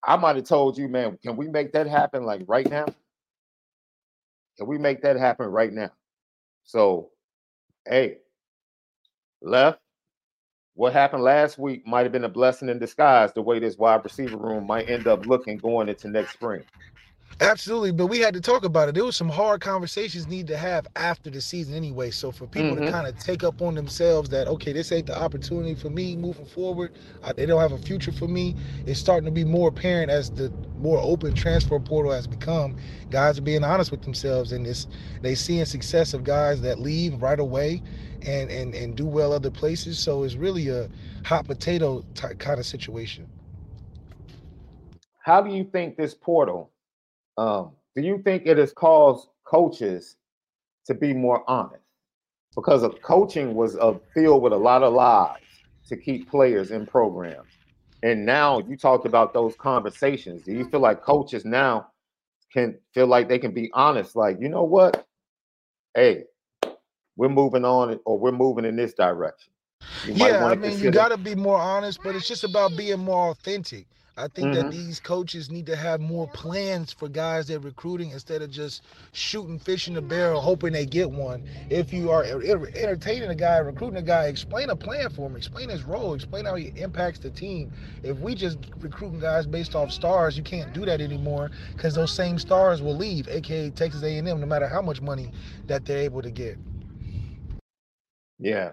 I 0.04 0.16
might 0.16 0.36
have 0.36 0.46
told 0.46 0.78
you, 0.78 0.88
man, 0.88 1.18
can 1.22 1.36
we 1.36 1.48
make 1.48 1.72
that 1.72 1.86
happen 1.86 2.24
like 2.24 2.42
right 2.46 2.68
now? 2.68 2.86
Can 4.58 4.66
we 4.66 4.78
make 4.78 5.02
that 5.02 5.16
happen 5.16 5.46
right 5.46 5.72
now? 5.72 5.90
So, 6.64 7.10
hey, 7.88 8.18
left. 9.42 9.80
What 10.74 10.92
happened 10.92 11.22
last 11.22 11.58
week 11.58 11.86
might 11.86 12.04
have 12.04 12.12
been 12.12 12.24
a 12.24 12.28
blessing 12.28 12.68
in 12.68 12.78
disguise. 12.78 13.32
The 13.32 13.42
way 13.42 13.58
this 13.58 13.76
wide 13.76 14.04
receiver 14.04 14.36
room 14.38 14.66
might 14.66 14.88
end 14.88 15.06
up 15.06 15.26
looking 15.26 15.58
going 15.58 15.88
into 15.88 16.08
next 16.08 16.32
spring. 16.32 16.64
Absolutely, 17.42 17.90
but 17.90 18.08
we 18.08 18.18
had 18.18 18.34
to 18.34 18.40
talk 18.40 18.64
about 18.64 18.90
it. 18.90 18.94
There 18.94 19.04
was 19.04 19.16
some 19.16 19.28
hard 19.28 19.62
conversations 19.62 20.26
need 20.26 20.46
to 20.48 20.58
have 20.58 20.86
after 20.96 21.30
the 21.30 21.40
season 21.40 21.74
anyway. 21.74 22.10
So 22.10 22.30
for 22.30 22.46
people 22.46 22.72
mm-hmm. 22.72 22.84
to 22.84 22.90
kind 22.90 23.06
of 23.06 23.18
take 23.18 23.42
up 23.42 23.62
on 23.62 23.74
themselves 23.74 24.28
that 24.30 24.46
okay, 24.46 24.72
this 24.74 24.92
ain't 24.92 25.06
the 25.06 25.18
opportunity 25.18 25.74
for 25.74 25.88
me 25.88 26.16
moving 26.16 26.44
forward. 26.44 26.92
I, 27.22 27.32
they 27.32 27.46
don't 27.46 27.60
have 27.60 27.72
a 27.72 27.78
future 27.78 28.12
for 28.12 28.28
me. 28.28 28.56
It's 28.84 29.00
starting 29.00 29.24
to 29.24 29.30
be 29.30 29.44
more 29.44 29.68
apparent 29.68 30.10
as 30.10 30.30
the 30.30 30.52
more 30.78 30.98
open 30.98 31.34
transfer 31.34 31.78
portal 31.78 32.12
has 32.12 32.26
become. 32.26 32.76
Guys 33.08 33.38
are 33.38 33.42
being 33.42 33.64
honest 33.64 33.90
with 33.90 34.02
themselves, 34.02 34.52
and 34.52 34.66
this 34.66 34.86
they 35.22 35.34
seeing 35.34 35.64
success 35.64 36.12
of 36.12 36.24
guys 36.24 36.60
that 36.60 36.78
leave 36.78 37.22
right 37.22 37.40
away 37.40 37.82
and 38.26 38.50
and 38.50 38.74
and 38.74 38.96
do 38.96 39.06
well 39.06 39.32
other 39.32 39.50
places. 39.50 39.98
So 39.98 40.24
it's 40.24 40.34
really 40.34 40.68
a 40.68 40.90
hot 41.24 41.46
potato 41.46 42.04
type 42.14 42.38
kind 42.38 42.60
of 42.60 42.66
situation. 42.66 43.26
How 45.20 45.40
do 45.40 45.50
you 45.50 45.64
think 45.64 45.96
this 45.96 46.12
portal? 46.12 46.70
Um, 47.36 47.72
do 47.96 48.02
you 48.02 48.20
think 48.22 48.44
it 48.46 48.58
has 48.58 48.72
caused 48.72 49.28
coaches 49.44 50.16
to 50.86 50.94
be 50.94 51.12
more 51.12 51.48
honest? 51.48 51.82
Because 52.54 52.82
of 52.82 53.00
coaching 53.02 53.54
was 53.54 53.76
a 53.76 53.98
filled 54.14 54.42
with 54.42 54.52
a 54.52 54.56
lot 54.56 54.82
of 54.82 54.92
lies 54.92 55.38
to 55.88 55.96
keep 55.96 56.28
players 56.30 56.70
in 56.70 56.86
programs. 56.86 57.48
And 58.02 58.24
now 58.24 58.60
you 58.60 58.76
talked 58.76 59.06
about 59.06 59.32
those 59.34 59.54
conversations. 59.56 60.42
Do 60.42 60.52
you 60.52 60.68
feel 60.68 60.80
like 60.80 61.02
coaches 61.02 61.44
now 61.44 61.88
can 62.52 62.78
feel 62.92 63.06
like 63.06 63.28
they 63.28 63.38
can 63.38 63.52
be 63.52 63.70
honest? 63.72 64.16
Like, 64.16 64.38
you 64.40 64.48
know 64.48 64.64
what? 64.64 65.06
Hey, 65.94 66.24
we're 67.16 67.28
moving 67.28 67.64
on 67.64 68.00
or 68.04 68.18
we're 68.18 68.32
moving 68.32 68.64
in 68.64 68.76
this 68.76 68.94
direction. 68.94 69.52
You 70.06 70.14
yeah, 70.14 70.44
I 70.44 70.50
mean, 70.50 70.62
consider- 70.62 70.84
you 70.84 70.90
got 70.90 71.08
to 71.08 71.16
be 71.16 71.34
more 71.34 71.58
honest, 71.58 72.00
but 72.02 72.14
it's 72.14 72.26
just 72.26 72.44
about 72.44 72.76
being 72.76 72.98
more 73.00 73.30
authentic. 73.30 73.86
I 74.20 74.28
think 74.28 74.48
mm-hmm. 74.48 74.68
that 74.68 74.70
these 74.70 75.00
coaches 75.00 75.50
need 75.50 75.66
to 75.66 75.76
have 75.76 76.00
more 76.00 76.28
plans 76.28 76.92
for 76.92 77.08
guys 77.08 77.46
they're 77.46 77.58
recruiting 77.58 78.10
instead 78.10 78.42
of 78.42 78.50
just 78.50 78.82
shooting 79.12 79.58
fish 79.58 79.88
in 79.88 79.94
the 79.94 80.02
barrel, 80.02 80.40
hoping 80.40 80.72
they 80.72 80.84
get 80.84 81.10
one. 81.10 81.48
If 81.70 81.92
you 81.92 82.10
are 82.10 82.24
entertaining 82.24 83.30
a 83.30 83.34
guy, 83.34 83.56
recruiting 83.58 83.98
a 83.98 84.02
guy, 84.02 84.26
explain 84.26 84.68
a 84.68 84.76
plan 84.76 85.08
for 85.10 85.26
him, 85.26 85.36
explain 85.36 85.70
his 85.70 85.84
role, 85.84 86.14
explain 86.14 86.44
how 86.44 86.54
he 86.54 86.72
impacts 86.76 87.18
the 87.20 87.30
team. 87.30 87.72
If 88.02 88.18
we 88.18 88.34
just 88.34 88.58
recruiting 88.80 89.20
guys 89.20 89.46
based 89.46 89.74
off 89.74 89.90
stars, 89.90 90.36
you 90.36 90.42
can't 90.42 90.72
do 90.74 90.84
that 90.84 91.00
anymore 91.00 91.50
because 91.72 91.94
those 91.94 92.14
same 92.14 92.38
stars 92.38 92.82
will 92.82 92.96
leave, 92.96 93.26
aka 93.28 93.70
Texas 93.70 94.02
A&M, 94.02 94.24
no 94.24 94.46
matter 94.46 94.68
how 94.68 94.82
much 94.82 95.00
money 95.00 95.30
that 95.66 95.86
they're 95.86 95.98
able 95.98 96.20
to 96.20 96.30
get. 96.30 96.58
Yeah, 98.38 98.72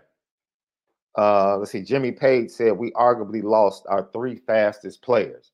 uh, 1.17 1.57
let's 1.57 1.71
see, 1.71 1.81
Jimmy 1.81 2.11
Page 2.11 2.51
said 2.51 2.77
we 2.77 2.91
arguably 2.91 3.43
lost 3.43 3.85
our 3.89 4.07
three 4.13 4.35
fastest 4.35 5.01
players. 5.01 5.51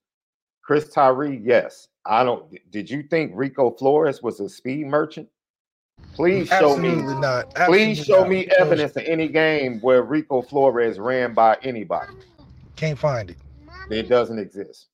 Chris 0.61 0.89
Tyree, 0.89 1.41
yes. 1.43 1.87
I 2.05 2.23
don't. 2.23 2.45
Did 2.71 2.89
you 2.89 3.03
think 3.03 3.31
Rico 3.33 3.71
Flores 3.71 4.21
was 4.21 4.39
a 4.39 4.49
speed 4.49 4.87
merchant? 4.87 5.29
Please 6.13 6.47
show 6.49 6.73
Absolutely 6.73 7.13
me. 7.13 7.19
Not. 7.19 7.53
Absolutely 7.55 7.85
please 7.85 8.05
show 8.05 8.19
not. 8.19 8.29
me 8.29 8.47
evidence 8.59 8.95
of 8.95 9.03
any 9.05 9.27
game 9.27 9.79
where 9.79 10.03
Rico 10.03 10.41
Flores 10.41 10.99
ran 10.99 11.33
by 11.33 11.57
anybody. 11.63 12.13
Can't 12.75 12.99
find 12.99 13.29
it. 13.29 13.37
It 13.89 14.09
doesn't 14.09 14.39
exist. 14.39 14.87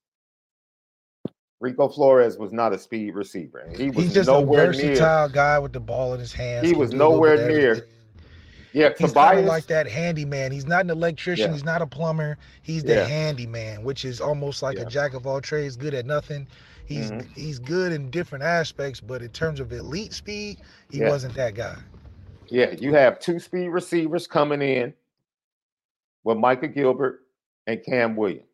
Rico 1.60 1.88
Flores 1.88 2.38
was 2.38 2.52
not 2.52 2.72
a 2.72 2.78
speed 2.78 3.14
receiver. 3.14 3.68
He 3.76 3.90
was 3.90 4.04
He's 4.04 4.14
just 4.14 4.28
nowhere 4.28 4.64
a 4.64 4.66
versatile 4.68 5.28
near, 5.28 5.34
guy 5.34 5.58
with 5.58 5.72
the 5.72 5.80
ball 5.80 6.14
in 6.14 6.20
his 6.20 6.32
hands. 6.32 6.66
He 6.66 6.74
was 6.74 6.92
nowhere 6.92 7.48
near. 7.48 7.86
Yeah, 8.72 8.90
he's 8.96 9.12
kind 9.12 9.40
of 9.40 9.46
like 9.46 9.66
that 9.66 9.88
handyman. 9.88 10.52
He's 10.52 10.66
not 10.66 10.82
an 10.82 10.90
electrician. 10.90 11.48
Yeah. 11.48 11.52
He's 11.54 11.64
not 11.64 11.82
a 11.82 11.86
plumber. 11.86 12.38
He's 12.62 12.84
the 12.84 12.94
yeah. 12.94 13.06
handyman, 13.06 13.82
which 13.82 14.04
is 14.04 14.20
almost 14.20 14.62
like 14.62 14.76
yeah. 14.76 14.82
a 14.82 14.86
jack 14.86 15.14
of 15.14 15.26
all 15.26 15.40
trades, 15.40 15.76
good 15.76 15.94
at 15.94 16.06
nothing. 16.06 16.46
He's 16.86 17.10
mm-hmm. 17.10 17.32
he's 17.34 17.58
good 17.58 17.92
in 17.92 18.10
different 18.10 18.44
aspects, 18.44 19.00
but 19.00 19.22
in 19.22 19.28
terms 19.30 19.60
of 19.60 19.72
elite 19.72 20.12
speed, 20.12 20.58
he 20.90 21.02
wasn't 21.02 21.34
that 21.34 21.54
guy. 21.54 21.76
Yeah, 22.48 22.72
you 22.72 22.92
have 22.94 23.20
two 23.20 23.38
speed 23.38 23.68
receivers 23.68 24.26
coming 24.26 24.60
in 24.60 24.92
with 26.24 26.36
Micah 26.36 26.68
Gilbert 26.68 27.20
and 27.66 27.82
Cam 27.84 28.16
Williams. 28.16 28.44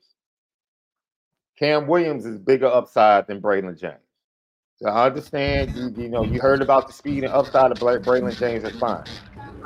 Cam 1.59 1.87
Williams 1.87 2.27
is 2.27 2.37
bigger 2.37 2.67
upside 2.67 3.27
than 3.27 3.41
Braylon 3.41 3.81
James. 3.81 3.95
So 4.77 4.91
I 4.91 5.07
understand 5.07 5.75
you, 5.75 6.03
you 6.03 6.11
know, 6.11 6.23
you 6.23 6.39
heard 6.39 6.61
about 6.61 6.87
the 6.87 6.93
speed 6.93 7.25
and 7.25 7.33
upside 7.33 7.73
of 7.73 7.79
Braylon 7.79 8.39
James, 8.39 8.62
that's 8.62 8.79
fine. 8.79 9.05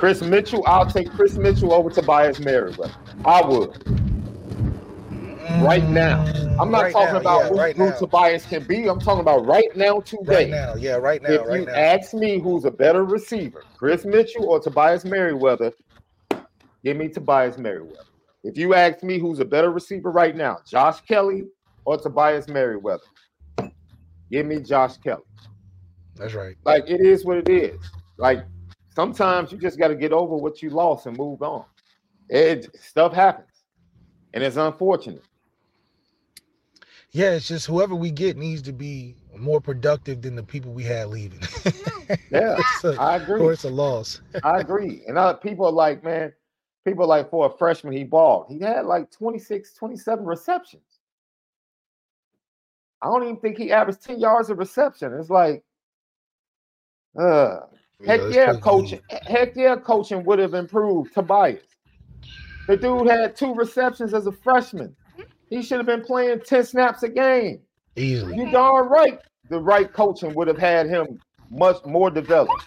Kris 0.00 0.22
Mitchell, 0.22 0.64
I'll 0.66 0.86
take 0.86 1.10
Kris 1.10 1.36
Mitchell 1.36 1.74
over 1.74 1.90
Tobias 1.90 2.40
Merriweather. 2.40 2.90
I 3.22 3.46
would. 3.46 3.86
Right 5.62 5.82
mm. 5.82 5.90
now. 5.90 6.24
I'm 6.58 6.70
not 6.70 6.84
right 6.84 6.92
talking 6.94 7.12
now, 7.12 7.20
about 7.20 7.42
yeah, 7.42 7.48
who, 7.50 7.58
right 7.58 7.76
who 7.76 7.92
Tobias 7.98 8.46
can 8.46 8.64
be. 8.64 8.88
I'm 8.88 8.98
talking 8.98 9.20
about 9.20 9.44
right 9.44 9.68
now, 9.76 10.00
today. 10.00 10.24
Right 10.24 10.48
now, 10.48 10.74
yeah, 10.74 10.94
right 10.94 11.20
now. 11.20 11.28
If 11.28 11.46
right 11.46 11.60
you 11.60 11.66
now. 11.66 11.74
ask 11.74 12.14
me 12.14 12.40
who's 12.40 12.64
a 12.64 12.70
better 12.70 13.04
receiver, 13.04 13.62
Kris 13.76 14.06
Mitchell 14.06 14.46
or 14.46 14.58
Tobias 14.58 15.04
Merriweather, 15.04 15.70
give 16.82 16.96
me 16.96 17.08
Tobias 17.08 17.58
Merriweather. 17.58 18.06
If 18.42 18.56
you 18.56 18.72
ask 18.72 19.02
me 19.02 19.18
who's 19.18 19.38
a 19.40 19.44
better 19.44 19.70
receiver 19.70 20.10
right 20.10 20.34
now, 20.34 20.60
Josh 20.66 21.02
Kelly 21.02 21.44
or 21.84 21.98
Tobias 21.98 22.48
Merriweather, 22.48 23.04
give 24.32 24.46
me 24.46 24.60
Josh 24.60 24.96
Kelly. 24.96 25.24
That's 26.16 26.32
right. 26.32 26.56
Like 26.64 26.88
it 26.88 27.02
is 27.02 27.26
what 27.26 27.36
it 27.36 27.50
is. 27.50 27.78
Like 28.16 28.46
sometimes 29.00 29.50
you 29.50 29.56
just 29.56 29.78
got 29.78 29.88
to 29.88 29.94
get 29.94 30.12
over 30.12 30.36
what 30.36 30.62
you 30.62 30.68
lost 30.68 31.06
and 31.06 31.16
move 31.16 31.40
on. 31.40 31.64
It 32.28 32.68
stuff 32.78 33.14
happens, 33.14 33.64
and 34.34 34.44
it's 34.44 34.56
unfortunate. 34.56 35.24
Yeah, 37.12 37.30
it's 37.32 37.48
just 37.48 37.66
whoever 37.66 37.94
we 37.96 38.10
get 38.10 38.36
needs 38.36 38.62
to 38.62 38.72
be 38.72 39.16
more 39.36 39.60
productive 39.60 40.22
than 40.22 40.36
the 40.36 40.42
people 40.42 40.72
we 40.72 40.84
had 40.84 41.08
leaving. 41.08 41.40
yeah, 42.30 42.56
a, 42.84 42.88
I 43.00 43.16
agree. 43.16 43.40
Or 43.40 43.52
it's 43.52 43.64
a 43.64 43.70
loss. 43.70 44.20
I 44.44 44.60
agree. 44.60 45.02
And 45.08 45.18
other 45.18 45.38
people 45.38 45.66
are 45.66 45.72
like, 45.72 46.04
man, 46.04 46.32
people 46.84 47.04
are 47.04 47.08
like, 47.08 47.30
for 47.30 47.46
a 47.46 47.58
freshman, 47.58 47.94
he 47.94 48.04
balled. 48.04 48.46
He 48.48 48.60
had 48.60 48.86
like 48.86 49.10
26, 49.10 49.74
27 49.74 50.24
receptions. 50.24 50.82
I 53.02 53.06
don't 53.06 53.24
even 53.24 53.38
think 53.38 53.56
he 53.58 53.72
averaged 53.72 54.04
10 54.04 54.20
yards 54.20 54.50
of 54.50 54.58
reception. 54.58 55.12
It's 55.14 55.30
like, 55.30 55.64
uh, 57.18 57.60
Heck 58.06 58.20
yeah, 58.20 58.52
yeah 58.52 58.56
coaching. 58.60 59.00
Heck 59.22 59.56
yeah, 59.56 59.76
coaching 59.76 60.24
would 60.24 60.38
have 60.38 60.54
improved 60.54 61.14
Tobias. 61.14 61.62
The 62.66 62.76
dude 62.76 63.08
had 63.08 63.36
two 63.36 63.54
receptions 63.54 64.14
as 64.14 64.26
a 64.26 64.32
freshman. 64.32 64.94
He 65.48 65.62
should 65.62 65.78
have 65.78 65.86
been 65.86 66.02
playing 66.02 66.40
10 66.46 66.64
snaps 66.64 67.02
a 67.02 67.08
game. 67.08 67.60
Easily. 67.96 68.36
You 68.36 68.50
darn 68.50 68.88
right. 68.88 69.18
The 69.48 69.58
right 69.58 69.92
coaching 69.92 70.32
would 70.34 70.46
have 70.46 70.58
had 70.58 70.86
him 70.86 71.18
much 71.50 71.84
more 71.84 72.10
developed 72.10 72.64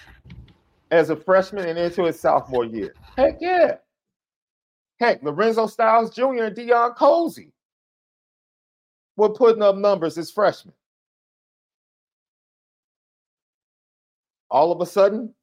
as 0.91 1.09
a 1.09 1.15
freshman 1.15 1.67
and 1.67 1.79
into 1.79 2.03
his 2.03 2.19
sophomore 2.19 2.65
year. 2.65 2.93
Heck 3.17 3.37
yeah. 3.39 3.75
Heck, 4.99 5.23
Lorenzo 5.23 5.65
Styles 5.67 6.13
Jr. 6.13 6.43
and 6.43 6.55
Deion 6.55 6.95
Colzie 6.95 7.51
were 9.15 9.29
putting 9.29 9.63
up 9.63 9.75
numbers 9.75 10.17
as 10.17 10.29
freshmen. 10.29 10.73
All 14.53 14.71
of 14.71 14.79
a 14.79 14.85
sudden, 14.85 15.33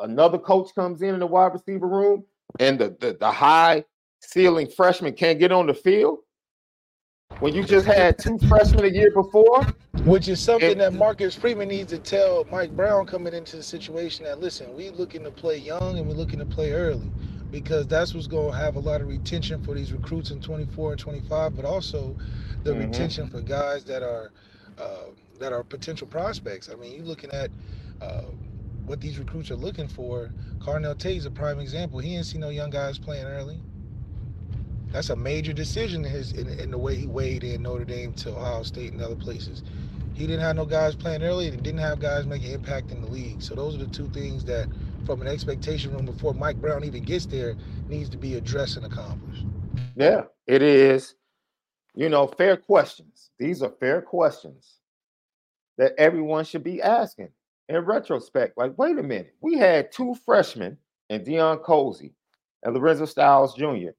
another 0.00 0.36
coach 0.36 0.74
comes 0.74 1.00
in 1.00 1.14
in 1.14 1.20
the 1.20 1.26
wide 1.26 1.52
receiver 1.54 1.86
room, 1.86 2.24
and 2.58 2.78
the, 2.78 2.96
the, 3.00 3.16
the 3.18 3.30
high 3.30 3.84
ceiling 4.20 4.66
freshman 4.66 5.14
can't 5.14 5.38
get 5.38 5.52
on 5.52 5.68
the 5.68 5.74
field. 5.74 6.18
When 7.38 7.54
you 7.54 7.64
just 7.64 7.86
had 7.86 8.18
two 8.18 8.36
freshmen 8.48 8.84
a 8.84 8.88
year 8.88 9.12
before, 9.12 9.64
which 10.04 10.28
is 10.28 10.40
something 10.40 10.72
and, 10.72 10.80
that 10.80 10.92
Marcus 10.92 11.34
Freeman 11.34 11.68
needs 11.68 11.90
to 11.90 11.98
tell 11.98 12.44
Mike 12.50 12.72
Brown 12.76 13.06
coming 13.06 13.32
into 13.32 13.56
the 13.56 13.62
situation 13.62 14.24
that 14.24 14.40
listen, 14.40 14.74
we 14.76 14.90
looking 14.90 15.24
to 15.24 15.30
play 15.30 15.56
young 15.56 15.98
and 15.98 16.06
we're 16.06 16.14
looking 16.14 16.38
to 16.40 16.44
play 16.44 16.72
early 16.72 17.10
because 17.50 17.86
that's 17.86 18.14
what's 18.14 18.26
going 18.26 18.52
to 18.52 18.58
have 18.58 18.76
a 18.76 18.80
lot 18.80 19.00
of 19.00 19.08
retention 19.08 19.62
for 19.62 19.74
these 19.74 19.92
recruits 19.92 20.30
in 20.32 20.40
24 20.40 20.92
and 20.92 21.00
25, 21.00 21.56
but 21.56 21.64
also 21.64 22.16
the 22.62 22.72
mm-hmm. 22.72 22.82
retention 22.82 23.28
for 23.28 23.40
guys 23.40 23.84
that 23.84 24.02
are 24.02 24.30
uh, 24.78 25.10
that 25.38 25.52
are 25.52 25.62
potential 25.62 26.06
prospects. 26.06 26.70
I 26.70 26.76
mean, 26.76 26.94
you're 26.94 27.04
looking 27.04 27.30
at 27.30 27.50
uh, 28.00 28.22
what 28.86 29.00
these 29.00 29.18
recruits 29.18 29.50
are 29.50 29.56
looking 29.56 29.88
for. 29.88 30.30
Carnell 30.58 31.04
is 31.04 31.26
a 31.26 31.30
prime 31.30 31.58
example. 31.58 31.98
He 31.98 32.10
didn't 32.10 32.26
see 32.26 32.38
no 32.38 32.50
young 32.50 32.70
guys 32.70 32.98
playing 32.98 33.26
early. 33.26 33.60
That's 34.92 35.10
a 35.10 35.16
major 35.16 35.52
decision 35.52 36.04
in 36.04 36.10
his 36.10 36.32
in, 36.32 36.48
in 36.48 36.70
the 36.70 36.78
way 36.78 36.94
he 36.94 37.06
weighed 37.06 37.42
in 37.42 37.62
Notre 37.62 37.84
Dame 37.84 38.12
to 38.14 38.30
Ohio 38.30 38.62
State 38.62 38.92
and 38.92 39.02
other 39.02 39.16
places. 39.16 39.62
He 40.14 40.28
didn't 40.28 40.42
have 40.42 40.54
no 40.54 40.64
guys 40.64 40.94
playing 40.94 41.24
early, 41.24 41.48
and 41.48 41.60
didn't 41.60 41.80
have 41.80 41.98
guys 41.98 42.24
making 42.26 42.52
impact 42.52 42.92
in 42.92 43.02
the 43.02 43.08
league. 43.08 43.42
So 43.42 43.56
those 43.56 43.74
are 43.74 43.78
the 43.78 43.86
two 43.86 44.08
things 44.10 44.44
that, 44.44 44.68
from 45.04 45.20
an 45.20 45.26
expectation 45.26 45.92
room 45.92 46.06
before 46.06 46.34
Mike 46.34 46.60
Brown 46.60 46.84
even 46.84 47.02
gets 47.02 47.26
there, 47.26 47.56
needs 47.88 48.08
to 48.10 48.16
be 48.16 48.36
addressed 48.36 48.76
and 48.76 48.86
accomplished. 48.86 49.44
Yeah, 49.96 50.24
it 50.46 50.62
is. 50.62 51.16
You 51.96 52.08
know, 52.08 52.28
fair 52.28 52.56
questions. 52.56 53.30
These 53.40 53.62
are 53.62 53.72
fair 53.80 54.00
questions 54.00 54.78
that 55.78 55.94
everyone 55.98 56.44
should 56.44 56.62
be 56.62 56.80
asking 56.80 57.30
in 57.68 57.76
retrospect. 57.78 58.56
Like, 58.58 58.76
wait 58.78 58.98
a 58.98 59.02
minute, 59.02 59.34
we 59.40 59.56
had 59.56 59.92
two 59.92 60.14
freshmen 60.24 60.76
and 61.10 61.24
Deion 61.24 61.62
Colzie 61.62 62.12
and 62.62 62.74
Lorenzo 62.74 63.04
Styles 63.04 63.54
Jr. 63.54 63.90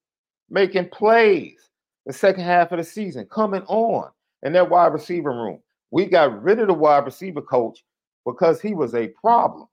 making 0.49 0.89
plays 0.89 1.70
the 2.05 2.13
second 2.13 2.43
half 2.43 2.72
of 2.72 2.78
the 2.78 2.84
season, 2.84 3.26
coming 3.26 3.63
on 3.63 4.09
in 4.43 4.53
that 4.53 4.70
wide 4.70 4.93
receiver 4.93 5.32
room. 5.32 5.59
We 5.91 6.05
got 6.05 6.43
rid 6.43 6.59
of 6.59 6.68
the 6.68 6.74
wide 6.74 7.05
receiver 7.05 7.41
coach 7.41 7.84
because 8.26 8.61
he 8.61 8.74
was 8.74 8.93
a 8.93 9.07
problem. 9.07 9.68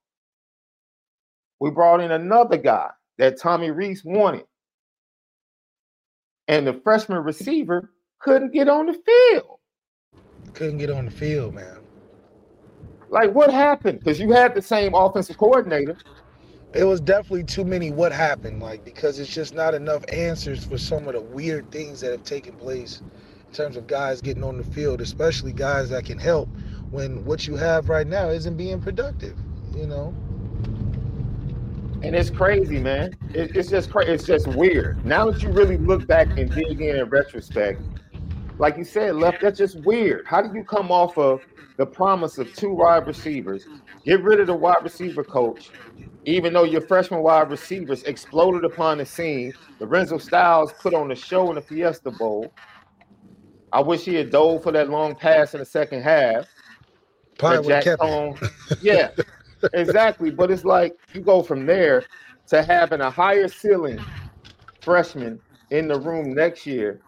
We 1.60 1.70
brought 1.70 2.00
in 2.00 2.10
another 2.10 2.56
guy 2.56 2.90
that 3.18 3.38
Tommy 3.38 3.70
Rees 3.70 4.04
wanted. 4.04 4.44
And 6.48 6.66
the 6.66 6.74
freshman 6.84 7.22
receiver 7.22 7.92
couldn't 8.18 8.52
get 8.52 8.68
on 8.68 8.86
the 8.86 8.94
field. 8.94 9.58
Couldn't 10.54 10.78
get 10.78 10.90
on 10.90 11.04
the 11.04 11.10
field, 11.10 11.54
man. 11.54 11.81
Like, 13.12 13.34
what 13.34 13.52
happened? 13.52 13.98
Because 13.98 14.18
you 14.18 14.32
had 14.32 14.54
the 14.54 14.62
same 14.62 14.94
offensive 14.94 15.36
coordinator. 15.36 15.98
It 16.72 16.84
was 16.84 16.98
definitely 16.98 17.44
too 17.44 17.62
many 17.62 17.90
what 17.90 18.10
happened, 18.10 18.62
like, 18.62 18.86
because 18.86 19.18
it's 19.18 19.32
just 19.32 19.54
not 19.54 19.74
enough 19.74 20.02
answers 20.10 20.64
for 20.64 20.78
some 20.78 21.06
of 21.06 21.12
the 21.12 21.20
weird 21.20 21.70
things 21.70 22.00
that 22.00 22.10
have 22.10 22.24
taken 22.24 22.54
place 22.54 23.02
in 23.46 23.52
terms 23.52 23.76
of 23.76 23.86
guys 23.86 24.22
getting 24.22 24.42
on 24.42 24.56
the 24.56 24.64
field, 24.64 25.02
especially 25.02 25.52
guys 25.52 25.90
that 25.90 26.06
can 26.06 26.18
help 26.18 26.48
when 26.90 27.22
what 27.26 27.46
you 27.46 27.54
have 27.54 27.90
right 27.90 28.06
now 28.06 28.30
isn't 28.30 28.56
being 28.56 28.80
productive, 28.80 29.36
you 29.76 29.86
know? 29.86 30.14
And 32.02 32.16
it's 32.16 32.30
crazy, 32.30 32.78
man. 32.78 33.14
It, 33.34 33.54
it's 33.54 33.68
just 33.68 33.90
crazy. 33.90 34.10
It's 34.10 34.24
just 34.24 34.46
weird. 34.46 35.04
Now 35.04 35.30
that 35.30 35.42
you 35.42 35.50
really 35.50 35.76
look 35.76 36.06
back 36.06 36.28
and 36.38 36.50
dig 36.50 36.80
in 36.80 36.96
in 36.96 37.10
retrospect, 37.10 37.82
like 38.58 38.78
you 38.78 38.84
said, 38.84 39.16
left, 39.16 39.42
that's 39.42 39.58
just 39.58 39.80
weird. 39.80 40.26
How 40.26 40.40
do 40.40 40.56
you 40.56 40.64
come 40.64 40.90
off 40.90 41.18
of 41.18 41.42
the 41.76 41.86
promise 41.86 42.38
of 42.38 42.52
two 42.54 42.72
wide 42.72 43.06
receivers, 43.06 43.66
get 44.04 44.22
rid 44.22 44.40
of 44.40 44.46
the 44.46 44.54
wide 44.54 44.82
receiver 44.82 45.24
coach, 45.24 45.70
even 46.24 46.52
though 46.52 46.64
your 46.64 46.80
freshman 46.80 47.22
wide 47.22 47.50
receivers 47.50 48.02
exploded 48.04 48.64
upon 48.64 48.98
the 48.98 49.06
scene? 49.06 49.52
Lorenzo 49.80 50.18
Styles 50.18 50.72
put 50.80 50.94
on 50.94 51.08
the 51.08 51.14
show 51.14 51.48
in 51.48 51.56
the 51.56 51.60
Fiesta 51.60 52.10
Bowl. 52.10 52.52
I 53.72 53.80
wish 53.80 54.04
he 54.04 54.14
had 54.14 54.30
dove 54.30 54.62
for 54.62 54.72
that 54.72 54.90
long 54.90 55.14
pass 55.14 55.54
in 55.54 55.60
the 55.60 55.66
second 55.66 56.02
half. 56.02 56.46
Probably 57.38 57.68
Jack 57.68 57.84
Coan, 57.98 58.38
yeah, 58.82 59.10
exactly. 59.72 60.30
But 60.30 60.50
it's 60.50 60.64
like 60.64 60.94
you 61.14 61.22
go 61.22 61.42
from 61.42 61.64
there 61.64 62.04
to 62.48 62.62
having 62.62 63.00
a 63.00 63.10
higher 63.10 63.48
ceiling 63.48 63.98
freshman 64.82 65.40
in 65.70 65.88
the 65.88 65.98
room 65.98 66.34
next 66.34 66.66
year 66.66 67.00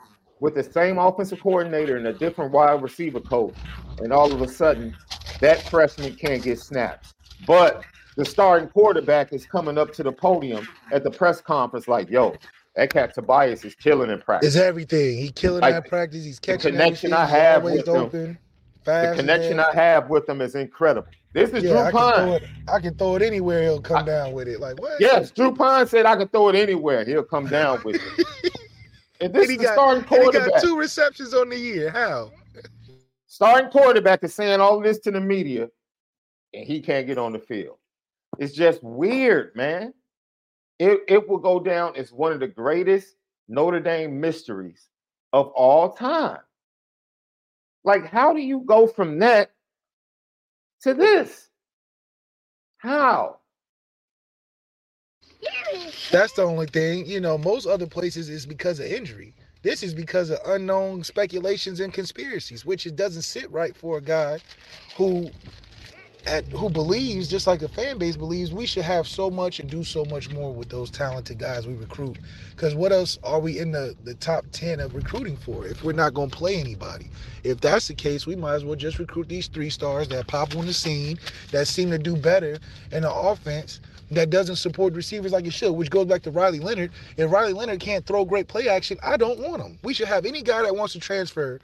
with 0.44 0.54
the 0.54 0.62
same 0.62 0.98
offensive 0.98 1.40
coordinator 1.40 1.96
and 1.96 2.06
a 2.06 2.12
different 2.12 2.52
wide 2.52 2.82
receiver 2.82 3.18
coach, 3.18 3.54
and 4.00 4.12
all 4.12 4.30
of 4.30 4.42
a 4.42 4.46
sudden 4.46 4.94
that 5.40 5.66
freshman 5.70 6.14
can't 6.16 6.42
get 6.42 6.60
snaps. 6.60 7.14
But 7.46 7.82
the 8.18 8.26
starting 8.26 8.68
quarterback 8.68 9.32
is 9.32 9.46
coming 9.46 9.78
up 9.78 9.94
to 9.94 10.02
the 10.02 10.12
podium 10.12 10.68
at 10.92 11.02
the 11.02 11.10
press 11.10 11.40
conference 11.40 11.88
like, 11.88 12.10
yo, 12.10 12.36
that 12.76 12.92
cat 12.92 13.14
Tobias 13.14 13.64
is 13.64 13.74
killing 13.74 14.10
in 14.10 14.20
practice. 14.20 14.54
Is 14.54 14.60
everything. 14.60 15.16
He 15.16 15.30
killing 15.30 15.62
like, 15.62 15.72
that 15.72 15.88
practice. 15.88 16.24
He's 16.24 16.38
catching 16.38 16.74
the 16.74 16.78
connection 16.78 17.14
I 17.14 17.24
have 17.24 17.64
with 17.64 17.88
him. 17.88 18.36
the 18.84 19.14
connection 19.16 19.58
I 19.58 19.72
have 19.72 20.10
with 20.10 20.28
him 20.28 20.42
is 20.42 20.54
incredible. 20.54 21.08
This 21.32 21.50
is 21.52 21.64
yeah, 21.64 21.90
Drew 21.90 21.98
Pyne. 21.98 22.40
I 22.68 22.80
can 22.80 22.94
throw 22.98 23.16
it 23.16 23.22
anywhere. 23.22 23.62
He'll 23.62 23.80
come 23.80 24.02
I, 24.02 24.04
down 24.04 24.32
with 24.34 24.48
it. 24.48 24.60
Like 24.60 24.78
what? 24.78 25.00
Yes, 25.00 25.30
Drew 25.30 25.54
Pyne 25.54 25.86
said 25.86 26.04
I 26.04 26.16
can 26.16 26.28
throw 26.28 26.50
it 26.50 26.54
anywhere. 26.54 27.02
He'll 27.06 27.24
come 27.24 27.46
down 27.46 27.80
with 27.82 27.96
it. 27.96 28.52
and 29.24 29.34
this 29.34 29.48
and 29.48 29.52
is 29.52 29.58
the 29.58 29.64
got, 29.64 29.72
starting 29.74 30.04
quarterback. 30.04 30.44
he 30.44 30.50
got 30.50 30.62
two 30.62 30.78
receptions 30.78 31.34
on 31.34 31.48
the 31.48 31.58
year. 31.58 31.90
How? 31.90 32.30
Starting 33.26 33.70
quarterback 33.70 34.22
is 34.22 34.34
saying 34.34 34.60
all 34.60 34.80
this 34.80 34.98
to 35.00 35.10
the 35.10 35.20
media, 35.20 35.68
and 36.52 36.66
he 36.66 36.80
can't 36.80 37.06
get 37.06 37.18
on 37.18 37.32
the 37.32 37.38
field. 37.38 37.78
It's 38.38 38.54
just 38.54 38.82
weird, 38.82 39.54
man 39.56 39.92
it, 40.78 41.00
it 41.08 41.28
will 41.28 41.38
go 41.38 41.60
down 41.60 41.96
as 41.96 42.12
one 42.12 42.32
of 42.32 42.40
the 42.40 42.48
greatest 42.48 43.16
Notre 43.48 43.80
Dame 43.80 44.20
mysteries 44.20 44.88
of 45.32 45.48
all 45.48 45.92
time. 45.92 46.40
Like, 47.84 48.06
how 48.06 48.32
do 48.32 48.40
you 48.40 48.60
go 48.60 48.86
from 48.86 49.18
that 49.20 49.50
to 50.82 50.94
this? 50.94 51.48
How? 52.78 53.38
That's 56.10 56.32
the 56.34 56.42
only 56.42 56.66
thing. 56.66 57.06
You 57.06 57.20
know, 57.20 57.38
most 57.38 57.66
other 57.66 57.86
places 57.86 58.28
is 58.28 58.46
because 58.46 58.80
of 58.80 58.86
injury. 58.86 59.34
This 59.62 59.82
is 59.82 59.94
because 59.94 60.30
of 60.30 60.38
unknown 60.46 61.04
speculations 61.04 61.80
and 61.80 61.92
conspiracies, 61.92 62.66
which 62.66 62.86
it 62.86 62.96
doesn't 62.96 63.22
sit 63.22 63.50
right 63.50 63.74
for 63.74 63.96
a 63.98 64.02
guy 64.02 64.38
who 64.96 65.30
at 66.26 66.44
who 66.46 66.70
believes, 66.70 67.28
just 67.28 67.46
like 67.46 67.60
the 67.60 67.68
fan 67.68 67.98
base 67.98 68.16
believes, 68.16 68.52
we 68.52 68.66
should 68.66 68.84
have 68.84 69.06
so 69.06 69.30
much 69.30 69.60
and 69.60 69.68
do 69.68 69.84
so 69.84 70.04
much 70.06 70.30
more 70.30 70.52
with 70.52 70.68
those 70.68 70.90
talented 70.90 71.38
guys 71.38 71.66
we 71.66 71.74
recruit. 71.74 72.18
Because 72.50 72.74
what 72.74 72.92
else 72.92 73.18
are 73.22 73.40
we 73.40 73.58
in 73.58 73.72
the, 73.72 73.94
the 74.04 74.14
top 74.14 74.44
10 74.52 74.80
of 74.80 74.94
recruiting 74.94 75.36
for 75.36 75.66
if 75.66 75.84
we're 75.84 75.92
not 75.92 76.14
going 76.14 76.30
to 76.30 76.36
play 76.36 76.56
anybody? 76.56 77.10
If 77.42 77.60
that's 77.60 77.88
the 77.88 77.94
case, 77.94 78.26
we 78.26 78.36
might 78.36 78.54
as 78.54 78.64
well 78.64 78.76
just 78.76 78.98
recruit 78.98 79.28
these 79.28 79.48
three 79.48 79.70
stars 79.70 80.08
that 80.08 80.26
pop 80.26 80.56
on 80.56 80.66
the 80.66 80.72
scene, 80.72 81.18
that 81.50 81.68
seem 81.68 81.90
to 81.90 81.98
do 81.98 82.16
better 82.16 82.58
in 82.92 83.02
the 83.02 83.12
offense 83.12 83.80
that 84.10 84.30
doesn't 84.30 84.56
support 84.56 84.94
receivers 84.94 85.32
like 85.32 85.46
it 85.46 85.52
should, 85.52 85.72
which 85.72 85.90
goes 85.90 86.06
back 86.06 86.22
to 86.22 86.30
Riley 86.30 86.60
Leonard. 86.60 86.92
If 87.16 87.30
Riley 87.30 87.52
Leonard 87.52 87.80
can't 87.80 88.04
throw 88.06 88.24
great 88.24 88.48
play 88.48 88.68
action, 88.68 88.98
I 89.02 89.16
don't 89.16 89.40
want 89.40 89.62
him. 89.62 89.78
We 89.82 89.94
should 89.94 90.08
have 90.08 90.26
any 90.26 90.42
guy 90.42 90.62
that 90.62 90.74
wants 90.74 90.92
to 90.94 91.00
transfer 91.00 91.60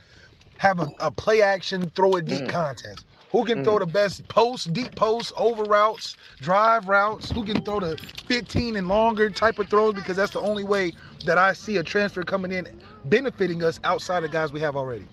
have 0.61 0.79
a, 0.79 0.91
a 1.01 1.11
play 1.11 1.41
action, 1.41 1.91
throw 1.97 2.17
a 2.17 2.23
deep 2.23 2.43
mm. 2.43 2.51
contest. 2.51 3.07
Who 3.33 3.47
can 3.47 3.61
mm. 3.61 3.65
throw 3.65 3.79
the 3.79 3.87
best 3.87 4.29
post, 4.29 4.73
deep 4.75 4.95
post, 4.95 5.33
over 5.39 5.63
routes, 5.65 6.19
drive 6.39 6.87
routes? 6.87 7.31
Who 7.31 7.47
can 7.47 7.63
throw 7.63 7.81
the 7.81 7.97
15 8.27 8.77
and 8.77 8.87
longer 8.87 9.31
type 9.31 9.59
of 9.59 9.71
throws? 9.71 9.95
Because 9.95 10.19
that's 10.19 10.33
the 10.33 10.41
only 10.41 10.65
way 10.65 10.93
that 11.25 11.39
I 11.39 11.55
see 11.55 11.79
a 11.79 11.83
transfer 11.83 12.23
coming 12.25 12.53
in 12.53 12.69
benefiting 13.07 13.65
us 13.65 13.81
outside 13.85 14.23
of 14.23 14.33
guys 14.33 14.53
we 14.53 14.61
have 14.61 14.77
already. 14.77 15.07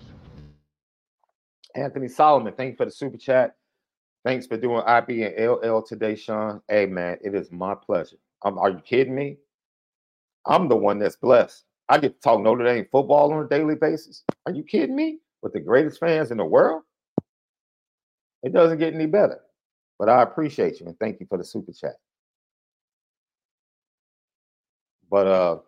Anthony 1.74 2.08
Solomon, 2.08 2.52
thank 2.54 2.72
you 2.72 2.76
for 2.76 2.84
the 2.84 2.90
super 2.90 3.16
chat. 3.16 3.54
Thanks 4.28 4.46
for 4.46 4.58
doing 4.58 4.82
IB 4.86 5.22
and 5.22 5.34
LL 5.38 5.80
today, 5.80 6.14
Shaun. 6.14 6.60
Hey, 6.68 6.84
man, 6.84 7.16
it 7.24 7.34
is 7.34 7.50
my 7.50 7.74
pleasure. 7.74 8.18
Um, 8.44 8.58
are 8.58 8.68
you 8.68 8.80
kidding 8.80 9.14
me? 9.14 9.38
I'm 10.44 10.68
the 10.68 10.76
one 10.76 10.98
that's 10.98 11.16
blessed. 11.16 11.64
I 11.88 11.96
get 11.96 12.12
to 12.16 12.20
talk 12.20 12.42
Notre 12.42 12.62
Dame 12.62 12.86
football 12.92 13.32
on 13.32 13.46
a 13.46 13.48
daily 13.48 13.74
basis. 13.74 14.24
Are 14.44 14.52
you 14.52 14.64
kidding 14.64 14.94
me? 14.94 15.20
With 15.40 15.54
the 15.54 15.60
greatest 15.60 15.98
fans 16.00 16.30
in 16.30 16.36
the 16.36 16.44
world? 16.44 16.82
It 18.42 18.52
doesn't 18.52 18.76
get 18.76 18.92
any 18.92 19.06
better. 19.06 19.40
But 19.98 20.10
I 20.10 20.22
appreciate 20.24 20.78
you 20.78 20.88
and 20.88 20.98
thank 21.00 21.20
you 21.20 21.26
for 21.26 21.38
the 21.38 21.44
super 21.44 21.72
chat. 21.72 21.96
But 25.10 25.26
uh 25.26 25.58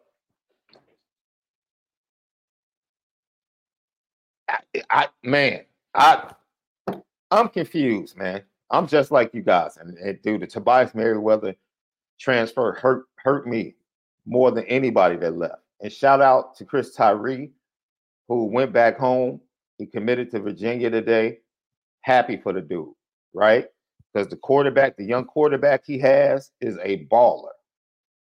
I, 4.51 4.59
I 4.91 5.09
man, 5.23 5.63
I 5.95 6.35
I'm 7.31 7.49
confused, 7.49 8.19
man. 8.19 8.43
I'm 8.71 8.87
just 8.87 9.11
like 9.11 9.35
you 9.35 9.43
guys. 9.43 9.77
And, 9.77 9.97
and 9.99 10.21
dude, 10.23 10.43
the 10.43 10.47
Tobias 10.47 10.95
Merriweather 10.95 11.55
transfer 12.19 12.73
hurt 12.73 13.07
hurt 13.17 13.47
me 13.47 13.75
more 14.27 14.51
than 14.51 14.65
anybody 14.67 15.17
that 15.17 15.37
left. 15.37 15.63
And 15.81 15.93
shout 15.93 16.21
out 16.21 16.57
to 16.57 16.65
Chris 16.65 16.95
Tyree, 16.95 17.51
who 18.29 18.45
went 18.45 18.73
back 18.73 18.99
home. 18.99 19.41
He 19.79 19.87
committed 19.87 20.31
to 20.31 20.41
Virginia 20.41 20.91
today 20.91 21.39
happy 22.03 22.37
for 22.37 22.53
the 22.53 22.61
dude, 22.61 22.89
right? 23.35 23.67
Because 24.13 24.29
the 24.29 24.37
quarterback, 24.37 24.97
the 24.97 25.05
young 25.05 25.25
quarterback 25.25 25.83
he 25.87 25.99
has, 26.01 26.51
is 26.61 26.77
a 26.83 27.07
baller, 27.07 27.51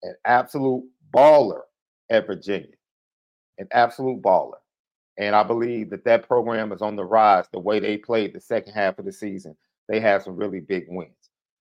an 0.03 0.15
absolute 0.25 0.83
baller 1.13 1.61
at 2.09 2.27
Virginia, 2.27 2.67
an 3.57 3.67
absolute 3.71 4.21
baller. 4.21 4.57
And 5.17 5.35
I 5.35 5.43
believe 5.43 5.89
that 5.89 6.05
that 6.05 6.27
program 6.27 6.71
is 6.71 6.81
on 6.81 6.95
the 6.95 7.03
rise. 7.03 7.45
The 7.51 7.59
way 7.59 7.79
they 7.79 7.97
played 7.97 8.33
the 8.33 8.39
second 8.39 8.73
half 8.73 8.97
of 8.97 9.05
the 9.05 9.11
season, 9.11 9.55
they 9.91 9.99
have 9.99 10.23
some 10.23 10.37
really 10.37 10.61
big 10.61 10.85
wins. 10.87 11.11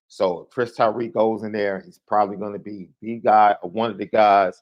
So 0.07 0.47
Chris 0.51 0.73
Tyree 0.73 1.09
goes 1.09 1.43
in 1.43 1.51
there, 1.51 1.81
he's 1.81 1.99
probably 2.07 2.37
going 2.37 2.53
to 2.53 2.59
be 2.59 2.89
the 3.01 3.17
guy 3.17 3.55
one 3.61 3.91
of 3.91 3.97
the 3.97 4.05
guys, 4.05 4.61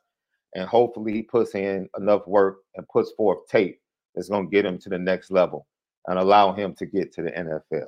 and 0.56 0.68
hopefully 0.68 1.14
he 1.14 1.22
puts 1.22 1.54
in 1.54 1.88
enough 1.98 2.28
work 2.28 2.58
and 2.76 2.88
puts 2.90 3.12
forth 3.12 3.48
tape 3.48 3.80
that's 4.16 4.30
going 4.30 4.48
to 4.48 4.52
get 4.52 4.66
him 4.66 4.80
to 4.80 4.90
the 4.90 4.98
next 4.98 5.30
level 5.32 5.68
and 6.08 6.18
allow 6.18 6.52
him 6.52 6.74
to 6.76 6.86
get 6.88 7.14
to 7.14 7.22
the 7.22 7.32
NFL. 7.32 7.88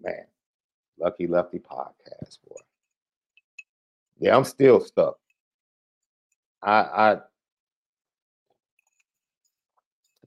Man, 0.00 0.26
Lucky 0.98 1.28
Lefty 1.28 1.60
podcast, 1.60 2.38
boy. 2.48 2.56
Yeah, 4.18 4.36
I'm 4.36 4.44
still 4.44 4.80
stuck. 4.80 5.16
I, 6.62 6.72
I 6.72 7.18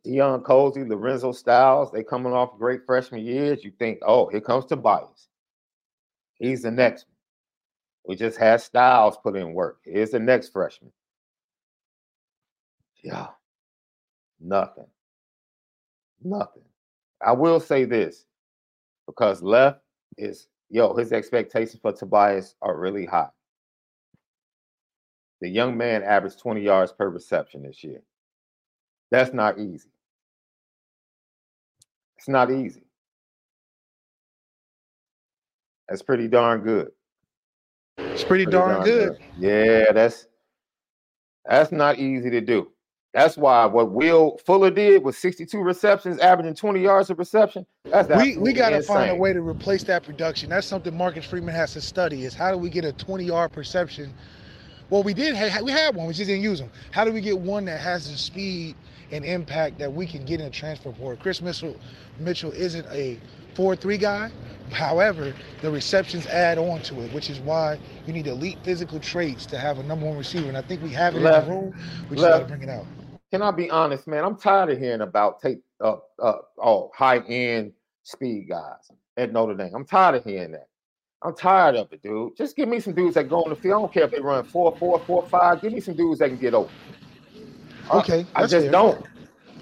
Deion 0.07 0.41
Colzie, 0.41 0.87
Lorenzo 0.87 1.33
Styles, 1.33 1.91
they 1.91 2.01
coming 2.01 2.31
off 2.31 2.57
great 2.57 2.85
freshman 2.85 3.25
years. 3.25 3.65
You 3.65 3.71
think, 3.77 3.99
oh, 4.03 4.27
here 4.27 4.39
comes 4.39 4.65
Tobias. 4.65 5.27
He's 6.35 6.61
the 6.61 6.71
next 6.71 7.07
one. 7.07 7.15
We 8.07 8.15
just 8.15 8.37
had 8.37 8.61
Styles 8.61 9.17
put 9.17 9.35
in 9.35 9.53
work. 9.53 9.79
Here's 9.83 10.11
the 10.11 10.19
next 10.19 10.53
freshman. 10.53 10.93
Yeah, 13.03 13.27
nothing. 14.39 14.87
Nothing. 16.23 16.63
I 17.21 17.33
will 17.33 17.59
say 17.59 17.83
this 17.83 18.25
because 19.07 19.41
left 19.41 19.81
is, 20.17 20.47
yo, 20.69 20.95
his 20.95 21.11
expectations 21.11 21.79
for 21.81 21.91
Tobias 21.91 22.55
are 22.61 22.79
really 22.79 23.05
high. 23.05 23.29
The 25.41 25.49
young 25.49 25.75
man 25.75 26.01
averaged 26.01 26.39
20 26.39 26.61
yards 26.61 26.93
per 26.93 27.09
reception 27.09 27.63
this 27.63 27.83
year. 27.83 28.01
That's 29.11 29.33
not 29.33 29.59
easy. 29.59 29.89
It's 32.17 32.27
not 32.27 32.51
easy. 32.51 32.83
That's 35.87 36.01
pretty 36.01 36.27
darn 36.27 36.61
good. 36.61 36.89
It's 37.97 38.23
pretty, 38.23 38.45
pretty 38.45 38.51
darn, 38.51 38.75
darn 38.75 38.83
good. 38.83 39.17
good. 39.17 39.21
Yeah, 39.37 39.91
that's 39.91 40.27
that's 41.45 41.71
not 41.71 41.97
easy 41.97 42.29
to 42.29 42.41
do. 42.41 42.71
That's 43.13 43.37
why 43.37 43.65
what 43.65 43.91
Will 43.91 44.37
Fuller 44.45 44.69
did 44.69 45.03
with 45.03 45.17
62 45.17 45.57
receptions, 45.59 46.19
averaging 46.19 46.55
20 46.55 46.81
yards 46.81 47.09
of 47.09 47.17
reception. 47.17 47.65
That's 47.85 48.09
we 48.09 48.37
we 48.37 48.53
got 48.53 48.71
to 48.71 48.83
find 48.83 49.09
a 49.09 49.15
way 49.15 49.33
to 49.33 49.41
replace 49.41 49.83
that 49.85 50.03
production. 50.03 50.49
That's 50.49 50.67
something 50.67 50.95
Marcus 50.95 51.25
Freeman 51.25 51.55
has 51.55 51.73
to 51.73 51.81
study. 51.81 52.25
Is 52.25 52.33
how 52.33 52.51
do 52.51 52.57
we 52.57 52.69
get 52.69 52.85
a 52.85 52.91
20 52.91 53.23
yard 53.23 53.53
perception? 53.53 54.13
Well, 54.89 55.03
we 55.03 55.13
did. 55.13 55.35
Have, 55.35 55.63
we 55.63 55.71
had 55.71 55.95
one. 55.95 56.07
We 56.07 56.13
just 56.13 56.27
didn't 56.27 56.43
use 56.43 56.59
them. 56.59 56.69
How 56.91 57.03
do 57.05 57.11
we 57.11 57.21
get 57.21 57.37
one 57.37 57.65
that 57.65 57.79
has 57.79 58.09
the 58.09 58.17
speed 58.17 58.75
and 59.11 59.23
impact 59.25 59.79
that 59.79 59.91
we 59.91 60.05
can 60.05 60.25
get 60.25 60.39
in 60.39 60.47
a 60.47 60.49
transfer 60.49 60.91
portal? 60.91 61.21
Kris 61.21 61.41
Mitchell 61.41 61.75
Mitchell 62.19 62.51
isn't 62.51 62.85
a 62.87 63.19
four-three 63.55 63.97
guy. 63.97 64.31
However, 64.71 65.33
the 65.61 65.71
receptions 65.71 66.27
add 66.27 66.57
on 66.57 66.81
to 66.83 67.01
it, 67.01 67.13
which 67.13 67.29
is 67.29 67.39
why 67.39 67.79
you 68.05 68.13
need 68.13 68.27
elite 68.27 68.57
physical 68.63 68.99
traits 68.99 69.45
to 69.47 69.57
have 69.57 69.79
a 69.79 69.83
number 69.83 70.05
one 70.05 70.17
receiver. 70.17 70.47
And 70.47 70.57
I 70.57 70.61
think 70.61 70.83
we 70.83 70.89
have 70.89 71.15
it 71.15 71.21
left, 71.21 71.47
in 71.47 71.53
the 71.53 71.59
room. 71.59 71.75
We 72.09 72.17
just 72.17 72.27
got 72.27 72.39
to 72.39 72.45
bring 72.45 72.63
it 72.63 72.69
out. 72.69 72.85
Can 73.31 73.41
I 73.41 73.51
be 73.51 73.69
honest, 73.69 74.07
man? 74.07 74.23
I'm 74.23 74.37
tired 74.37 74.69
of 74.69 74.79
hearing 74.79 75.01
about 75.01 75.41
take 75.41 75.59
uh, 75.81 75.97
uh 76.21 76.37
oh 76.57 76.91
high 76.95 77.19
end 77.19 77.73
speed 78.03 78.47
guys 78.49 78.91
at 79.17 79.33
Notre 79.33 79.55
Dame. 79.55 79.71
I'm 79.73 79.85
tired 79.85 80.15
of 80.15 80.23
hearing 80.23 80.51
that. 80.51 80.67
I'm 81.23 81.35
tired 81.35 81.75
of 81.75 81.91
it, 81.91 82.03
dude. 82.03 82.37
Just 82.37 82.55
give 82.55 82.69
me 82.69 82.79
some 82.79 82.93
dudes 82.93 83.15
that 83.15 83.27
go 83.27 83.43
on 83.43 83.49
the 83.49 83.55
field. 83.55 83.75
I 83.75 83.79
don't 83.79 83.93
care 83.93 84.03
if 84.03 84.11
they 84.11 84.19
run 84.19 84.43
four, 84.43 84.75
four, 84.77 84.99
four, 84.99 85.25
five. 85.27 85.61
Give 85.61 85.73
me 85.73 85.79
some 85.79 85.95
dudes 85.95 86.19
that 86.19 86.29
can 86.29 86.37
get 86.37 86.53
open. 86.53 86.71
Okay, 87.91 88.25
I, 88.35 88.43
I 88.43 88.47
just 88.47 88.65
fair. 88.65 88.71
don't. 88.71 89.05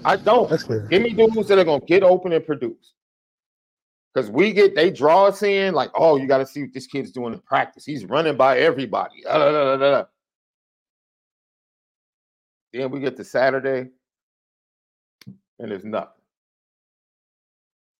I 0.04 0.16
don't. 0.16 0.48
That's 0.48 0.62
clear. 0.62 0.86
Give 0.88 1.02
me 1.02 1.10
dudes 1.10 1.48
that 1.48 1.58
are 1.58 1.64
gonna 1.64 1.84
get 1.84 2.02
open 2.02 2.32
and 2.32 2.44
produce. 2.44 2.92
Because 4.14 4.30
we 4.30 4.52
get 4.52 4.74
they 4.74 4.90
draw 4.90 5.26
us 5.26 5.42
in 5.42 5.74
like, 5.74 5.90
oh, 5.94 6.16
you 6.16 6.26
got 6.26 6.38
to 6.38 6.46
see 6.46 6.62
what 6.62 6.72
this 6.72 6.86
kid's 6.86 7.10
doing 7.12 7.34
in 7.34 7.40
practice. 7.40 7.84
He's 7.84 8.06
running 8.06 8.36
by 8.36 8.58
everybody. 8.58 9.22
Da, 9.24 9.36
da, 9.36 9.76
da, 9.76 10.04
then 12.72 12.90
we 12.90 13.00
get 13.00 13.16
to 13.16 13.24
Saturday, 13.24 13.90
and 15.58 15.70
there's 15.70 15.84
nothing. 15.84 16.10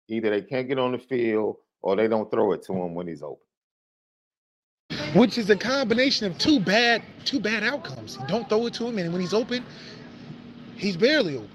Either 0.09 0.31
they 0.31 0.43
can't 0.43 0.69
get 0.69 0.79
on 0.79 0.93
the 0.93 0.99
field 0.99 1.57
or 1.83 1.97
they 1.97 2.09
don't 2.09 2.31
throw 2.31 2.53
it 2.53 2.63
to 2.65 2.73
him 2.73 2.95
when 2.95 3.07
he's 3.07 3.23
open. 3.23 3.39
Which 5.15 5.39
is 5.39 5.51
a 5.51 5.57
combination 5.57 6.27
of 6.27 6.39
two 6.39 6.61
bad, 6.61 7.03
two 7.25 7.41
bad 7.41 7.63
outcomes. 7.63 8.19
Don't 8.29 8.49
throw 8.49 8.67
it 8.67 8.75
to 8.75 8.87
him, 8.87 8.99
and 8.99 9.13
when 9.13 9.21
he's 9.21 9.35
open, 9.35 9.65
he's 10.77 10.97
barely 10.97 11.37
open. 11.37 11.51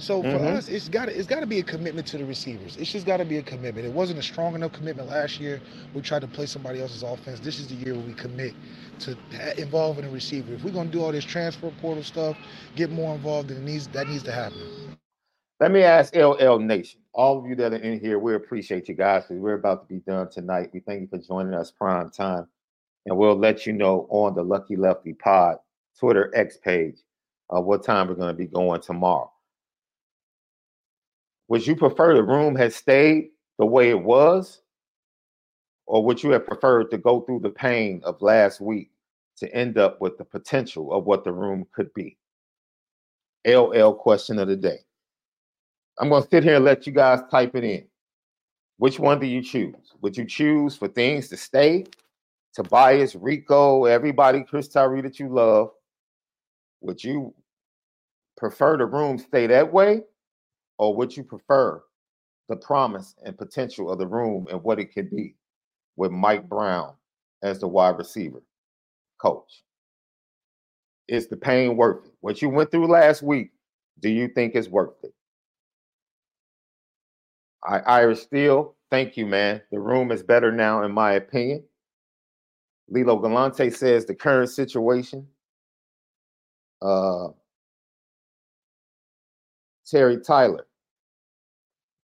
So 0.00 0.22
for 0.22 0.28
mm-hmm. 0.28 0.56
us, 0.56 0.68
it's 0.68 0.88
got 0.88 1.10
it's 1.10 1.26
got 1.26 1.40
to 1.40 1.46
be 1.46 1.58
a 1.58 1.62
commitment 1.62 2.06
to 2.08 2.18
the 2.18 2.24
receivers. 2.24 2.78
It's 2.78 2.90
just 2.90 3.04
got 3.04 3.18
to 3.18 3.24
be 3.26 3.36
a 3.36 3.42
commitment. 3.42 3.86
It 3.86 3.92
wasn't 3.92 4.18
a 4.18 4.22
strong 4.22 4.54
enough 4.54 4.72
commitment 4.72 5.10
last 5.10 5.38
year. 5.38 5.60
We 5.92 6.00
tried 6.00 6.20
to 6.20 6.26
play 6.26 6.46
somebody 6.46 6.80
else's 6.80 7.02
offense. 7.02 7.38
This 7.38 7.58
is 7.58 7.68
the 7.68 7.74
year 7.74 7.94
where 7.94 8.06
we 8.06 8.14
commit 8.14 8.54
to 9.00 9.16
involving 9.58 10.06
a 10.06 10.10
receiver. 10.10 10.54
If 10.54 10.64
we're 10.64 10.70
gonna 10.70 10.88
do 10.88 11.02
all 11.02 11.12
this 11.12 11.24
transfer 11.24 11.70
portal 11.82 12.02
stuff, 12.02 12.38
get 12.76 12.90
more 12.90 13.14
involved, 13.14 13.50
then 13.50 13.62
needs 13.62 13.88
that 13.88 14.08
needs 14.08 14.22
to 14.22 14.32
happen. 14.32 14.96
Let 15.60 15.70
me 15.70 15.82
ask 15.82 16.16
LL 16.16 16.56
Nation, 16.56 17.02
all 17.12 17.38
of 17.38 17.44
you 17.44 17.54
that 17.56 17.74
are 17.74 17.76
in 17.76 18.00
here, 18.00 18.18
we 18.18 18.34
appreciate 18.34 18.88
you 18.88 18.94
guys 18.94 19.24
because 19.24 19.42
we're 19.42 19.52
about 19.52 19.86
to 19.86 19.94
be 19.94 20.00
done 20.00 20.30
tonight. 20.30 20.70
We 20.72 20.80
thank 20.80 21.02
you 21.02 21.08
for 21.08 21.18
joining 21.18 21.52
us 21.52 21.70
prime 21.70 22.08
time, 22.08 22.46
and 23.04 23.18
we'll 23.18 23.36
let 23.36 23.66
you 23.66 23.74
know 23.74 24.06
on 24.08 24.34
the 24.34 24.42
Lucky 24.42 24.76
Lefty 24.76 25.12
Pod 25.12 25.58
Twitter 25.98 26.32
X 26.34 26.56
page 26.56 27.00
uh, 27.54 27.60
what 27.60 27.84
time 27.84 28.08
we're 28.08 28.14
going 28.14 28.28
to 28.28 28.38
be 28.38 28.46
going 28.46 28.80
tomorrow. 28.80 29.30
Would 31.48 31.66
you 31.66 31.74
prefer 31.74 32.14
the 32.14 32.22
room 32.22 32.54
had 32.54 32.72
stayed 32.72 33.30
the 33.58 33.66
way 33.66 33.90
it 33.90 34.00
was? 34.00 34.62
Or 35.86 36.04
would 36.04 36.22
you 36.22 36.30
have 36.30 36.46
preferred 36.46 36.90
to 36.92 36.98
go 36.98 37.20
through 37.22 37.40
the 37.40 37.50
pain 37.50 38.00
of 38.04 38.22
last 38.22 38.60
week 38.60 38.92
to 39.38 39.52
end 39.54 39.76
up 39.76 40.00
with 40.00 40.16
the 40.18 40.24
potential 40.24 40.92
of 40.92 41.04
what 41.04 41.24
the 41.24 41.32
room 41.32 41.66
could 41.72 41.92
be? 41.94 42.16
LL 43.46 43.92
question 43.92 44.38
of 44.38 44.48
the 44.48 44.56
day. 44.56 44.78
I'm 45.98 46.08
going 46.08 46.22
to 46.22 46.28
sit 46.28 46.44
here 46.44 46.56
and 46.56 46.64
let 46.64 46.86
you 46.86 46.92
guys 46.92 47.20
type 47.30 47.56
it 47.56 47.64
in. 47.64 47.86
Which 48.78 48.98
one 48.98 49.18
do 49.18 49.26
you 49.26 49.42
choose? 49.42 49.94
Would 50.00 50.16
you 50.16 50.24
choose 50.24 50.76
for 50.76 50.88
things 50.88 51.28
to 51.28 51.36
stay? 51.36 51.84
Tobias, 52.54 53.14
Rico, 53.14 53.84
everybody, 53.84 54.42
Chris 54.44 54.68
Tyree 54.68 55.02
that 55.02 55.18
you 55.18 55.28
love. 55.28 55.70
Would 56.80 57.02
you 57.02 57.34
prefer 58.40 58.78
the 58.78 58.86
room 58.86 59.18
stay 59.18 59.46
that 59.48 59.72
way? 59.72 60.02
or 60.78 60.96
would 60.96 61.16
you 61.16 61.24
prefer 61.24 61.82
the 62.50 62.56
promise 62.56 63.16
and 63.24 63.38
potential 63.38 63.90
of 63.92 63.98
the 64.00 64.08
room 64.08 64.48
and 64.50 64.62
what 64.64 64.80
it 64.80 64.94
could 64.94 65.10
be 65.10 65.36
with 65.96 66.12
Mike 66.12 66.48
Brown 66.48 66.94
as 67.42 67.60
the 67.60 67.68
wide 67.68 67.98
receiver 67.98 68.42
coach? 69.20 69.64
Is 71.08 71.28
the 71.28 71.36
pain 71.36 71.76
worth 71.76 72.06
it? 72.06 72.12
What 72.22 72.42
you 72.42 72.48
went 72.50 72.70
through 72.72 72.88
last 72.88 73.22
week, 73.22 73.52
do 74.00 74.10
you 74.10 74.28
think 74.28 74.56
is 74.56 74.70
worth 74.70 74.94
it? 75.04 75.14
I 77.64 77.80
Irish 77.80 78.20
Steel, 78.20 78.76
thank 78.90 79.16
you, 79.16 79.26
man. 79.26 79.62
The 79.72 79.80
room 79.80 80.12
is 80.12 80.22
better 80.22 80.52
now, 80.52 80.84
in 80.84 80.92
my 80.92 81.14
opinion. 81.14 81.64
Lilo 82.88 83.18
Galante 83.18 83.70
says 83.70 84.06
the 84.06 84.14
current 84.14 84.50
situation. 84.50 85.26
Uh, 86.82 87.28
Terry 89.90 90.20
Tyler, 90.20 90.66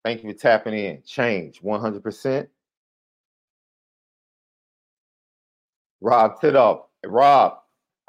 Thank 0.03 0.23
you 0.23 0.31
for 0.31 0.37
tapping 0.37 0.73
in. 0.73 1.01
Change 1.05 1.61
100%. 1.61 2.47
Rob 6.01 6.41
Tidoff. 6.41 6.83
Rob, 7.05 7.57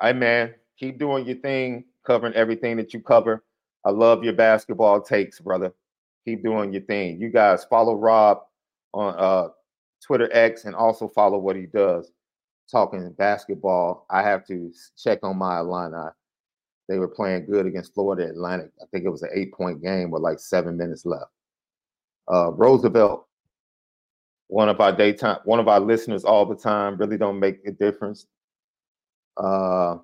hey 0.00 0.12
man, 0.12 0.54
keep 0.78 0.98
doing 0.98 1.26
your 1.26 1.36
thing, 1.36 1.84
covering 2.06 2.34
everything 2.34 2.76
that 2.76 2.92
you 2.92 3.00
cover. 3.00 3.44
I 3.84 3.90
love 3.90 4.24
your 4.24 4.34
basketball 4.34 5.00
takes, 5.00 5.40
brother. 5.40 5.72
Keep 6.26 6.42
doing 6.42 6.72
your 6.72 6.82
thing. 6.82 7.20
You 7.20 7.30
guys 7.30 7.64
follow 7.64 7.94
Rob 7.94 8.40
on 8.92 9.14
uh, 9.18 9.48
Twitter 10.04 10.28
X 10.32 10.64
and 10.64 10.74
also 10.74 11.08
follow 11.08 11.38
what 11.38 11.56
he 11.56 11.66
does 11.66 12.12
talking 12.70 13.12
basketball. 13.12 14.06
I 14.10 14.22
have 14.22 14.46
to 14.46 14.72
check 14.96 15.20
on 15.22 15.38
my 15.38 15.60
Illini. 15.60 16.10
They 16.92 16.98
were 16.98 17.08
playing 17.08 17.46
good 17.46 17.64
against 17.64 17.94
Florida 17.94 18.28
Atlantic. 18.28 18.70
I 18.82 18.84
think 18.90 19.06
it 19.06 19.08
was 19.08 19.22
an 19.22 19.30
eight 19.32 19.50
point 19.54 19.82
game 19.82 20.10
with 20.10 20.20
like 20.20 20.38
seven 20.38 20.76
minutes 20.76 21.06
left. 21.06 21.30
Uh, 22.30 22.52
Roosevelt, 22.52 23.26
one 24.48 24.68
of 24.68 24.78
our 24.78 24.94
daytime, 24.94 25.38
one 25.46 25.58
of 25.58 25.68
our 25.68 25.80
listeners 25.80 26.22
all 26.22 26.44
the 26.44 26.54
time, 26.54 26.98
really 26.98 27.16
don't 27.16 27.40
make 27.40 27.60
a 27.66 27.70
difference. 27.70 28.26
Uh, 29.38 29.96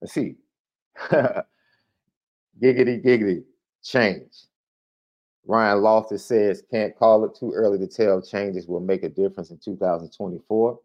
let's 0.00 0.14
see. 0.14 0.36
giggity, 1.10 1.44
giggity, 2.58 3.42
change. 3.84 4.32
Ryan 5.44 5.82
Loftus 5.82 6.24
says, 6.24 6.62
can't 6.70 6.96
call 6.98 7.26
it 7.26 7.36
too 7.38 7.52
early 7.52 7.76
to 7.80 7.86
tell 7.86 8.22
changes 8.22 8.66
will 8.66 8.80
make 8.80 9.02
a 9.02 9.10
difference 9.10 9.50
in 9.50 9.58
2024. 9.58 10.80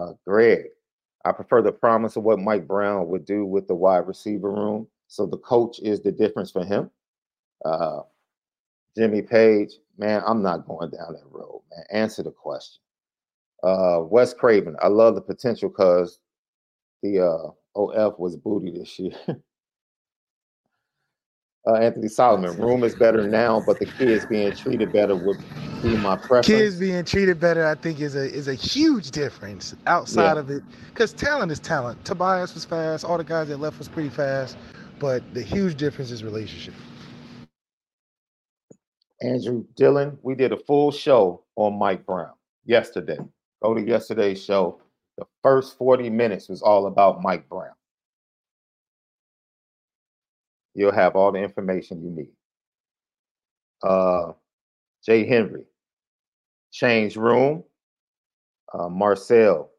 Uh, 0.00 0.12
Greg, 0.26 0.64
I 1.24 1.32
prefer 1.32 1.62
the 1.62 1.72
promise 1.72 2.16
of 2.16 2.22
what 2.22 2.38
Mike 2.38 2.66
Brown 2.66 3.08
would 3.08 3.24
do 3.24 3.44
with 3.44 3.66
the 3.66 3.74
wide 3.74 4.06
receiver 4.06 4.50
room. 4.50 4.86
So 5.08 5.26
the 5.26 5.38
coach 5.38 5.78
is 5.80 6.00
the 6.00 6.12
difference 6.12 6.50
for 6.50 6.64
him. 6.64 6.90
Uh, 7.64 8.00
Jimmy 8.96 9.22
Page, 9.22 9.74
man, 9.96 10.22
I'm 10.26 10.42
not 10.42 10.66
going 10.66 10.90
down 10.90 11.12
that 11.12 11.26
road, 11.30 11.62
man. 11.70 11.84
Answer 11.90 12.22
the 12.22 12.30
question. 12.30 12.80
Uh, 13.62 14.00
Wes 14.02 14.32
Craven, 14.32 14.76
I 14.80 14.88
love 14.88 15.14
the 15.14 15.20
potential 15.20 15.68
because 15.68 16.20
the 17.02 17.20
uh, 17.20 17.50
OF 17.74 18.18
was 18.18 18.36
booty 18.36 18.70
this 18.70 18.98
year. 18.98 19.12
uh, 21.66 21.74
Anthony 21.74 22.08
Solomon, 22.08 22.56
room 22.56 22.84
is 22.84 22.94
better 22.94 23.26
now, 23.26 23.62
but 23.66 23.78
the 23.80 23.86
kids 23.86 24.26
being 24.26 24.52
treated 24.52 24.92
better 24.92 25.16
would 25.16 25.38
be 25.82 25.96
my 25.96 26.16
preference. 26.16 26.46
Kids 26.46 26.76
being 26.76 27.04
treated 27.04 27.40
better, 27.40 27.66
I 27.66 27.74
think, 27.74 28.00
is 28.00 28.16
a 28.16 28.32
is 28.32 28.48
a 28.48 28.54
huge 28.54 29.10
difference 29.10 29.74
outside 29.86 30.34
yeah. 30.34 30.40
of 30.40 30.50
it. 30.50 30.62
Because 30.88 31.12
talent 31.12 31.52
is 31.52 31.60
talent. 31.60 32.04
Tobias 32.04 32.54
was 32.54 32.64
fast. 32.64 33.04
All 33.04 33.18
the 33.18 33.24
guys 33.24 33.48
that 33.48 33.58
left 33.58 33.78
was 33.78 33.88
pretty 33.88 34.10
fast. 34.10 34.56
But 34.98 35.22
the 35.34 35.42
huge 35.42 35.76
difference 35.76 36.10
is 36.10 36.24
relationship. 36.24 36.74
Andrew 39.22 39.64
Dillon, 39.76 40.18
we 40.22 40.34
did 40.34 40.52
a 40.52 40.56
full 40.56 40.90
show 40.92 41.44
on 41.56 41.78
Mike 41.78 42.06
Brown 42.06 42.32
yesterday. 42.64 43.18
Go 43.62 43.74
to 43.74 43.80
yesterday's 43.80 44.42
show. 44.44 44.80
The 45.16 45.24
first 45.42 45.76
40 45.76 46.10
minutes 46.10 46.48
was 46.48 46.62
all 46.62 46.86
about 46.86 47.22
Mike 47.22 47.48
Brown. 47.48 47.74
You'll 50.74 50.92
have 50.92 51.16
all 51.16 51.32
the 51.32 51.40
information 51.40 52.04
you 52.04 52.10
need. 52.10 52.30
Uh, 53.82 54.32
Jay 55.08 55.26
Henry, 55.26 55.64
change 56.70 57.16
room. 57.16 57.64
Uh, 58.74 58.90
Marcel, 58.90 59.70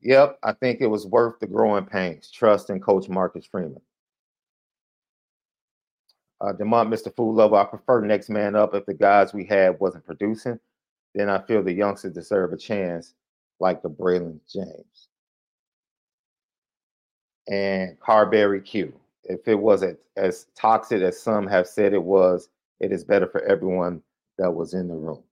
yep, 0.00 0.38
I 0.44 0.52
think 0.52 0.80
it 0.80 0.86
was 0.86 1.04
worth 1.04 1.40
the 1.40 1.48
growing 1.48 1.84
pains. 1.84 2.30
Trust 2.30 2.70
in 2.70 2.78
Coach 2.78 3.08
Marcus 3.08 3.44
Freeman. 3.44 3.80
Uh, 6.40 6.52
Demont, 6.52 6.94
Mr. 6.94 7.12
Food 7.16 7.32
Lover, 7.32 7.56
I 7.56 7.64
prefer 7.64 8.02
next 8.02 8.30
man 8.30 8.54
up 8.54 8.72
if 8.76 8.86
the 8.86 8.94
guys 8.94 9.34
we 9.34 9.44
had 9.44 9.80
wasn't 9.80 10.06
producing. 10.06 10.60
Then 11.16 11.28
I 11.28 11.40
feel 11.40 11.64
the 11.64 11.72
youngsters 11.72 12.12
deserve 12.12 12.52
a 12.52 12.56
chance 12.56 13.14
like 13.58 13.82
the 13.82 13.90
Braylon 13.90 14.38
James. 14.48 15.08
And 17.48 17.98
Carberry 17.98 18.60
Q. 18.60 18.92
If 19.24 19.48
it 19.48 19.56
wasn't 19.56 19.98
as 20.16 20.46
toxic 20.54 21.02
as 21.02 21.20
some 21.20 21.48
have 21.48 21.66
said 21.66 21.92
it 21.92 22.02
was, 22.02 22.48
it 22.84 22.92
is 22.92 23.04
better 23.04 23.26
for 23.26 23.42
everyone 23.44 24.02
that 24.38 24.50
was 24.50 24.74
in 24.74 24.88
the 24.88 24.94
room. 24.94 25.22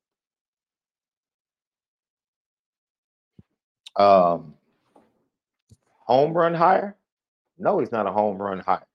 Um, 3.97 4.55
home 5.99 6.33
run 6.33 6.55
hire? 6.55 6.97
No, 7.59 7.79
he's 7.79 7.93
not 7.93 8.07
a 8.07 8.13
home 8.13 8.39
run 8.41 8.61
hire 8.61 8.87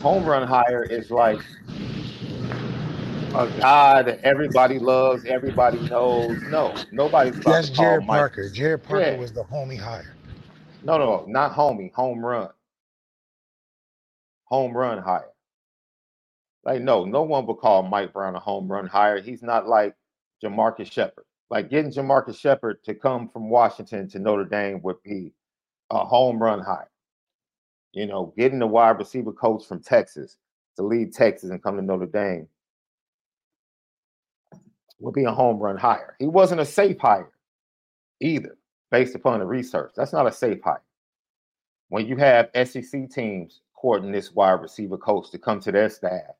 home 0.00 0.24
run 0.24 0.46
hire 0.46 0.84
is 0.84 1.10
like 1.10 1.40
a 3.34 3.50
guy 3.58 4.00
that 4.00 4.20
everybody 4.22 4.78
loves, 4.78 5.24
everybody 5.24 5.80
knows. 5.88 6.40
No, 6.42 6.72
nobody's 6.92 7.36
about 7.36 7.50
That's 7.50 7.70
Jared 7.70 8.06
Parker. 8.06 8.44
Mike. 8.44 8.52
Jared 8.52 8.84
Parker 8.84 9.10
yeah. 9.10 9.18
was 9.18 9.32
the 9.32 9.42
homie 9.42 9.78
hire. 9.78 10.14
No, 10.84 10.98
no, 10.98 11.24
not 11.26 11.52
homie, 11.52 11.92
home 11.92 12.24
run. 12.24 12.48
Home 14.44 14.72
run 14.72 14.98
hire. 14.98 15.32
Like, 16.68 16.82
no, 16.82 17.06
no 17.06 17.22
one 17.22 17.46
would 17.46 17.56
call 17.56 17.82
Mike 17.82 18.12
Brown 18.12 18.34
a 18.34 18.38
home 18.38 18.70
run 18.70 18.86
hire. 18.86 19.22
He's 19.22 19.42
not 19.42 19.66
like 19.66 19.94
Jamarcus 20.44 20.92
Shepard. 20.92 21.24
Like 21.48 21.70
getting 21.70 21.90
Jamarcus 21.90 22.38
Shepard 22.38 22.84
to 22.84 22.94
come 22.94 23.30
from 23.30 23.48
Washington 23.48 24.06
to 24.10 24.18
Notre 24.18 24.44
Dame 24.44 24.82
would 24.82 25.02
be 25.02 25.32
a 25.90 26.04
home 26.04 26.38
run 26.38 26.60
hire. 26.60 26.90
You 27.92 28.04
know, 28.04 28.34
getting 28.36 28.58
the 28.58 28.66
wide 28.66 28.98
receiver 28.98 29.32
coach 29.32 29.64
from 29.64 29.82
Texas 29.82 30.36
to 30.76 30.82
lead 30.82 31.14
Texas 31.14 31.48
and 31.48 31.62
come 31.62 31.76
to 31.76 31.82
Notre 31.82 32.04
Dame 32.04 32.46
would 35.00 35.14
be 35.14 35.24
a 35.24 35.32
home 35.32 35.58
run 35.58 35.78
hire. 35.78 36.16
He 36.18 36.26
wasn't 36.26 36.60
a 36.60 36.66
safe 36.66 36.98
hire 36.98 37.32
either, 38.20 38.58
based 38.90 39.14
upon 39.14 39.38
the 39.40 39.46
research. 39.46 39.92
That's 39.96 40.12
not 40.12 40.26
a 40.26 40.32
safe 40.32 40.60
hire. 40.62 40.82
When 41.88 42.06
you 42.06 42.16
have 42.18 42.50
SEC 42.68 43.08
teams 43.10 43.62
courting 43.74 44.12
this 44.12 44.34
wide 44.34 44.60
receiver 44.60 44.98
coach 44.98 45.30
to 45.30 45.38
come 45.38 45.60
to 45.60 45.72
their 45.72 45.88
staff, 45.88 46.34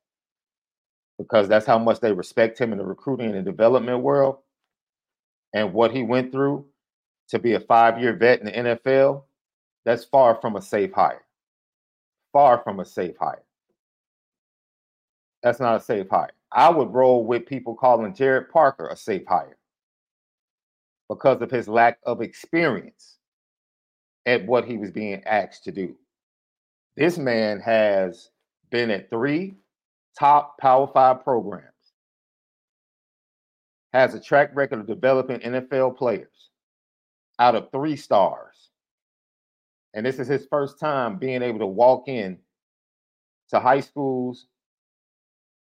because 1.18 1.48
that's 1.48 1.66
how 1.66 1.78
much 1.78 2.00
they 2.00 2.12
respect 2.12 2.58
him 2.58 2.72
in 2.72 2.78
the 2.78 2.84
recruiting 2.84 3.34
and 3.34 3.44
development 3.44 4.00
world, 4.00 4.38
and 5.54 5.72
what 5.72 5.90
he 5.90 6.02
went 6.02 6.32
through 6.32 6.64
to 7.28 7.38
be 7.38 7.54
a 7.54 7.60
five 7.60 8.00
year 8.00 8.14
vet 8.14 8.40
in 8.40 8.46
the 8.46 8.52
NFL, 8.52 9.22
that's 9.84 10.04
far 10.04 10.38
from 10.40 10.56
a 10.56 10.62
safe 10.62 10.92
hire 10.92 11.22
far 12.32 12.60
from 12.62 12.80
a 12.80 12.84
safe 12.84 13.16
hire. 13.18 13.42
That's 15.42 15.60
not 15.60 15.76
a 15.76 15.80
safe 15.80 16.08
hire. 16.08 16.30
I 16.52 16.70
would 16.70 16.92
roll 16.92 17.24
with 17.24 17.46
people 17.46 17.74
calling 17.74 18.14
Jared 18.14 18.50
Parker 18.50 18.88
a 18.88 18.96
safe 18.96 19.26
hire 19.26 19.58
because 21.08 21.40
of 21.40 21.50
his 21.50 21.68
lack 21.68 21.98
of 22.04 22.20
experience 22.20 23.18
at 24.26 24.46
what 24.46 24.64
he 24.64 24.76
was 24.76 24.90
being 24.90 25.22
asked 25.24 25.64
to 25.64 25.72
do. 25.72 25.96
This 26.96 27.18
man 27.18 27.60
has 27.60 28.30
been 28.70 28.90
at 28.90 29.10
three 29.10 29.54
top 30.18 30.58
Power 30.58 30.86
Five 30.86 31.22
programs, 31.22 31.64
has 33.92 34.14
a 34.14 34.20
track 34.20 34.50
record 34.54 34.80
of 34.80 34.86
developing 34.86 35.38
NFL 35.38 35.96
players 35.96 36.50
out 37.38 37.54
of 37.54 37.70
three 37.70 37.96
stars 37.96 38.68
and 39.94 40.04
this 40.04 40.18
is 40.18 40.28
his 40.28 40.46
first 40.46 40.78
time 40.78 41.16
being 41.16 41.42
able 41.42 41.58
to 41.58 41.66
walk 41.66 42.08
in 42.08 42.38
to 43.50 43.58
high 43.58 43.80
schools 43.80 44.46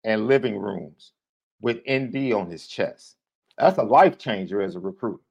and 0.04 0.28
living 0.28 0.58
rooms 0.58 1.14
with 1.62 1.82
ND 1.90 2.34
on 2.34 2.50
his 2.50 2.68
chest. 2.68 3.16
That's 3.58 3.78
a 3.78 3.84
life 3.84 4.18
changer 4.18 4.62
as 4.62 4.76
a 4.76 4.80
recruit. 4.80 5.22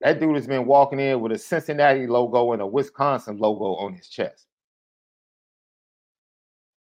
That 0.00 0.20
dude 0.20 0.34
has 0.34 0.46
been 0.46 0.66
walking 0.66 1.00
in 1.00 1.20
with 1.20 1.32
a 1.32 1.38
Cincinnati 1.38 2.06
logo 2.06 2.52
and 2.52 2.60
a 2.60 2.66
Wisconsin 2.66 3.38
logo 3.38 3.76
on 3.76 3.94
his 3.94 4.08
chest. 4.08 4.46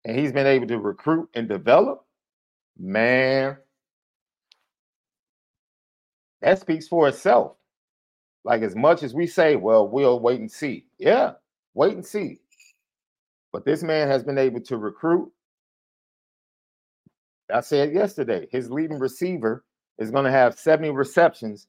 And 0.06 0.18
he's 0.18 0.32
been 0.32 0.48
able 0.48 0.68
to 0.68 0.80
recruit 0.80 1.30
and 1.34 1.48
develop. 1.48 2.06
Man, 2.78 3.58
that 6.42 6.60
speaks 6.60 6.88
for 6.88 7.08
itself. 7.08 7.56
Like 8.44 8.62
as 8.62 8.76
much 8.76 9.04
as 9.04 9.14
we 9.14 9.28
say, 9.28 9.56
well, 9.56 9.88
we'll 9.88 10.20
wait 10.20 10.40
and 10.40 10.52
see. 10.52 10.88
Yeah, 10.98 11.34
wait 11.74 11.94
and 11.94 12.06
see. 12.06 12.40
But 13.54 13.66
this 13.66 13.84
man 13.84 14.08
has 14.10 14.24
been 14.24 14.38
able 14.38 14.60
to 14.62 14.78
recruit. 14.78 15.32
I 17.54 17.62
said 17.62 17.94
yesterday, 17.94 18.48
his 18.52 18.70
leading 18.70 19.00
receiver 19.00 19.64
is 20.00 20.12
going 20.12 20.26
to 20.26 20.32
have 20.32 20.58
70 20.58 20.90
receptions 20.90 21.68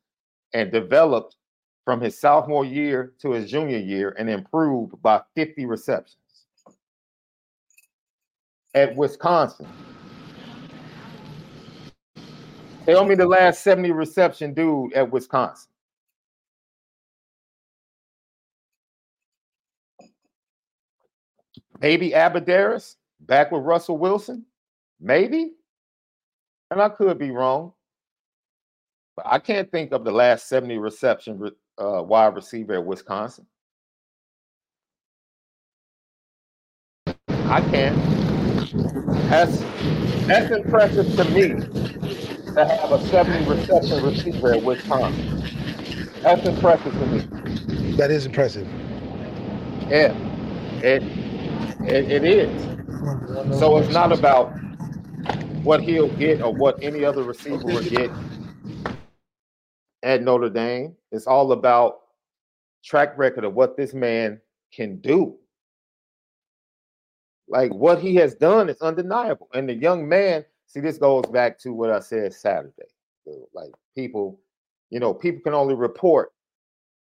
and 0.55 0.72
developed 0.72 1.37
from 1.85 2.01
his 2.01 2.18
sophomore 2.18 2.64
year 2.64 3.12
to 3.20 3.32
his 3.32 3.51
junior 3.51 3.78
year 3.78 4.16
and 4.18 4.30
improved 4.30 5.01
by 5.03 5.20
50 5.37 5.66
receptions. 5.66 6.16
At 8.75 8.97
Wisconsin, 8.97 9.68
tell 12.87 13.05
me 13.05 13.14
the 13.14 13.27
last 13.27 13.62
70 13.62 13.93
reception 13.93 14.53
dude 14.53 14.93
at 14.95 15.12
Wisconsin. 15.12 15.70
Maybe 21.81 22.11
Abbrederis 22.11 22.97
back 23.20 23.53
with 23.53 23.62
Russell 23.62 23.99
Wilson. 23.99 24.45
Maybe. 25.01 25.53
And 26.70 26.81
I 26.81 26.89
could 26.89 27.18
be 27.18 27.31
wrong. 27.31 27.72
But 29.16 29.27
I 29.29 29.39
can't 29.39 29.70
think 29.70 29.93
of 29.93 30.05
the 30.05 30.11
last 30.11 30.49
70 30.49 30.79
reception 30.79 31.51
uh, 31.79 32.03
wide 32.03 32.35
receiver 32.35 32.75
at 32.75 32.85
Wisconsin. 32.85 33.47
I 37.29 37.61
can't. 37.70 38.24
That's 38.75 39.61
that's 40.27 40.51
impressive 40.53 41.14
to 41.16 41.25
me 41.27 41.49
to 42.55 42.64
have 42.64 42.93
a 42.93 43.07
70 43.07 43.49
reception 43.49 44.05
receiver 44.05 44.55
at 44.55 44.62
Wisconsin. 44.62 46.12
That's 46.22 46.47
impressive 46.47 46.93
to 46.93 47.07
me. 47.07 47.97
That 47.97 48.11
is 48.11 48.27
impressive. 48.27 48.66
Yeah. 49.89 50.12
It 50.83 51.03
it, 51.87 52.11
it 52.11 52.25
is. 52.25 53.59
So 53.59 53.77
it's 53.77 53.93
not 53.93 54.11
about 54.11 54.53
what 55.62 55.83
he'll 55.83 56.14
get 56.16 56.43
or 56.43 56.53
what 56.53 56.83
any 56.83 57.05
other 57.05 57.22
receiver 57.22 57.64
will 57.64 57.83
get 57.83 58.11
at 60.03 60.22
Notre 60.22 60.51
Dame. 60.51 60.97
It's 61.12 61.27
all 61.27 61.53
about 61.53 62.01
track 62.85 63.16
record 63.16 63.45
of 63.45 63.55
what 63.55 63.77
this 63.77 63.95
man 63.95 64.41
can 64.72 64.99
do. 65.01 65.37
Like 67.49 67.72
what 67.72 68.01
he 68.01 68.14
has 68.16 68.34
done 68.34 68.68
is 68.68 68.80
undeniable. 68.80 69.49
And 69.55 69.68
the 69.68 69.74
young 69.74 70.09
man, 70.09 70.45
see, 70.66 70.80
this 70.80 70.99
goes 70.99 71.26
back 71.26 71.59
to 71.61 71.72
what 71.72 71.90
I 71.90 72.01
said 72.01 72.32
Saturday. 72.32 72.88
Like 73.53 73.70
people, 73.95 74.40
you 74.90 75.01
know, 75.01 75.14
people 75.14 75.40
can 75.42 75.55
only 75.55 75.74
report, 75.74 76.32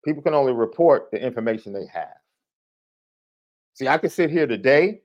people 0.05 0.23
can 0.23 0.35
only 0.35 0.53
report 0.53 1.11
the 1.11 1.23
information 1.23 1.73
they 1.73 1.87
have. 1.93 2.15
See, 3.75 3.89
I 3.89 3.99
could 3.99 4.13
sit 4.13 4.31
here 4.31 4.47
today 4.47 5.03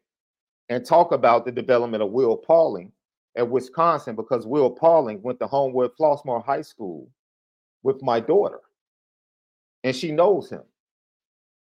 and 0.70 0.86
talk 0.86 1.12
about 1.12 1.46
the 1.46 1.52
development 1.52 2.04
of 2.04 2.12
Will 2.12 2.38
Pauling 2.38 2.92
at 3.38 3.50
Wisconsin 3.50 4.16
because 4.16 4.48
Will 4.48 4.70
Pauling 4.70 5.22
went 5.22 5.40
to 5.40 5.48
Homewood 5.48 5.92
Flossmoor 6.00 6.44
High 6.44 6.62
School 6.62 7.08
with 7.84 8.02
my 8.02 8.20
daughter, 8.20 8.62
and 9.84 9.96
she 9.96 10.12
knows 10.12 10.50
him. 10.50 10.64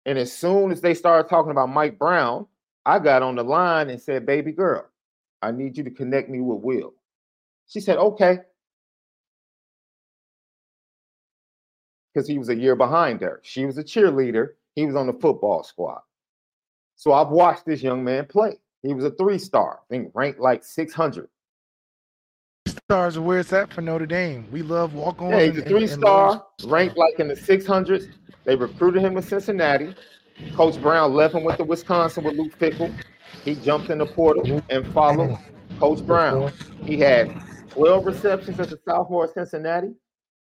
And 0.06 0.18
as 0.18 0.34
soon 0.34 0.72
as 0.72 0.82
they 0.82 0.94
started 0.94 1.30
talking 1.30 1.52
about 1.52 1.70
Mike 1.70 2.00
Brown, 2.00 2.48
I 2.90 2.98
got 2.98 3.22
on 3.22 3.36
the 3.36 3.44
line 3.44 3.92
and 3.92 4.02
said, 4.02 4.26
Baby 4.26 4.52
girl, 4.52 4.84
I 5.44 5.52
need 5.52 5.78
you 5.78 5.84
to 5.84 5.92
connect 5.92 6.28
me 6.28 6.42
with 6.42 6.64
Will. 6.64 6.96
She 7.68 7.82
said, 7.82 8.00
okay. 8.00 8.40
Because 12.12 12.28
he 12.28 12.40
was 12.40 12.50
a 12.50 12.56
year 12.56 12.76
behind 12.76 13.22
her. 13.22 13.42
She 13.44 13.68
was 13.68 13.78
a 13.78 13.84
cheerleader. 13.84 14.54
He 14.74 14.88
was 14.88 14.96
on 14.96 15.06
the 15.06 15.14
football 15.14 15.62
squad. 15.62 16.02
So 16.96 17.14
I've 17.14 17.30
watched 17.30 17.68
this 17.68 17.84
young 17.84 18.04
man 18.04 18.26
play. 18.26 18.58
He 18.82 18.96
was 18.96 19.06
a 19.06 19.12
three 19.12 19.38
star, 19.38 19.82
I 19.84 19.94
think 19.94 20.12
ranked 20.16 20.40
like 20.40 20.64
600. 20.64 21.30
Stars 22.66 23.18
are 23.18 23.22
where 23.22 23.40
it's 23.40 23.54
at 23.54 23.72
for 23.72 23.82
Notre 23.82 24.08
Dame. 24.08 24.48
We 24.52 24.64
love 24.64 24.96
walk 24.96 25.22
on. 25.22 25.30
Yeah, 25.30 25.46
he's 25.46 25.60
a 25.60 25.62
three 25.62 25.86
star, 25.86 26.44
ranked 26.66 26.98
like 26.98 27.20
in 27.20 27.28
the 27.28 27.36
600s. 27.36 28.12
They 28.46 28.56
recruited 28.56 29.04
him 29.04 29.14
to 29.14 29.22
Cincinnati. 29.22 29.94
Coach 30.56 30.82
Brown 30.82 31.14
left 31.14 31.36
him 31.36 31.44
with 31.44 31.58
the 31.58 31.64
Wisconsin 31.64 32.24
with 32.24 32.36
Luke 32.36 32.58
Fickell. 32.58 32.94
He 33.44 33.56
jumped 33.56 33.90
in 33.90 33.98
the 33.98 34.06
portal 34.06 34.62
and 34.70 34.88
followed 34.94 35.38
Coach 35.80 36.06
Brown. 36.06 36.52
He 36.84 37.00
had 37.00 37.42
12 37.72 38.06
receptions 38.06 38.60
as 38.60 38.74
a 38.74 38.80
sophomore 38.86 39.26
at 39.26 39.34
Cincinnati. 39.34 39.94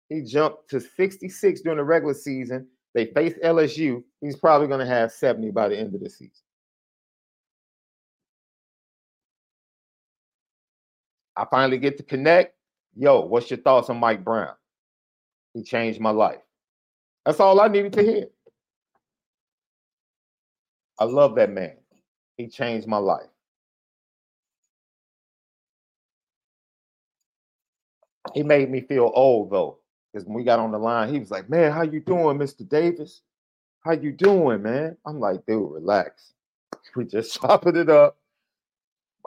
He 0.09 0.21
jumped 0.21 0.69
to 0.69 0.79
66 0.79 1.61
during 1.61 1.77
the 1.77 1.83
regular 1.83 2.13
season. 2.13 2.67
They 2.93 3.07
face 3.07 3.33
LSU. 3.43 4.03
He's 4.21 4.37
probably 4.37 4.67
going 4.67 4.79
to 4.79 4.85
have 4.85 5.11
70 5.11 5.51
by 5.51 5.69
the 5.69 5.77
end 5.77 5.93
of 5.95 6.01
the 6.01 6.09
season. 6.09 6.31
I 11.35 11.45
finally 11.51 11.77
get 11.77 11.97
to 11.97 12.03
connect. 12.03 12.55
Yo, 12.95 13.21
what's 13.21 13.49
your 13.49 13.59
thoughts 13.59 13.89
on 13.89 13.99
Mike 13.99 14.23
Brown? 14.23 14.53
He 15.53 15.63
changed 15.63 15.99
my 15.99 16.11
life. 16.11 16.39
That's 17.25 17.39
all 17.39 17.59
I 17.59 17.67
needed 17.67 17.93
to 17.93 18.03
hear. 18.03 18.27
I 20.99 21.05
love 21.05 21.35
that 21.35 21.51
man. 21.51 21.75
He 22.37 22.47
changed 22.47 22.87
my 22.87 22.97
life. 22.97 23.27
He 28.33 28.43
made 28.43 28.69
me 28.69 28.81
feel 28.81 29.11
old 29.15 29.51
though, 29.51 29.79
because 30.13 30.25
when 30.27 30.35
we 30.35 30.43
got 30.43 30.59
on 30.59 30.71
the 30.71 30.79
line, 30.79 31.13
he 31.13 31.19
was 31.19 31.31
like, 31.31 31.49
"Man, 31.49 31.71
how 31.71 31.83
you 31.83 31.99
doing, 32.01 32.37
Mr. 32.37 32.67
Davis? 32.67 33.21
How 33.81 33.93
you 33.93 34.11
doing, 34.11 34.63
man?" 34.63 34.97
I'm 35.05 35.19
like, 35.19 35.45
"Dude, 35.47 35.71
relax. 35.71 36.33
We 36.95 37.05
just 37.05 37.33
chopping 37.41 37.75
it 37.77 37.89
up. 37.89 38.17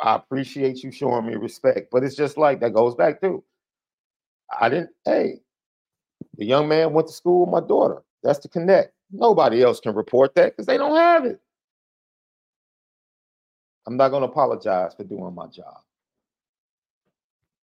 I 0.03 0.17
appreciate 0.17 0.83
you 0.85 0.93
showing 0.93 1.27
me 1.27 1.37
respect, 1.37 1.91
but 1.93 2.05
it's 2.05 2.17
just 2.17 2.39
like 2.39 2.61
that 2.61 2.75
goes 2.75 2.95
back 2.95 3.21
to 3.23 3.43
I 4.61 4.69
didn't. 4.69 4.91
Hey, 5.05 5.41
the 6.39 6.47
young 6.47 6.69
man 6.69 6.93
went 6.93 7.09
to 7.09 7.15
school 7.15 7.43
with 7.47 7.51
my 7.51 7.67
daughter. 7.67 8.03
That's 8.23 8.39
the 8.41 8.49
connect. 8.49 8.93
Nobody 9.13 9.63
else 9.63 9.81
can 9.81 9.95
report 9.95 10.35
that 10.37 10.53
because 10.53 10.67
they 10.67 10.79
don't 10.79 10.97
have 10.97 11.25
it. 11.27 11.41
I'm 13.89 13.97
not 13.97 14.11
going 14.11 14.21
to 14.21 14.29
apologize 14.29 14.93
for 14.93 15.05
doing 15.05 15.35
my 15.35 15.47
job. 15.47 15.79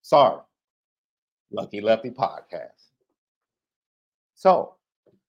Sorry. 0.02 0.40
Lucky 1.52 1.80
Lefty 1.80 2.10
podcast. 2.10 2.90
So, 4.34 4.74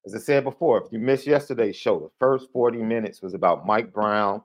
as 0.07 0.15
I 0.15 0.17
said 0.17 0.43
before, 0.43 0.83
if 0.83 0.91
you 0.91 0.97
missed 0.97 1.27
yesterday's 1.27 1.75
show, 1.75 1.99
the 1.99 2.09
first 2.17 2.51
40 2.51 2.79
minutes 2.79 3.21
was 3.21 3.35
about 3.35 3.67
Mike 3.67 3.93
Brown. 3.93 4.41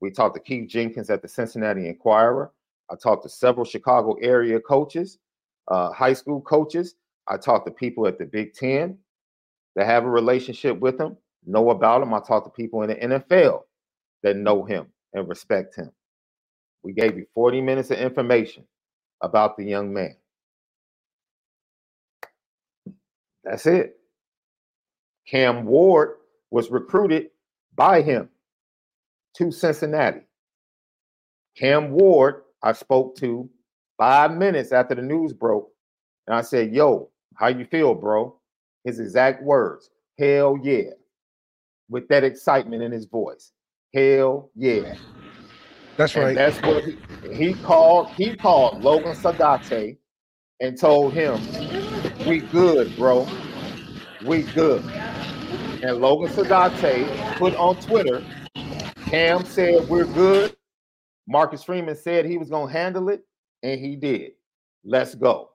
We 0.00 0.10
talked 0.10 0.34
to 0.34 0.42
Keith 0.42 0.68
Jenkins 0.68 1.10
at 1.10 1.22
the 1.22 1.28
Cincinnati 1.28 1.86
Enquirer. 1.86 2.50
I 2.90 2.96
talked 2.96 3.22
to 3.22 3.28
several 3.28 3.64
Chicago 3.64 4.16
area 4.20 4.58
coaches, 4.58 5.18
uh, 5.68 5.92
high 5.92 6.14
school 6.14 6.40
coaches. 6.40 6.96
I 7.28 7.36
talked 7.36 7.68
to 7.68 7.72
people 7.72 8.08
at 8.08 8.18
the 8.18 8.24
Big 8.24 8.52
Ten 8.52 8.98
that 9.76 9.86
have 9.86 10.02
a 10.02 10.10
relationship 10.10 10.80
with 10.80 11.00
him, 11.00 11.16
know 11.46 11.70
about 11.70 12.02
him. 12.02 12.12
I 12.12 12.18
talked 12.18 12.46
to 12.46 12.50
people 12.50 12.82
in 12.82 12.88
the 12.88 12.96
NFL 12.96 13.62
that 14.24 14.34
know 14.34 14.64
him 14.64 14.88
and 15.18 15.28
respect 15.28 15.76
him. 15.76 15.90
We 16.82 16.92
gave 16.92 17.16
you 17.16 17.26
40 17.34 17.60
minutes 17.60 17.90
of 17.90 17.98
information 17.98 18.64
about 19.22 19.56
the 19.56 19.64
young 19.64 19.92
man. 19.92 20.16
That's 23.44 23.66
it. 23.66 23.98
Cam 25.26 25.64
Ward 25.64 26.16
was 26.50 26.70
recruited 26.70 27.30
by 27.74 28.02
him 28.02 28.28
to 29.34 29.50
Cincinnati. 29.50 30.20
Cam 31.56 31.90
Ward, 31.90 32.42
I 32.62 32.72
spoke 32.72 33.16
to 33.16 33.48
five 33.96 34.32
minutes 34.32 34.72
after 34.72 34.94
the 34.94 35.02
news 35.02 35.32
broke, 35.32 35.70
and 36.26 36.36
I 36.36 36.42
said, 36.42 36.72
Yo, 36.72 37.10
how 37.34 37.48
you 37.48 37.64
feel, 37.64 37.94
bro? 37.94 38.36
His 38.84 39.00
exact 39.00 39.42
words, 39.42 39.90
hell 40.18 40.58
yeah. 40.62 40.90
With 41.90 42.08
that 42.08 42.24
excitement 42.24 42.82
in 42.82 42.92
his 42.92 43.06
voice. 43.06 43.52
Hell 43.94 44.50
yeah. 44.54 44.94
That's 45.96 46.14
right. 46.14 46.28
And 46.28 46.36
that's 46.36 46.58
what 46.62 46.84
he, 46.84 46.98
he 47.34 47.54
called. 47.54 48.08
He 48.10 48.36
called 48.36 48.82
Logan 48.82 49.14
Saldate 49.14 49.98
and 50.60 50.78
told 50.78 51.12
him, 51.12 51.40
"We 52.26 52.40
good, 52.40 52.94
bro. 52.96 53.26
We 54.24 54.42
good." 54.42 54.84
And 55.82 55.96
Logan 55.96 56.28
Saldate 56.32 57.36
put 57.36 57.54
on 57.56 57.76
Twitter, 57.80 58.24
Cam 59.06 59.44
said, 59.44 59.88
"We're 59.88 60.04
good." 60.04 60.54
Marcus 61.26 61.64
Freeman 61.64 61.96
said 61.96 62.24
he 62.24 62.38
was 62.38 62.48
gonna 62.48 62.72
handle 62.72 63.08
it, 63.08 63.22
and 63.62 63.80
he 63.80 63.96
did. 63.96 64.32
Let's 64.84 65.14
go. 65.14 65.50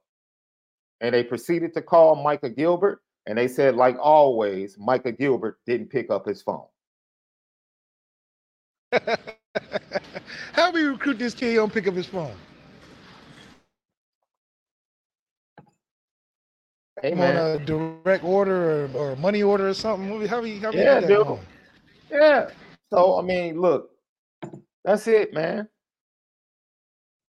And 1.01 1.13
they 1.13 1.23
proceeded 1.23 1.73
to 1.73 1.81
call 1.81 2.15
Micah 2.15 2.49
Gilbert, 2.49 3.01
and 3.25 3.37
they 3.37 3.47
said, 3.47 3.75
like 3.75 3.97
always, 3.99 4.77
Micah 4.77 5.11
Gilbert 5.11 5.59
didn't 5.65 5.89
pick 5.89 6.11
up 6.11 6.27
his 6.27 6.41
phone. 6.41 6.65
How 10.53 10.71
we 10.71 10.83
recruit 10.83 11.19
this 11.19 11.33
kid? 11.33 11.49
He 11.49 11.55
don't 11.55 11.73
pick 11.73 11.87
up 11.87 11.95
his 11.95 12.07
phone. 12.07 12.35
Hey, 17.01 17.11
on 17.13 17.17
man. 17.19 17.37
a 17.37 17.59
direct 17.59 18.23
order 18.23 18.85
or, 18.85 18.89
or 18.95 19.15
money 19.17 19.43
order 19.43 19.67
or 19.69 19.73
something. 19.73 20.09
How 20.27 20.41
we 20.41 20.59
how 20.59 20.71
we 20.71 20.77
Yeah, 20.77 21.01
dude. 21.01 21.39
Yeah. 22.11 22.49
So 22.93 23.19
I 23.19 23.23
mean, 23.23 23.59
look, 23.59 23.89
that's 24.85 25.07
it, 25.07 25.33
man. 25.33 25.67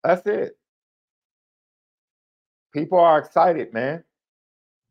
That's 0.03 0.25
it. 0.27 0.57
People 2.73 2.99
are 2.99 3.19
excited, 3.19 3.73
man. 3.73 4.03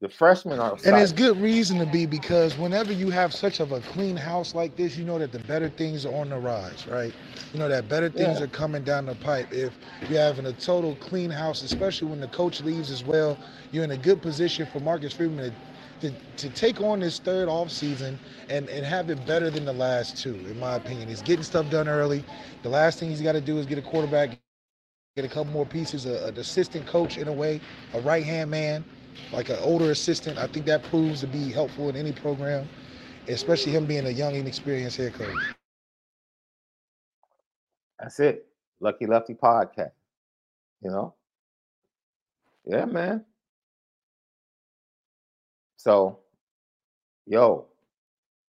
The 0.01 0.09
freshmen 0.11 0.61
are 0.61 0.75
excited. 0.75 0.83
And 0.85 0.97
there's 0.97 1.13
good 1.13 1.37
reason 1.39 1.79
to 1.79 1.87
be 1.87 2.07
because 2.07 2.57
whenever 2.59 2.93
you 2.93 3.11
have 3.11 3.35
such 3.35 3.61
of 3.61 3.73
a 3.73 3.81
clean 3.83 4.17
house 4.17 4.55
like 4.55 4.77
this, 4.77 4.97
you 4.97 5.05
know 5.05 5.19
that 5.19 5.31
the 5.33 5.39
better 5.41 5.69
things 5.69 6.07
are 6.07 6.15
on 6.15 6.31
the 6.31 6.39
rise, 6.39 6.87
right? 6.89 7.15
You 7.53 7.61
know 7.61 7.69
that 7.69 7.89
better 7.89 8.09
things 8.09 8.41
Yeah. 8.41 8.41
are 8.41 8.49
coming 8.49 8.83
down 8.83 9.07
the 9.07 9.15
pipe. 9.17 9.53
If 9.53 9.79
you're 10.09 10.21
having 10.23 10.47
a 10.47 10.55
total 10.55 10.97
clean 10.97 11.31
house, 11.31 11.63
especially 11.63 12.09
when 12.09 12.21
the 12.21 12.29
coach 12.29 12.63
leaves 12.63 12.91
as 12.91 13.05
well, 13.05 13.39
you're 13.73 13.85
in 13.85 13.93
a 13.93 13.99
good 13.99 14.23
position 14.23 14.67
for 14.73 14.81
Marcus 14.81 15.13
Freeman 15.13 15.53
to, 16.01 16.11
to, 16.11 16.17
to 16.39 16.51
take 16.51 16.81
on 16.81 17.01
this 17.01 17.19
third 17.21 17.49
off 17.51 17.71
season 17.71 18.19
and, 18.49 18.71
and 18.71 18.87
have 18.87 19.11
it 19.11 19.25
better 19.27 19.51
than 19.51 19.67
the 19.67 19.75
last 19.75 20.17
two, 20.17 20.35
in 20.35 20.59
my 20.59 20.77
opinion. 20.77 21.09
He's 21.11 21.23
getting 21.23 21.45
stuff 21.45 21.71
done 21.71 21.89
early. 21.89 22.25
The 22.63 22.71
last 22.71 23.01
thing 23.01 23.11
he's 23.11 23.23
got 23.23 23.33
to 23.33 23.43
do 23.43 23.59
is 23.59 23.67
get 23.67 23.79
a 23.79 23.83
quarterback, 23.83 24.31
get 25.17 25.27
a 25.27 25.29
couple 25.29 25.53
more 25.53 25.67
pieces, 25.67 26.07
a, 26.07 26.27
an 26.29 26.39
assistant 26.39 26.87
coach 26.87 27.19
in 27.19 27.29
a 27.29 27.33
way, 27.33 27.61
a 27.95 28.01
right 28.01 28.25
hand 28.25 28.51
man, 28.51 28.85
like 29.33 29.49
an 29.49 29.59
older 29.61 29.91
assistant. 29.91 30.39
I 30.39 30.47
think 30.47 30.67
that 30.67 30.83
proves 30.85 31.21
to 31.21 31.27
be 31.27 31.51
helpful 31.51 31.89
in 31.89 31.97
any 31.97 32.13
program, 32.13 32.69
especially 33.29 33.73
him 33.73 33.87
being 33.87 34.07
a 34.07 34.11
young, 34.11 34.35
inexperienced 34.35 34.97
head 34.97 35.15
coach. 35.15 35.37
That's 37.99 38.21
it. 38.21 38.47
Lucky 38.81 39.07
Lefty 39.07 39.35
podcast. 39.35 39.93
You 40.83 40.91
know? 40.91 41.15
Yeah, 42.65 42.85
man. 42.85 43.25
So, 45.77 46.19
yo, 47.27 47.67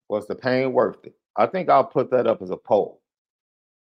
was 0.08 0.26
the 0.26 0.34
pain 0.34 0.72
worth 0.72 1.04
it? 1.04 1.14
I 1.36 1.46
think 1.46 1.68
I'll 1.68 1.84
put 1.84 2.10
that 2.10 2.26
up 2.26 2.42
as 2.42 2.50
a 2.50 2.56
poll 2.56 3.00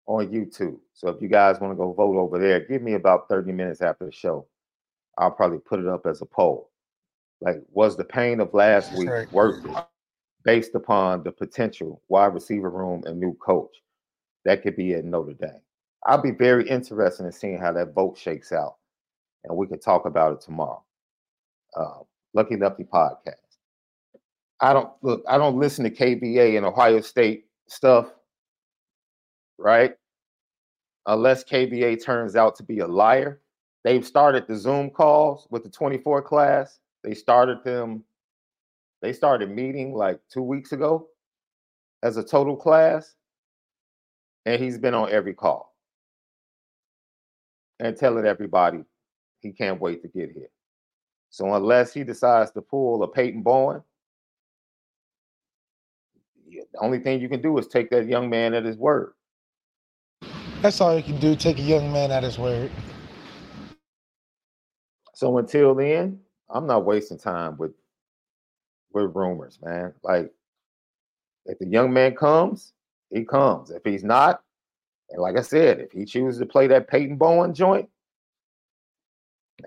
on 0.07 0.29
YouTube. 0.29 0.79
So 0.93 1.09
if 1.09 1.21
you 1.23 1.29
guys 1.29 1.61
want 1.61 1.73
to 1.73 1.77
go 1.77 1.93
vote 1.93 2.17
over 2.17 2.39
there, 2.39 2.61
give 2.61 2.83
me 2.83 2.95
about 2.95 3.29
30 3.29 3.53
minutes 3.53 3.81
after 3.81 4.07
the 4.07 4.13
show. 4.13 4.47
I'll 5.19 5.31
probably 5.31 5.59
put 5.59 5.81
it 5.81 5.89
up 5.89 6.07
as 6.07 6.23
a 6.23 6.27
poll. 6.27 6.71
Like, 7.41 7.63
was 7.71 7.97
the 7.97 8.05
pain 8.05 8.41
of 8.41 8.55
last 8.55 8.97
week 8.97 9.09
right. 9.09 9.33
worth 9.33 9.65
it 9.65 9.77
based 10.45 10.75
upon 10.75 11.23
the 11.23 11.33
potential 11.33 12.03
wide 12.09 12.35
receiver 12.35 12.71
room 12.71 13.03
and 13.07 13.19
new 13.19 13.35
coach 13.35 13.83
that 14.45 14.63
could 14.63 14.77
be 14.77 14.95
at 14.95 15.05
Notre 15.05 15.35
Dame? 15.35 15.61
I'll 16.07 16.23
be 16.23 16.31
very 16.31 16.69
interested 16.69 17.27
in 17.27 17.33
seeing 17.33 17.59
how 17.59 17.73
that 17.73 17.95
vote 17.95 18.17
shakes 18.17 18.53
out, 18.53 18.77
and 19.45 19.57
we 19.57 19.67
can 19.67 19.81
talk 19.81 20.07
about 20.07 20.33
it 20.33 20.41
tomorrow. 20.41 20.83
Uh, 21.77 22.01
Lucky 22.35 22.57
Lefty 22.57 22.85
podcast. 22.85 23.35
I 24.61 24.73
don't 24.73 24.91
look. 25.03 25.23
I 25.29 25.39
don't 25.39 25.59
listen 25.59 25.85
to 25.85 25.91
KBA 25.91 26.57
and 26.57 26.67
Ohio 26.67 27.01
State 27.01 27.47
stuff, 27.69 28.09
right? 29.59 29.95
Unless 31.07 31.45
KBA 31.45 32.03
turns 32.03 32.37
out 32.37 32.57
to 32.57 32.63
be 32.63 32.81
a 32.81 32.87
liar. 32.87 33.41
They've 33.85 34.05
started 34.05 34.47
the 34.47 34.57
Zoom 34.57 34.91
calls 34.91 35.47
with 35.51 35.63
the 35.63 35.71
24 35.71 36.23
class. 36.23 36.81
They 37.05 37.15
started 37.15 37.63
them. 37.65 38.05
They 39.01 39.13
started 39.13 39.51
meeting 39.51 39.95
like 39.95 40.21
two 40.31 40.43
weeks 40.43 40.73
ago 40.73 41.09
as 42.03 42.17
a 42.17 42.25
total 42.25 42.57
class, 42.57 43.15
and 44.47 44.61
he's 44.61 44.79
been 44.79 44.95
on 44.95 45.11
every 45.11 45.35
call 45.35 45.75
and 47.81 47.97
telling 47.97 48.27
everybody 48.27 48.85
he 49.41 49.53
can't 49.53 49.81
wait 49.81 50.03
to 50.03 50.09
get 50.09 50.33
here. 50.33 50.51
So 51.31 51.55
unless 51.55 51.93
he 51.93 52.03
decides 52.03 52.51
to 52.53 52.61
pull 52.63 53.03
a 53.03 53.09
Peyton 53.09 53.43
Bowen, 53.43 53.83
the 56.51 56.79
only 56.81 56.99
thing 56.99 57.21
you 57.21 57.29
can 57.29 57.43
do 57.43 57.57
is 57.59 57.69
take 57.69 57.91
that 57.91 58.07
young 58.07 58.29
man 58.29 58.55
at 58.55 58.65
his 58.65 58.77
word. 58.77 59.13
That's 60.61 60.81
all 60.81 60.97
you 60.97 61.03
can 61.03 61.21
do. 61.21 61.37
Take 61.37 61.59
a 61.59 61.63
young 61.63 61.93
man 61.93 62.11
at 62.11 62.25
his 62.25 62.39
word. 62.39 62.71
So 65.19 65.37
until 65.39 65.75
then, 65.75 66.21
I'm 66.49 66.69
not 66.69 66.85
wasting 66.85 67.19
time 67.19 67.57
with 67.57 67.73
with 68.93 69.17
rumors, 69.17 69.59
man. 69.61 69.93
Like 70.05 70.33
if 71.45 71.59
the 71.59 71.67
young 71.67 71.93
man 71.93 72.15
comes, 72.15 72.73
he 73.11 73.25
comes. 73.25 73.73
If 73.73 73.83
he's 73.85 74.05
not, 74.05 74.45
and 75.11 75.21
like 75.21 75.37
I 75.37 75.41
said, 75.41 75.81
if 75.81 75.91
he 75.91 76.05
chooses 76.05 76.39
to 76.39 76.47
play 76.47 76.69
that 76.69 76.87
Peyton 76.87 77.17
Bowen 77.17 77.53
joint, 77.53 77.89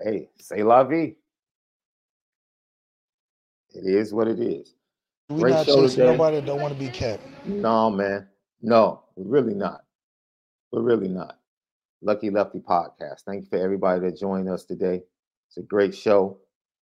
hey, 0.02 0.30
say 0.38 0.62
la 0.62 0.84
vie. 0.84 1.16
It 3.74 3.84
is 3.84 4.14
what 4.14 4.28
it 4.28 4.40
is. 4.40 4.72
We're 5.28 5.50
not 5.50 5.66
chasing 5.66 6.06
nobody 6.06 6.36
that 6.36 6.46
don't 6.46 6.62
want 6.62 6.72
to 6.72 6.80
be 6.80 6.88
kept. 6.88 7.24
No, 7.44 7.90
man. 7.90 8.26
No, 8.62 9.02
we're 9.16 9.40
really 9.40 9.54
not. 9.54 9.84
We're 10.70 10.80
really 10.80 11.08
not. 11.08 11.36
Lucky 12.00 12.30
Lefty 12.30 12.60
Podcast. 12.60 13.24
Thank 13.26 13.42
you 13.42 13.48
for 13.50 13.62
everybody 13.62 14.00
that 14.00 14.18
joined 14.18 14.48
us 14.48 14.64
today. 14.64 15.02
It's 15.54 15.58
a 15.58 15.68
great 15.68 15.94
show. 15.94 16.38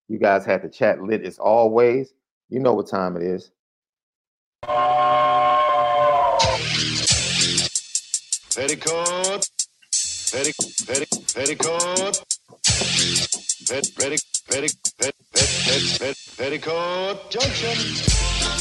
You 0.07 0.21
guys 0.21 0.45
had 0.45 0.63
the 0.63 0.69
chat 0.69 1.03
lit 1.03 1.25
as 1.25 1.41
always. 1.41 2.15
You 2.51 2.61
know 2.61 2.73
what 2.73 2.87
time 2.87 3.17
it 3.17 3.23
is. 3.25 3.51
Petticoat. 8.55 9.51
Petty, 10.31 10.53
petty, 10.87 11.07
petticoat. 11.35 12.23
Pet, 13.67 13.91
petty, 13.99 14.19
petty, 14.49 14.69
pet, 14.99 15.15
pet, 15.35 15.49
pet, 15.65 15.99
pet, 15.99 16.17
petticoat 16.39 17.29
junction. 17.29 17.73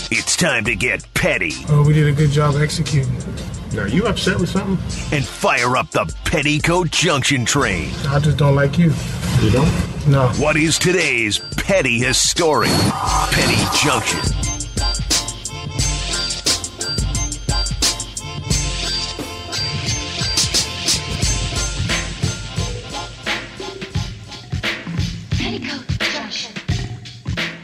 It's 0.10 0.36
time 0.36 0.66
to 0.66 0.76
get 0.76 1.06
petty. 1.14 1.52
Oh, 1.70 1.86
we 1.86 1.94
did 1.94 2.08
a 2.08 2.14
good 2.14 2.32
job 2.32 2.56
executing. 2.56 3.16
Are 3.78 3.88
you 3.88 4.08
upset 4.08 4.40
with 4.40 4.50
something? 4.50 4.80
And 5.16 5.24
fire 5.24 5.78
up 5.78 5.92
the 5.92 6.12
Petticoat 6.26 6.90
Junction 6.90 7.46
train. 7.46 7.92
I 8.08 8.18
just 8.18 8.38
don't 8.38 8.56
like 8.56 8.80
you. 8.80 8.92
You 9.42 9.52
don't? 9.52 10.08
No. 10.10 10.28
What 10.38 10.58
is 10.58 10.78
today's 10.78 11.40
petty 11.40 12.04
story? 12.12 12.68
Petty 13.32 13.56
Junction. 13.82 14.20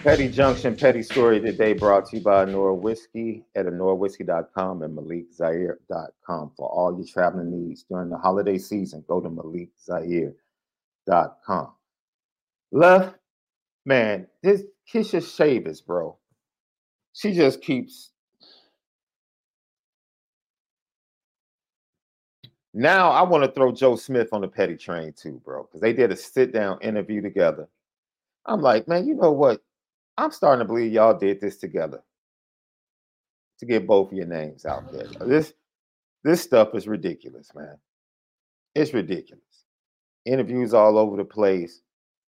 Petty 0.01 0.29
Junction, 0.29 0.77
Petty 0.77 1.03
Story 1.03 1.41
today 1.41 1.73
brought 1.73 2.05
to 2.05 2.17
you 2.17 2.23
by 2.23 2.45
Nora 2.45 2.73
Whiskey 2.73 3.43
at 3.53 3.65
norwhiskey.com 3.65 4.81
and 4.81 4.97
malikzaire.com. 4.97 6.51
For 6.55 6.69
all 6.69 6.95
your 6.95 7.05
traveling 7.05 7.51
needs 7.51 7.83
during 7.83 8.09
the 8.09 8.17
holiday 8.17 8.57
season, 8.57 9.03
go 9.09 9.19
to 9.19 9.27
malikzaire.com. 11.07 11.71
Left, 12.71 13.15
man, 13.85 14.27
this 14.43 14.63
Kisha 14.91 15.21
Chavis, 15.21 15.85
bro. 15.85 16.17
She 17.13 17.33
just 17.33 17.61
keeps. 17.61 18.11
Now 22.73 23.11
I 23.11 23.21
want 23.21 23.45
to 23.45 23.51
throw 23.51 23.71
Joe 23.71 23.95
Smith 23.95 24.29
on 24.33 24.41
the 24.41 24.49
petty 24.49 24.75
train 24.75 25.13
too, 25.13 25.41
bro, 25.45 25.63
because 25.63 25.79
they 25.79 25.93
did 25.93 26.11
a 26.11 26.15
sit 26.15 26.51
down 26.51 26.79
interview 26.81 27.21
together. 27.21 27.69
I'm 28.45 28.61
like, 28.61 28.87
man, 28.87 29.07
you 29.07 29.15
know 29.15 29.31
what? 29.31 29.61
I'm 30.17 30.31
starting 30.31 30.59
to 30.59 30.65
believe 30.67 30.91
y'all 30.91 31.17
did 31.17 31.39
this 31.39 31.57
together 31.57 32.03
to 33.59 33.65
get 33.65 33.87
both 33.87 34.11
of 34.11 34.17
your 34.17 34.27
names 34.27 34.65
out 34.65 34.91
there. 34.91 35.07
This 35.25 35.53
this 36.23 36.41
stuff 36.41 36.75
is 36.75 36.87
ridiculous, 36.87 37.49
man. 37.55 37.77
It's 38.75 38.93
ridiculous. 38.93 39.44
Interviews 40.25 40.73
all 40.73 40.97
over 40.97 41.17
the 41.17 41.25
place, 41.25 41.81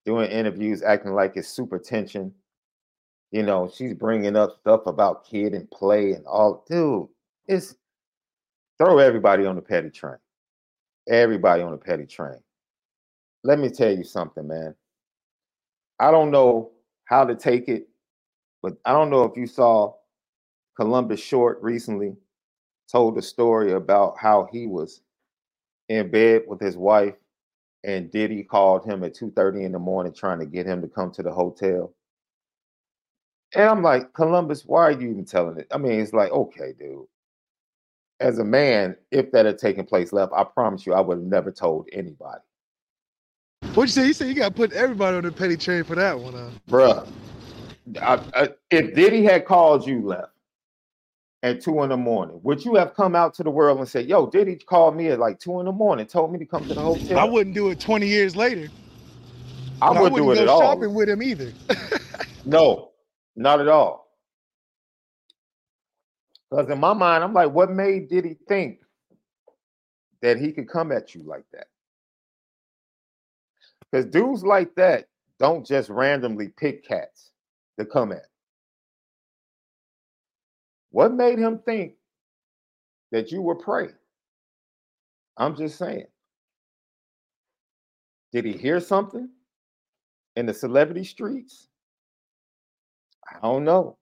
doing 0.05 0.29
interviews, 0.29 0.83
acting 0.83 1.13
like 1.13 1.35
it's 1.35 1.47
super 1.47 1.79
tension. 1.79 2.33
You 3.31 3.43
know, 3.43 3.71
she's 3.73 3.93
bringing 3.93 4.35
up 4.35 4.57
stuff 4.59 4.85
about 4.85 5.25
kid 5.25 5.53
and 5.53 5.69
play 5.71 6.13
and 6.13 6.25
all. 6.25 6.65
Dude, 6.69 7.07
it's 7.47 7.75
throw 8.77 8.99
everybody 8.99 9.45
on 9.45 9.55
the 9.55 9.61
petty 9.61 9.89
train. 9.89 10.17
Everybody 11.07 11.63
on 11.63 11.71
the 11.71 11.77
petty 11.77 12.05
train. 12.05 12.39
Let 13.43 13.59
me 13.59 13.69
tell 13.69 13.91
you 13.91 14.03
something, 14.03 14.47
man. 14.47 14.75
I 15.99 16.11
don't 16.11 16.31
know 16.31 16.71
how 17.05 17.25
to 17.25 17.35
take 17.35 17.67
it. 17.67 17.87
But 18.61 18.73
I 18.85 18.91
don't 18.91 19.09
know 19.09 19.23
if 19.23 19.37
you 19.37 19.47
saw 19.47 19.95
Columbus 20.75 21.19
Short 21.19 21.59
recently 21.61 22.15
told 22.91 23.17
a 23.17 23.21
story 23.21 23.73
about 23.73 24.17
how 24.17 24.47
he 24.51 24.67
was 24.67 25.01
in 25.87 26.09
bed 26.11 26.43
with 26.47 26.59
his 26.59 26.77
wife 26.77 27.15
and 27.83 28.11
Diddy 28.11 28.43
called 28.43 28.85
him 28.85 29.03
at 29.03 29.13
2:30 29.13 29.63
in 29.65 29.71
the 29.71 29.79
morning 29.79 30.13
trying 30.13 30.39
to 30.39 30.45
get 30.45 30.65
him 30.65 30.81
to 30.81 30.87
come 30.87 31.11
to 31.11 31.23
the 31.23 31.31
hotel. 31.31 31.93
And 33.55 33.63
I'm 33.63 33.81
like, 33.81 34.13
Columbus, 34.13 34.63
why 34.65 34.83
are 34.83 34.91
you 34.91 35.09
even 35.09 35.25
telling 35.25 35.57
it? 35.57 35.67
I 35.71 35.77
mean, 35.77 35.99
it's 35.99 36.13
like, 36.13 36.31
okay, 36.31 36.73
dude. 36.77 37.05
As 38.19 38.37
a 38.37 38.43
man, 38.43 38.95
if 39.11 39.31
that 39.31 39.45
had 39.45 39.57
taken 39.57 39.85
place 39.85 40.11
left, 40.11 40.33
I 40.33 40.43
promise 40.43 40.85
you, 40.85 40.93
I 40.93 40.99
would 40.99 41.17
have 41.17 41.25
never 41.25 41.51
told 41.51 41.87
anybody. 41.93 42.41
What'd 43.73 43.95
you 43.95 44.01
say? 44.01 44.07
You 44.07 44.13
said 44.13 44.27
you 44.27 44.35
got 44.35 44.49
to 44.49 44.53
put 44.53 44.73
everybody 44.73 45.17
on 45.17 45.23
the 45.23 45.31
petty 45.31 45.55
train 45.57 45.83
for 45.83 45.95
that 45.95 46.19
one, 46.19 46.33
huh? 46.33 46.49
Bruh. 46.69 47.07
I, 48.01 48.21
I, 48.35 48.49
if 48.69 48.93
Diddy 48.93 49.23
had 49.23 49.45
called 49.45 49.87
you 49.87 50.01
left 50.01 50.33
at 51.41 51.61
two 51.61 51.81
in 51.83 51.89
the 51.89 51.97
morning, 51.97 52.39
would 52.43 52.63
you 52.63 52.75
have 52.75 52.93
come 52.93 53.15
out 53.15 53.33
to 53.35 53.43
the 53.43 53.49
world 53.49 53.79
and 53.79 53.87
said, 53.87 54.07
"Yo, 54.07 54.27
did 54.27 54.47
he 54.47 54.55
call 54.55 54.91
me 54.91 55.07
at 55.07 55.19
like 55.19 55.39
two 55.39 55.59
in 55.59 55.65
the 55.65 55.71
morning, 55.71 56.05
told 56.05 56.31
me 56.31 56.39
to 56.39 56.45
come 56.45 56.67
to 56.67 56.73
the 56.73 56.81
hotel"? 56.81 57.17
I 57.19 57.23
wouldn't 57.23 57.55
do 57.55 57.69
it 57.69 57.79
twenty 57.79 58.07
years 58.07 58.35
later. 58.35 58.69
I 59.81 59.91
wouldn't, 59.91 60.15
do 60.15 60.31
it 60.31 60.35
go 60.35 60.41
at 60.41 60.47
all. 60.49 60.61
Shopping 60.61 60.93
with 60.93 61.07
him 61.07 61.23
either. 61.23 61.53
no, 62.45 62.91
not 63.35 63.61
at 63.61 63.67
all. 63.67 64.09
Because 66.49 66.69
in 66.69 66.79
my 66.79 66.93
mind, 66.93 67.23
I'm 67.23 67.33
like, 67.33 67.51
what 67.51 67.71
made 67.71 68.09
Diddy 68.09 68.37
think 68.47 68.79
that 70.21 70.37
he 70.37 70.51
could 70.51 70.67
come 70.67 70.91
at 70.91 71.13
you 71.13 71.23
like 71.23 71.45
that? 71.53 71.67
Because 73.91 74.05
dudes 74.05 74.43
like 74.43 74.75
that 74.75 75.05
don't 75.37 75.65
just 75.65 75.89
randomly 75.89 76.49
pick 76.49 76.85
cats 76.85 77.31
to 77.77 77.85
come 77.85 78.11
at. 78.11 78.25
What 80.91 81.13
made 81.13 81.39
him 81.39 81.59
think 81.65 81.93
that 83.11 83.31
you 83.31 83.41
were 83.41 83.55
prey? 83.55 83.89
I'm 85.37 85.55
just 85.55 85.77
saying. 85.77 86.07
Did 88.31 88.45
he 88.45 88.53
hear 88.53 88.79
something 88.79 89.29
in 90.35 90.45
the 90.45 90.53
celebrity 90.53 91.03
streets? 91.03 91.67
I 93.27 93.39
don't 93.41 93.63
know. 93.63 93.97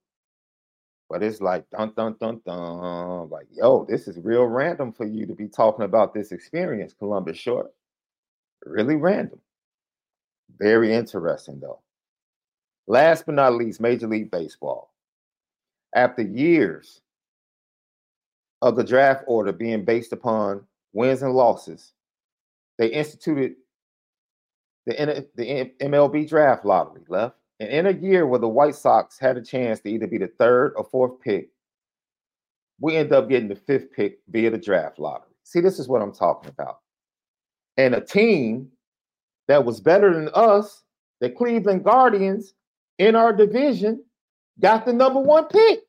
But 1.09 1.23
it's 1.23 1.39
like 1.39 1.69
dun 1.69 1.93
dun 1.95 2.15
dun 2.19 2.41
dun. 2.45 3.29
Like, 3.29 3.47
yo, 3.51 3.85
this 3.87 4.07
is 4.07 4.17
real 4.19 4.45
random 4.45 4.91
for 4.91 5.05
you 5.05 5.25
to 5.25 5.33
be 5.33 5.47
talking 5.47 5.85
about 5.85 6.13
this 6.13 6.31
experience, 6.31 6.93
Columbus 6.97 7.37
Short. 7.37 7.73
Really 8.65 8.95
random. 8.95 9.39
Very 10.57 10.93
interesting, 10.93 11.59
though. 11.61 11.81
Last 12.87 13.25
but 13.25 13.35
not 13.35 13.53
least, 13.53 13.79
Major 13.79 14.07
League 14.07 14.31
Baseball. 14.31 14.91
After 15.97 16.21
years 16.21 17.01
of 18.61 18.75
the 18.75 18.83
draft 18.83 19.23
order 19.25 19.51
being 19.51 19.83
based 19.83 20.13
upon 20.13 20.63
wins 20.93 21.23
and 21.23 21.33
losses, 21.33 21.93
they 22.77 22.89
instituted 22.89 23.55
the, 24.85 25.25
the 25.33 25.71
MLB 25.81 26.29
draft 26.29 26.65
lottery 26.65 27.01
left. 27.09 27.35
And 27.59 27.69
in 27.69 27.87
a 27.87 27.99
year 27.99 28.27
where 28.27 28.39
the 28.39 28.47
White 28.47 28.75
Sox 28.75 29.17
had 29.17 29.37
a 29.37 29.41
chance 29.41 29.79
to 29.79 29.89
either 29.89 30.05
be 30.05 30.19
the 30.19 30.27
third 30.27 30.73
or 30.75 30.83
fourth 30.83 31.19
pick, 31.19 31.49
we 32.79 32.95
end 32.95 33.11
up 33.11 33.27
getting 33.27 33.49
the 33.49 33.55
fifth 33.55 33.91
pick 33.91 34.19
via 34.29 34.51
the 34.51 34.57
draft 34.59 34.99
lottery. 34.99 35.33
See, 35.45 35.61
this 35.61 35.79
is 35.79 35.87
what 35.87 36.03
I'm 36.03 36.13
talking 36.13 36.51
about. 36.51 36.81
And 37.77 37.95
a 37.95 38.01
team 38.01 38.69
that 39.47 39.65
was 39.65 39.81
better 39.81 40.13
than 40.13 40.29
us, 40.35 40.83
the 41.21 41.31
Cleveland 41.31 41.83
Guardians 41.83 42.53
in 42.99 43.15
our 43.15 43.33
division, 43.33 44.03
got 44.59 44.85
the 44.85 44.93
number 44.93 45.19
one 45.19 45.47
pick. 45.47 45.79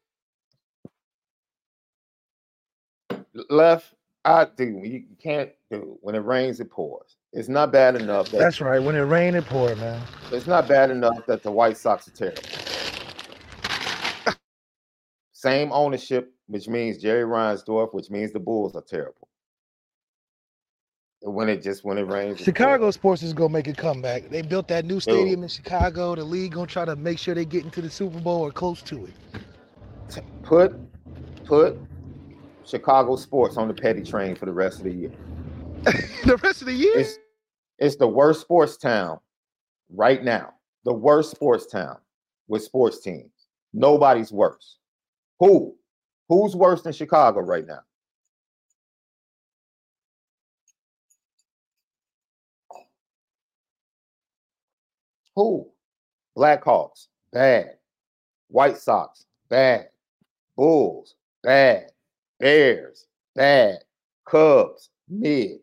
Left, 3.51 3.95
I 4.25 4.47
do. 4.57 4.81
You 4.85 5.05
can't 5.23 5.51
do. 5.71 5.99
When 6.03 6.15
it 6.15 6.21
rains, 6.21 6.61
it 6.61 6.71
pours. 6.71 7.17
It's 7.33 7.49
not 7.49 7.73
bad 7.73 7.97
enough. 7.97 8.31
That, 8.31 8.39
That's 8.39 8.61
right. 8.61 8.81
When 8.83 8.97
it 8.97 9.01
rains, 9.03 9.37
it 9.37 9.47
pours, 9.47 9.79
man. 9.79 10.03
It's 10.33 10.47
not 10.47 10.69
bad 10.69 10.91
enough 10.91 11.27
that 11.27 11.43
the 11.43 11.53
White 11.53 11.77
Sox 11.79 12.09
are 12.09 12.13
terrible. 12.13 12.43
Same 15.33 15.73
ownership, 15.73 16.35
which 16.49 16.69
means 16.69 16.99
Jerry 16.99 17.25
Reinsdorf, 17.25 17.95
which 17.95 18.11
means 18.11 18.33
the 18.33 18.41
Bulls 18.41 18.77
are 18.77 18.83
terrible. 18.83 19.29
when 21.23 21.49
it 21.49 21.63
just 21.63 21.85
when 21.85 21.99
it 21.99 22.05
rains. 22.05 22.41
Chicago 22.41 22.91
sports 22.93 23.23
is 23.23 23.33
gonna 23.35 23.51
make 23.51 23.69
a 23.69 23.75
comeback. 23.75 24.31
They 24.31 24.43
built 24.43 24.69
that 24.69 24.85
new 24.85 25.01
stadium 25.01 25.41
Ooh. 25.41 25.45
in 25.45 25.49
Chicago. 25.49 26.15
The 26.15 26.25
league 26.25 26.53
gonna 26.53 26.67
try 26.67 26.85
to 26.85 26.97
make 26.97 27.19
sure 27.19 27.35
they 27.35 27.45
get 27.45 27.65
into 27.65 27.83
the 27.83 27.91
Super 27.91 28.21
Bowl 28.21 28.43
or 28.43 28.53
close 28.53 28.83
to 28.83 29.07
it. 29.07 29.15
Put 30.43 30.75
put 31.45 31.79
Chicago 32.69 33.17
sports 33.17 33.57
on 33.57 33.69
the 33.69 33.75
petty 33.75 34.03
train 34.03 34.37
for 34.37 34.47
the 34.47 34.53
rest 34.53 34.79
of 34.79 34.85
the 34.85 34.93
year. 34.93 35.13
the 36.25 36.39
rest 36.43 36.61
of 36.61 36.67
the 36.67 36.75
year? 36.75 36.99
It's, 36.99 37.19
it's 37.79 37.97
the 37.97 38.07
worst 38.07 38.43
sports 38.43 38.77
town 38.77 39.21
right 39.91 40.23
now. 40.23 40.55
The 40.85 40.93
worst 40.93 41.31
sports 41.31 41.67
town 41.67 41.97
with 42.47 42.63
sports 42.63 43.01
teams. 43.01 43.31
Nobody's 43.73 44.33
worse. 44.33 44.79
Who? 45.41 45.77
Who's 46.29 46.55
worse 46.55 46.83
than 46.83 46.93
Chicago 46.93 47.41
right 47.41 47.67
now? 47.67 47.81
Who? 55.37 55.69
Blackhawks, 56.37 57.07
bad. 57.33 57.77
White 58.49 58.77
Sox, 58.77 59.25
bad. 59.49 59.89
Bulls, 60.57 61.15
bad. 61.43 61.93
Bears, 62.41 63.07
bad. 63.35 63.79
Cubs, 64.25 64.91
mid. 65.09 65.59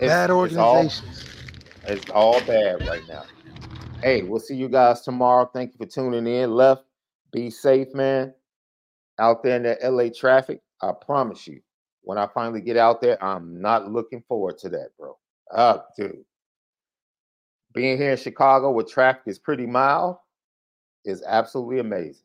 bad 0.00 0.30
organizations. 0.30 1.24
It's 1.84 1.84
all, 1.84 1.92
it's 1.92 2.10
all 2.10 2.40
bad 2.40 2.86
right 2.88 3.02
now. 3.08 3.24
Hey, 4.02 4.22
we'll 4.22 4.40
see 4.40 4.56
you 4.56 4.68
guys 4.68 5.02
tomorrow. 5.02 5.48
Thank 5.52 5.72
you 5.72 5.78
for 5.78 5.86
tuning 5.86 6.26
in. 6.26 6.50
Left, 6.50 6.82
be 7.32 7.50
safe, 7.50 7.94
man. 7.94 8.34
Out 9.20 9.44
there 9.44 9.56
in 9.56 9.62
the 9.62 9.78
LA 9.88 10.08
traffic, 10.08 10.60
I 10.80 10.90
promise 11.00 11.46
you, 11.46 11.60
when 12.00 12.18
I 12.18 12.26
finally 12.34 12.60
get 12.60 12.76
out 12.76 13.00
there, 13.00 13.22
I'm 13.22 13.60
not 13.60 13.92
looking 13.92 14.24
forward 14.26 14.58
to 14.58 14.68
that, 14.70 14.88
bro. 14.98 15.16
Oh, 15.54 15.82
dude. 15.96 16.24
Being 17.72 17.96
here 17.96 18.10
in 18.10 18.16
Chicago 18.16 18.72
where 18.72 18.84
traffic 18.84 19.22
is 19.26 19.38
pretty 19.38 19.66
mild 19.66 20.16
is 21.04 21.22
absolutely 21.26 21.78
amazing. 21.78 22.24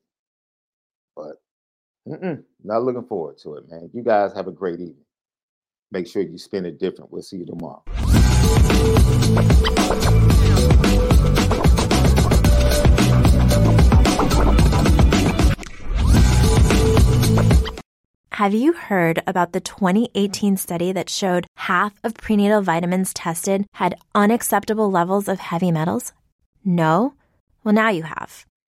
But 1.18 1.38
not 2.64 2.84
looking 2.84 3.04
forward 3.04 3.38
to 3.40 3.56
it, 3.56 3.70
man. 3.70 3.90
You 3.92 4.04
guys 4.04 4.34
have 4.34 4.48
a 4.48 4.52
great 4.52 4.80
evening. 4.80 5.04
Make 5.92 6.08
sure 6.08 6.22
you 6.22 6.38
spend 6.38 6.68
it 6.68 6.80
different. 6.80 7.12
We'll 7.12 7.24
see 7.24 7.38
you 7.38 7.46
tomorrow. 7.46 7.84
Have 18.34 18.54
you 18.54 18.74
heard 18.74 19.24
about 19.26 19.54
the 19.54 19.60
2018 19.60 20.58
study 20.58 20.92
that 20.92 21.10
showed 21.10 21.48
half 21.56 22.00
of 22.04 22.14
prenatal 22.14 22.62
vitamins 22.62 23.12
tested 23.14 23.66
had 23.74 23.96
unacceptable 24.14 24.92
levels 24.92 25.28
of 25.28 25.40
heavy 25.40 25.72
metals? 25.72 26.14
No? 26.64 27.16
Well, 27.64 27.74
now 27.74 27.90
you 27.90 28.04
have. 28.04 28.47